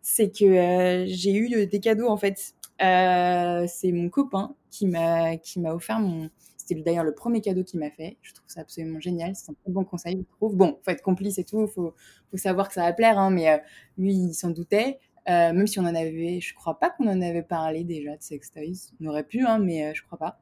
C'est 0.02 0.32
que 0.32 0.46
euh, 0.46 1.06
j'ai 1.08 1.34
eu 1.36 1.68
des 1.68 1.80
cadeaux, 1.80 2.08
en 2.10 2.18
fait. 2.18 2.56
c'est 2.80 3.92
mon 3.92 4.10
copain 4.10 4.56
qui 4.72 4.88
m'a 4.88 5.38
qui 5.38 5.60
m'a 5.60 5.74
offert 5.74 6.00
mon. 6.00 6.30
C'était 6.58 6.76
d'ailleurs 6.82 7.04
le 7.04 7.14
premier 7.14 7.42
cadeau 7.42 7.64
qu'il 7.64 7.80
m'a 7.80 7.92
fait. 7.92 8.18
Je 8.22 8.34
trouve 8.34 8.50
ça 8.50 8.62
absolument 8.62 9.00
génial. 9.00 9.36
C'est 9.36 9.52
un 9.52 9.56
très 9.56 9.72
bon 9.72 9.84
conseil, 9.84 10.18
je 10.18 10.36
trouve. 10.38 10.56
Bon, 10.56 10.80
faut 10.84 10.92
être 10.92 11.02
complice 11.04 11.38
et 11.38 11.44
tout. 11.44 11.68
Faut 11.68 11.94
faut 12.32 12.38
savoir 12.38 12.68
que 12.70 12.74
ça 12.74 12.82
va 12.84 12.94
plaire, 12.94 13.20
hein, 13.20 13.30
mais 13.32 13.62
lui, 13.98 14.14
il 14.16 14.34
s'en 14.34 14.50
doutait. 14.50 15.00
Euh, 15.30 15.54
même 15.54 15.68
si 15.68 15.80
on 15.80 15.84
en 15.84 15.96
avait, 15.96 16.42
je 16.42 16.54
crois 16.54 16.80
pas 16.80 16.90
qu'on 16.90 17.08
en 17.08 17.22
avait 17.22 17.44
parlé 17.44 17.84
déjà 17.84 18.18
de 18.18 18.22
sex 18.22 18.52
toys. 18.52 18.92
On 19.02 19.08
aurait 19.08 19.24
pu, 19.24 19.46
hein, 19.46 19.60
mais 19.60 19.86
euh, 19.86 19.92
je 19.94 20.04
crois 20.04 20.18
pas. 20.18 20.40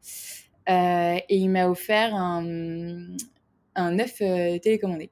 Euh, 0.69 1.19
et 1.29 1.37
il 1.37 1.49
m'a 1.49 1.67
offert 1.67 2.15
un, 2.15 3.15
un 3.75 3.99
œuf 3.99 4.17
télécommandé. 4.17 5.11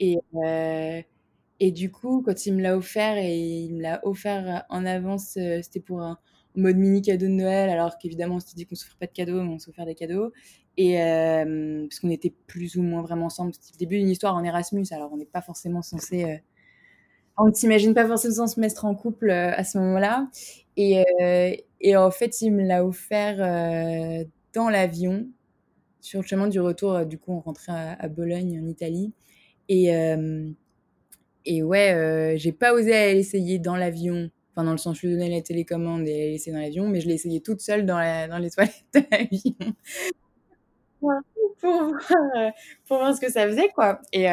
Et, 0.00 0.18
et 1.60 1.72
du 1.72 1.90
coup, 1.90 2.22
quand 2.24 2.46
il 2.46 2.54
me 2.54 2.62
l'a 2.62 2.76
offert 2.76 3.16
et 3.18 3.36
il 3.36 3.74
me 3.74 3.82
l'a 3.82 4.00
offert 4.04 4.64
en 4.68 4.86
avance, 4.86 5.38
c'était 5.62 5.80
pour 5.80 6.02
un 6.02 6.18
mode 6.54 6.76
mini 6.76 7.02
cadeau 7.02 7.26
de 7.26 7.32
Noël, 7.32 7.68
alors 7.70 7.98
qu'évidemment 7.98 8.36
on 8.36 8.40
s'était 8.40 8.54
dit 8.54 8.66
qu'on 8.66 8.76
s'offrait 8.76 8.96
pas 9.00 9.06
de 9.06 9.12
cadeaux, 9.12 9.42
mais 9.42 9.54
on 9.54 9.58
s'offrait 9.58 9.84
des 9.86 9.96
cadeaux. 9.96 10.32
Et 10.76 10.94
parce 11.88 11.98
qu'on 11.98 12.10
était 12.10 12.32
plus 12.46 12.76
ou 12.76 12.82
moins 12.82 13.02
vraiment 13.02 13.26
ensemble, 13.26 13.52
c'était 13.54 13.72
le 13.74 13.78
début 13.78 13.98
d'une 13.98 14.10
histoire 14.10 14.36
en 14.36 14.44
Erasmus, 14.44 14.86
alors 14.92 15.12
on 15.12 15.16
n'est 15.16 15.26
pas 15.26 15.42
forcément 15.42 15.82
censé 15.82 16.40
on 17.38 17.46
ne 17.48 17.54
s'imagine 17.54 17.94
pas 17.94 18.06
forcément 18.06 18.46
se 18.46 18.60
mettre 18.60 18.84
en 18.84 18.94
couple 18.94 19.30
euh, 19.30 19.52
à 19.54 19.64
ce 19.64 19.78
moment-là. 19.78 20.28
Et, 20.76 21.04
euh, 21.22 21.54
et, 21.80 21.96
en 21.96 22.10
fait, 22.10 22.40
il 22.40 22.52
me 22.52 22.64
l'a 22.64 22.84
offert 22.84 23.36
euh, 23.40 24.24
dans 24.54 24.68
l'avion, 24.68 25.26
sur 26.00 26.20
le 26.20 26.26
chemin 26.26 26.48
du 26.48 26.60
retour. 26.60 27.06
Du 27.06 27.18
coup, 27.18 27.32
on 27.32 27.40
rentrait 27.40 27.72
à, 27.72 27.92
à 27.98 28.08
Bologne, 28.08 28.60
en 28.62 28.68
Italie. 28.68 29.12
Et, 29.68 29.90
et 31.44 31.62
ouais, 31.62 32.34
j'ai 32.38 32.52
pas 32.52 32.72
osé 32.72 33.14
l'essayer 33.14 33.58
dans 33.58 33.76
l'avion. 33.76 34.30
Enfin, 34.54 34.64
dans 34.64 34.72
le 34.72 34.78
sens, 34.78 34.98
je 34.98 35.06
lui 35.06 35.14
donnais 35.14 35.28
la 35.30 35.42
télécommande 35.42 36.08
et 36.08 36.18
la 36.26 36.30
laisser 36.32 36.52
dans 36.52 36.58
l'avion, 36.58 36.88
mais 36.88 37.00
je 37.00 37.08
l'ai 37.08 37.14
essayé 37.14 37.40
toute 37.40 37.60
seule 37.60 37.84
dans, 37.84 37.98
la, 37.98 38.28
dans 38.28 38.38
les 38.38 38.50
toilettes 38.52 38.84
de 38.94 39.02
l'avion. 39.10 39.74
pour, 41.00 41.12
voir, 41.60 42.52
pour 42.86 42.98
voir 42.98 43.14
ce 43.14 43.20
que 43.20 43.30
ça 43.30 43.46
faisait, 43.46 43.68
quoi. 43.74 44.00
Et, 44.12 44.26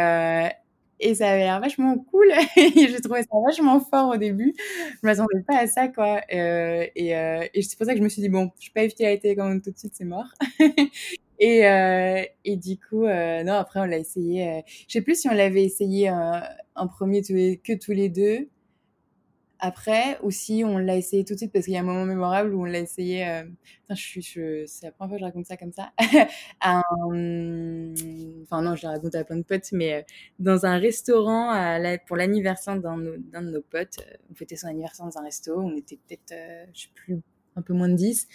et 0.99 1.15
ça 1.15 1.29
avait 1.29 1.39
l'air 1.43 1.59
vachement 1.59 1.97
cool. 1.97 2.27
j'ai 2.55 3.01
trouvé 3.01 3.21
ça 3.23 3.29
vachement 3.45 3.79
fort 3.79 4.09
au 4.09 4.17
début. 4.17 4.53
Je 4.57 4.99
m'attendais 5.07 5.41
pas 5.47 5.57
à 5.57 5.67
ça, 5.67 5.87
quoi. 5.87 6.21
Euh, 6.33 6.85
et, 6.95 7.15
euh, 7.15 7.45
et 7.53 7.61
c'est 7.61 7.77
pour 7.77 7.85
ça 7.85 7.93
que 7.93 7.99
je 7.99 8.03
me 8.03 8.09
suis 8.09 8.21
dit, 8.21 8.29
bon, 8.29 8.51
je 8.59 8.67
vais 8.67 8.73
pas 8.73 8.83
éviter 8.83 9.03
la 9.03 9.17
télécommande 9.17 9.61
tout 9.63 9.71
de 9.71 9.77
suite, 9.77 9.93
c'est 9.95 10.05
mort. 10.05 10.27
et, 11.39 11.65
euh, 11.67 12.23
et 12.45 12.55
du 12.57 12.77
coup, 12.77 13.05
euh, 13.05 13.43
non, 13.43 13.53
après, 13.53 13.79
on 13.81 13.85
l'a 13.85 13.97
essayé. 13.97 14.47
Euh, 14.49 14.61
je 14.87 14.93
sais 14.93 15.01
plus 15.01 15.19
si 15.21 15.27
on 15.29 15.33
l'avait 15.33 15.63
essayé 15.63 16.09
en 16.75 16.87
premier 16.87 17.21
tous 17.23 17.33
les, 17.33 17.57
que 17.57 17.73
tous 17.73 17.91
les 17.91 18.09
deux. 18.09 18.49
Après, 19.65 20.19
aussi, 20.21 20.63
on 20.63 20.77
l'a 20.77 20.95
essayé 20.95 21.25
tout 21.25 21.33
de 21.33 21.39
suite 21.39 21.51
parce 21.51 21.65
qu'il 21.65 21.73
y 21.73 21.77
a 21.77 21.79
un 21.79 21.83
moment 21.83 22.05
mémorable 22.05 22.53
où 22.53 22.61
on 22.61 22.65
l'a 22.65 22.79
essayé. 22.79 23.27
Euh... 23.27 23.43
je 23.89 24.19
je... 24.21 24.63
c'est 24.67 24.85
la 24.85 24.91
première 24.91 25.09
fois 25.09 25.17
que 25.17 25.19
je 25.19 25.25
raconte 25.25 25.45
ça 25.47 25.57
comme 25.57 25.71
ça. 25.71 25.91
Enfin, 26.61 26.83
non, 28.61 28.75
je 28.75 28.83
l'ai 28.83 28.89
raconté 28.89 29.17
à 29.17 29.23
plein 29.23 29.37
de 29.37 29.43
potes, 29.43 29.71
mais 29.71 29.93
euh, 29.95 30.01
dans 30.37 30.67
un 30.67 30.77
restaurant 30.77 31.79
pour 32.05 32.15
l'anniversaire 32.15 32.79
d'un, 32.79 32.97
de 32.97 33.39
nos 33.39 33.61
potes. 33.61 33.97
Euh, 33.99 34.17
on 34.31 34.35
fêtait 34.35 34.55
son 34.55 34.67
anniversaire 34.67 35.05
dans 35.05 35.17
un 35.17 35.23
resto. 35.23 35.59
On 35.59 35.75
était 35.75 35.97
peut-être, 36.07 36.33
euh, 36.33 36.65
je 36.73 36.83
sais 36.83 36.89
plus, 36.93 37.19
un 37.55 37.63
peu 37.63 37.73
moins 37.73 37.89
de 37.89 37.95
10. 37.95 38.27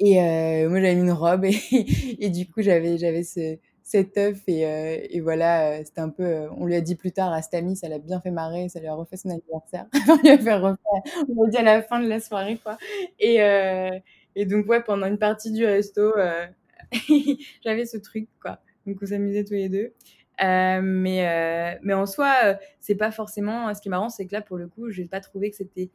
Et 0.00 0.16
moi, 0.68 0.80
j'avais 0.80 0.92
une 0.92 1.12
robe 1.12 1.44
et, 1.46 1.56
et 2.18 2.28
du 2.28 2.46
coup, 2.46 2.60
j'avais, 2.60 2.98
j'avais 2.98 3.22
ce 3.22 3.56
cette 3.94 4.18
œuf 4.18 4.42
et, 4.48 4.66
euh, 4.66 4.98
et 5.08 5.20
voilà, 5.20 5.70
euh, 5.70 5.82
c'était 5.84 6.00
un 6.00 6.08
peu. 6.08 6.24
Euh, 6.24 6.48
on 6.56 6.66
lui 6.66 6.74
a 6.74 6.80
dit 6.80 6.96
plus 6.96 7.12
tard 7.12 7.32
à 7.32 7.42
Stamy, 7.42 7.76
ça 7.76 7.88
l'a 7.88 8.00
bien 8.00 8.20
fait 8.20 8.32
marrer, 8.32 8.68
ça 8.68 8.80
lui 8.80 8.88
a 8.88 8.94
refait 8.94 9.16
son 9.16 9.30
anniversaire. 9.30 9.86
on 10.08 10.16
lui 10.16 10.30
a 10.30 10.38
fait 10.38 10.54
refaire, 10.54 11.24
on 11.28 11.44
l'a 11.44 11.50
dit 11.50 11.56
à 11.58 11.62
la 11.62 11.80
fin 11.80 12.00
de 12.00 12.08
la 12.08 12.18
soirée, 12.18 12.58
quoi. 12.58 12.76
Et, 13.20 13.36
et 14.34 14.46
donc, 14.46 14.68
ouais, 14.68 14.82
pendant 14.82 15.06
une 15.06 15.18
partie 15.18 15.52
du 15.52 15.64
resto, 15.64 16.12
j'avais 17.64 17.86
ce 17.86 17.96
truc, 17.98 18.28
quoi. 18.42 18.58
Donc, 18.84 18.96
on 19.00 19.06
s'amusait 19.06 19.44
tous 19.44 19.54
les 19.54 19.68
deux. 19.68 19.92
mais, 20.40 21.78
mais 21.82 21.94
en 21.94 22.06
soi, 22.06 22.58
c'est 22.80 22.96
pas 22.96 23.12
forcément. 23.12 23.72
Ce 23.74 23.80
qui 23.80 23.88
est 23.88 23.90
marrant, 23.90 24.08
c'est 24.08 24.26
que 24.26 24.32
là, 24.32 24.42
pour 24.42 24.56
le 24.56 24.66
coup, 24.66 24.90
je 24.90 25.02
n'ai 25.02 25.08
pas 25.08 25.20
trouvé 25.20 25.50
que 25.50 25.56
c'était 25.56 25.90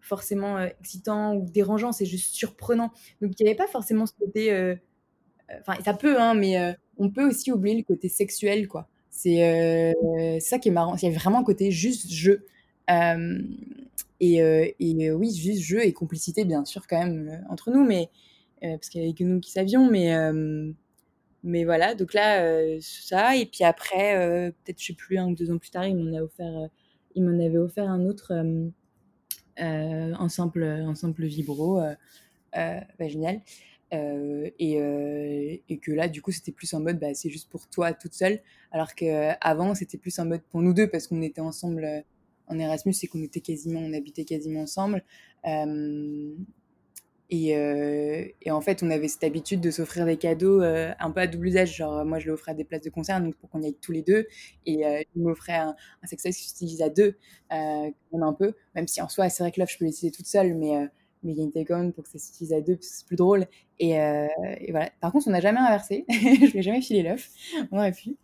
forcément 0.00 0.58
excitant 0.58 1.34
ou 1.34 1.46
dérangeant, 1.50 1.92
c'est 1.92 2.04
juste 2.04 2.34
surprenant. 2.34 2.92
Donc, 3.22 3.40
il 3.40 3.44
n'y 3.44 3.48
avait 3.48 3.56
pas 3.56 3.68
forcément 3.68 4.04
ce 4.04 4.12
côté 4.18 4.76
enfin 5.60 5.74
ça 5.84 5.94
peut 5.94 6.20
hein, 6.20 6.34
mais 6.34 6.58
euh, 6.58 6.72
on 6.98 7.10
peut 7.10 7.26
aussi 7.26 7.52
oublier 7.52 7.76
le 7.76 7.82
côté 7.82 8.08
sexuel 8.08 8.68
quoi. 8.68 8.88
C'est 9.10 9.44
euh, 9.44 10.38
ça 10.40 10.58
qui 10.58 10.68
est 10.68 10.72
marrant 10.72 10.96
il 10.96 11.08
y 11.08 11.14
a 11.14 11.16
vraiment 11.16 11.40
un 11.40 11.44
côté 11.44 11.70
juste 11.70 12.10
jeu. 12.10 12.46
Euh, 12.90 13.38
et, 14.20 14.36
et 14.78 15.10
oui 15.10 15.34
juste 15.34 15.60
jeu 15.60 15.84
et 15.84 15.92
complicité 15.92 16.44
bien 16.44 16.64
sûr 16.64 16.86
quand 16.86 16.98
même 16.98 17.44
entre 17.50 17.70
nous 17.70 17.84
mais 17.84 18.08
parce 18.62 18.88
qu'il 18.88 19.02
y 19.02 19.04
avait 19.04 19.12
que 19.12 19.24
nous 19.24 19.40
qui 19.40 19.50
savions 19.50 19.90
mais 19.90 20.14
mais 21.42 21.64
voilà 21.64 21.94
donc 21.94 22.14
là 22.14 22.80
ça 22.80 23.36
et 23.36 23.44
puis 23.44 23.64
après 23.64 24.52
peut-être 24.64 24.80
je 24.80 24.86
sais 24.86 24.92
plus 24.94 25.18
un 25.18 25.26
ou 25.26 25.34
deux 25.34 25.50
ans 25.50 25.58
plus 25.58 25.68
tard 25.68 25.86
il 25.86 25.96
m'en 25.96 26.16
a 26.16 26.22
offert 26.22 26.68
il 27.14 27.24
m'en 27.24 27.44
avait 27.44 27.58
offert 27.58 27.90
un 27.90 28.06
autre 28.06 28.32
un 29.58 30.28
simple 30.30 30.62
un 30.62 30.94
simple 30.94 31.26
vibro 31.26 31.82
vaginal 32.98 33.42
euh, 33.92 34.50
et, 34.58 34.80
euh, 34.80 35.56
et, 35.68 35.78
que 35.78 35.92
là, 35.92 36.08
du 36.08 36.22
coup, 36.22 36.32
c'était 36.32 36.52
plus 36.52 36.72
en 36.74 36.80
mode, 36.80 36.98
bah, 36.98 37.14
c'est 37.14 37.30
juste 37.30 37.48
pour 37.50 37.68
toi 37.68 37.92
toute 37.92 38.14
seule. 38.14 38.40
Alors 38.72 38.94
qu'avant, 38.94 39.74
c'était 39.74 39.98
plus 39.98 40.18
en 40.18 40.26
mode 40.26 40.42
pour 40.42 40.62
nous 40.62 40.74
deux, 40.74 40.88
parce 40.88 41.06
qu'on 41.06 41.22
était 41.22 41.40
ensemble 41.40 41.84
euh, 41.84 42.00
en 42.48 42.58
Erasmus 42.58 42.94
et 43.02 43.06
qu'on 43.06 43.22
était 43.22 43.40
quasiment, 43.40 43.80
on 43.80 43.92
habitait 43.92 44.24
quasiment 44.24 44.62
ensemble. 44.62 45.04
Et, 47.28 47.48
et, 48.42 48.50
en 48.52 48.60
fait, 48.60 48.84
on 48.84 48.90
avait 48.90 49.08
cette 49.08 49.24
habitude 49.24 49.60
de 49.60 49.72
s'offrir 49.72 50.06
des 50.06 50.16
cadeaux 50.16 50.60
un 50.62 51.10
peu 51.10 51.20
à 51.20 51.26
double 51.26 51.48
usage. 51.48 51.76
Genre, 51.76 52.04
moi, 52.04 52.20
je 52.20 52.26
lui 52.26 52.30
offrais 52.30 52.54
des 52.54 52.62
places 52.64 52.82
de 52.82 52.90
concert 52.90 53.20
donc 53.20 53.34
pour 53.36 53.50
qu'on 53.50 53.62
y 53.62 53.66
aille 53.66 53.76
tous 53.80 53.90
les 53.90 54.02
deux. 54.02 54.28
Et 54.64 54.82
il 55.16 55.22
m'offrait 55.22 55.56
un, 55.56 55.74
un 56.02 56.06
sextoy 56.06 56.32
qui 56.32 56.48
s'utilise 56.48 56.82
à 56.82 56.88
deux, 56.88 57.16
euh, 57.52 57.90
un 58.12 58.32
peu. 58.32 58.54
Même 58.76 58.86
si 58.86 59.02
en 59.02 59.08
soi, 59.08 59.28
c'est 59.28 59.42
vrai 59.42 59.50
que 59.50 59.60
l'offre, 59.60 59.72
je 59.72 59.78
peux 59.78 59.84
l'utiliser 59.86 60.12
toute 60.16 60.26
seule, 60.26 60.54
mais 60.54 60.88
mais 61.26 61.32
il 61.32 61.38
y 61.38 61.40
a 61.40 61.44
une 61.44 61.52
takeon 61.52 61.90
pour 61.90 62.04
que 62.04 62.10
ça 62.10 62.18
s'utilise 62.18 62.52
à 62.52 62.60
deux, 62.60 62.78
c'est 62.80 63.06
plus 63.06 63.16
drôle. 63.16 63.46
Et, 63.78 64.00
euh, 64.00 64.26
et, 64.60 64.70
voilà. 64.70 64.90
Par 65.00 65.12
contre, 65.12 65.26
on 65.28 65.32
n'a 65.32 65.40
jamais 65.40 65.58
inversé. 65.58 66.04
je 66.08 66.52
lui 66.52 66.58
ai 66.58 66.62
jamais 66.62 66.80
filé 66.80 67.02
l'œuf. 67.02 67.28
On 67.72 67.78
aurait 67.78 67.92
pu. 67.92 68.16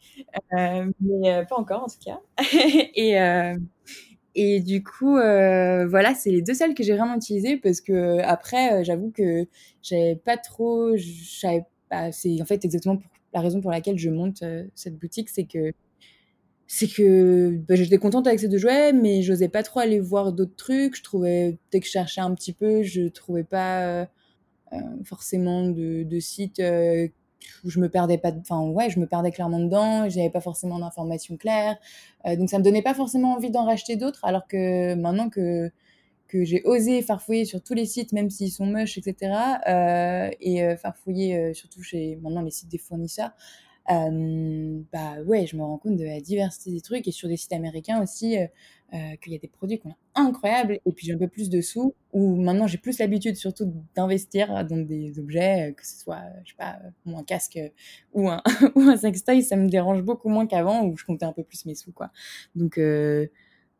Euh, 0.56 0.90
mais 1.00 1.34
euh, 1.34 1.44
pas 1.44 1.56
encore, 1.56 1.82
en 1.82 1.88
tout 1.88 1.98
cas. 2.04 2.20
et, 2.94 3.16
et 4.34 4.60
du 4.60 4.82
coup, 4.82 5.14
voilà, 5.14 6.14
c'est 6.14 6.30
les 6.30 6.42
deux 6.42 6.54
seuls 6.54 6.74
que 6.74 6.82
j'ai 6.82 6.96
vraiment 6.96 7.16
utilisés 7.16 7.56
parce 7.56 7.80
que 7.80 8.20
après, 8.20 8.84
j'avoue 8.84 9.10
que 9.10 9.46
j'avais 9.82 10.16
pas 10.16 10.36
trop. 10.36 10.94
Bah, 11.90 12.10
c'est 12.10 12.40
en 12.40 12.46
fait 12.46 12.64
exactement 12.64 12.98
la 13.34 13.40
raison 13.40 13.60
pour 13.60 13.70
laquelle 13.70 13.98
je 13.98 14.08
monte 14.08 14.42
cette 14.74 14.98
boutique, 14.98 15.28
c'est 15.28 15.44
que 15.44 15.72
c'est 16.74 16.88
que 16.88 17.50
bah, 17.68 17.74
j'étais 17.74 17.98
contente 17.98 18.26
avec 18.26 18.40
ces 18.40 18.48
deux 18.48 18.56
jouets, 18.56 18.94
mais 18.94 19.20
j'osais 19.20 19.50
pas 19.50 19.62
trop 19.62 19.80
aller 19.80 20.00
voir 20.00 20.32
d'autres 20.32 20.56
trucs. 20.56 20.96
Je 20.96 21.02
trouvais, 21.02 21.58
dès 21.70 21.80
que 21.80 21.86
je 21.86 21.90
cherchais 21.90 22.22
un 22.22 22.34
petit 22.34 22.54
peu, 22.54 22.82
je 22.82 23.08
trouvais 23.08 23.44
pas 23.44 23.82
euh, 23.82 24.06
euh 24.72 24.78
forcément 25.04 25.68
de, 25.68 26.18
sites 26.18 26.60
euh, 26.60 27.08
où 27.64 27.68
je 27.68 27.78
me 27.78 27.90
perdais 27.90 28.16
pas. 28.16 28.32
Enfin, 28.40 28.62
ouais, 28.62 28.88
je 28.88 28.98
me 29.00 29.06
perdais 29.06 29.32
clairement 29.32 29.60
dedans. 29.60 30.08
J'avais 30.08 30.30
pas 30.30 30.40
forcément 30.40 30.78
d'informations 30.78 31.36
claires. 31.36 31.76
Euh, 32.26 32.36
donc, 32.36 32.48
ça 32.48 32.58
me 32.58 32.64
donnait 32.64 32.80
pas 32.80 32.94
forcément 32.94 33.34
envie 33.34 33.50
d'en 33.50 33.66
racheter 33.66 33.96
d'autres. 33.96 34.24
Alors 34.24 34.46
que 34.46 34.94
maintenant 34.94 35.28
que 35.28 35.70
que 36.28 36.42
j'ai 36.44 36.62
osé 36.64 37.02
farfouiller 37.02 37.44
sur 37.44 37.62
tous 37.62 37.74
les 37.74 37.84
sites, 37.84 38.12
même 38.12 38.30
s'ils 38.30 38.50
sont 38.50 38.64
moches, 38.64 38.96
etc. 38.96 39.34
Euh, 39.68 40.30
et 40.40 40.74
farfouiller 40.78 41.52
surtout 41.52 41.82
chez 41.82 42.16
maintenant 42.22 42.40
les 42.40 42.50
sites 42.50 42.70
des 42.70 42.78
fournisseurs 42.78 43.32
euh, 43.32 43.71
bah 43.88 45.20
ouais, 45.26 45.46
je 45.46 45.56
me 45.56 45.62
rends 45.62 45.78
compte 45.78 45.96
de 45.96 46.04
la 46.04 46.20
diversité 46.20 46.70
des 46.70 46.80
trucs 46.80 47.06
et 47.08 47.12
sur 47.12 47.28
des 47.28 47.36
sites 47.36 47.52
américains 47.52 48.02
aussi 48.02 48.38
euh, 48.38 48.46
euh, 48.94 49.16
qu'il 49.22 49.32
y 49.32 49.36
a 49.36 49.38
des 49.38 49.48
produits 49.48 49.78
qui 49.78 49.88
sont 49.88 49.94
incroyables 50.14 50.78
et 50.84 50.92
puis 50.92 51.06
j'ai 51.06 51.14
un 51.14 51.18
peu 51.18 51.28
plus 51.28 51.50
de 51.50 51.60
sous 51.60 51.94
où 52.12 52.36
maintenant 52.36 52.66
j'ai 52.66 52.78
plus 52.78 52.98
l'habitude 52.98 53.36
surtout 53.36 53.72
d'investir 53.94 54.64
dans 54.66 54.76
des 54.76 55.18
objets 55.18 55.74
que 55.76 55.86
ce 55.86 55.98
soit 55.98 56.20
je 56.44 56.50
sais 56.50 56.56
pas 56.56 56.78
ou 57.06 57.16
un 57.16 57.24
casque 57.24 57.58
ou 58.12 58.28
un 58.28 58.42
ou 58.74 58.82
un 58.82 58.96
sextoy 58.96 59.42
ça 59.42 59.56
me 59.56 59.68
dérange 59.68 60.02
beaucoup 60.02 60.28
moins 60.28 60.46
qu'avant 60.46 60.84
où 60.84 60.96
je 60.96 61.04
comptais 61.04 61.24
un 61.24 61.32
peu 61.32 61.42
plus 61.42 61.64
mes 61.66 61.74
sous 61.74 61.92
quoi. 61.92 62.10
Donc 62.54 62.78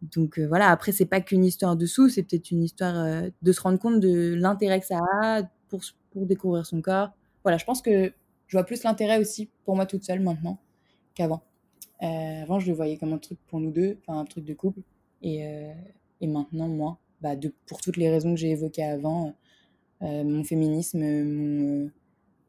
donc 0.01 0.39
voilà 0.39 0.71
après 0.71 0.93
c'est 0.93 1.07
pas 1.07 1.21
qu'une 1.21 1.45
histoire 1.45 1.77
de 1.77 1.87
sous 1.87 2.09
c'est 2.09 2.23
peut-être 2.23 2.51
une 2.51 2.63
histoire 2.65 3.23
de 3.43 3.53
se 3.53 3.61
rendre 3.61 3.79
compte 3.79 4.01
de 4.01 4.35
l'intérêt 4.35 4.81
que 4.81 4.87
ça 4.87 4.99
a 5.23 5.43
pour 5.69 5.83
pour 6.11 6.27
découvrir 6.27 6.67
son 6.67 6.81
corps. 6.81 7.11
Voilà 7.45 7.59
je 7.59 7.65
pense 7.65 7.83
que 7.83 8.13
je 8.53 8.59
vois 8.59 8.67
plus 8.67 8.83
l'intérêt 8.83 9.19
aussi 9.19 9.49
pour 9.65 9.77
moi 9.77 9.87
toute 9.87 10.05
seule 10.05 10.21
maintenant 10.21 10.59
qu'avant. 11.15 11.41
Euh, 12.03 12.43
avant, 12.43 12.61
je 12.61 12.67
le 12.67 12.75
voyais 12.75 12.99
comme 12.99 13.15
un 13.15 13.19
truc 13.19 13.39
pour 13.47 13.61
nous 13.61 13.71
deux, 13.71 13.97
enfin 14.03 14.19
un 14.19 14.27
truc 14.27 14.45
de 14.45 14.53
couple. 14.53 14.81
Et, 15.23 15.47
euh, 15.47 15.73
maintenant, 16.21 16.69
moi, 16.69 16.99
bah, 17.23 17.31
pour 17.65 17.81
toutes 17.81 17.97
les 17.97 18.11
raisons 18.11 18.35
que 18.35 18.37
j'ai 18.37 18.51
évoquées 18.51 18.85
avant, 18.85 19.33
euh, 20.03 20.23
mon 20.23 20.45
féminisme, 20.45 21.01
mon, 21.01 21.91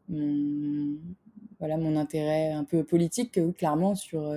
mon, 0.09 0.97
voilà, 1.59 1.77
mon 1.77 1.95
intérêt 1.95 2.51
un 2.51 2.65
peu 2.65 2.83
politique, 2.83 3.39
clairement, 3.55 3.95
sur, 3.95 4.29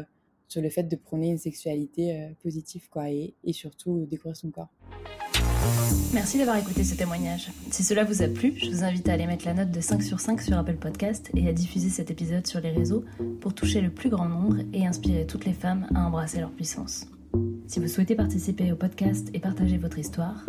sur 0.47 0.63
le 0.63 0.71
fait 0.71 0.85
de 0.85 0.95
prôner 0.95 1.31
une 1.31 1.39
sexualité 1.39 2.29
positive 2.45 2.89
quoi, 2.91 3.11
et, 3.11 3.35
et 3.43 3.53
surtout 3.53 4.07
découvrir 4.07 4.37
son 4.37 4.53
corps. 4.53 4.71
Merci 6.13 6.39
d'avoir 6.39 6.57
écouté 6.57 6.85
ce 6.85 6.95
témoignage. 6.95 7.51
Si 7.71 7.83
cela 7.83 8.05
vous 8.05 8.23
a 8.23 8.29
plu, 8.29 8.55
je 8.57 8.71
vous 8.71 8.85
invite 8.85 9.09
à 9.09 9.13
aller 9.13 9.27
mettre 9.27 9.45
la 9.45 9.55
note 9.55 9.71
de 9.71 9.81
5 9.81 10.03
sur 10.03 10.21
5 10.21 10.41
sur 10.41 10.57
Apple 10.57 10.77
Podcast 10.77 11.31
et 11.35 11.49
à 11.49 11.53
diffuser 11.53 11.89
cet 11.89 12.11
épisode 12.11 12.47
sur 12.47 12.61
les 12.61 12.71
réseaux 12.71 13.05
pour 13.41 13.55
toucher 13.55 13.81
le 13.81 13.91
plus 13.91 14.09
grand 14.11 14.29
nombre 14.29 14.57
et 14.73 14.87
inspirer 14.87 15.27
toutes 15.27 15.45
les 15.45 15.53
femmes 15.53 15.87
à 15.95 16.07
embrasser 16.07 16.41
leur 16.41 16.51
puissance. 16.51 17.07
Si 17.67 17.81
vous 17.81 17.89
souhaitez 17.89 18.15
participer 18.15 18.71
au 18.73 18.77
podcast 18.77 19.29
et 19.35 19.41
partager 19.41 19.77
votre 19.77 19.99
histoire, 19.99 20.45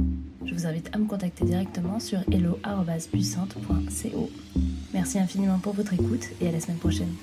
je 0.46 0.54
vous 0.54 0.66
invite 0.66 0.90
à 0.94 0.98
me 0.98 1.06
contacter 1.06 1.44
directement 1.46 2.00
sur 2.00 2.20
hello.puissante.co. 2.32 4.30
Merci 4.94 5.20
infiniment 5.20 5.60
pour 5.60 5.74
votre 5.74 5.94
écoute 5.94 6.28
et 6.40 6.48
à 6.48 6.52
la 6.52 6.60
semaine 6.60 6.78
prochaine. 6.78 7.14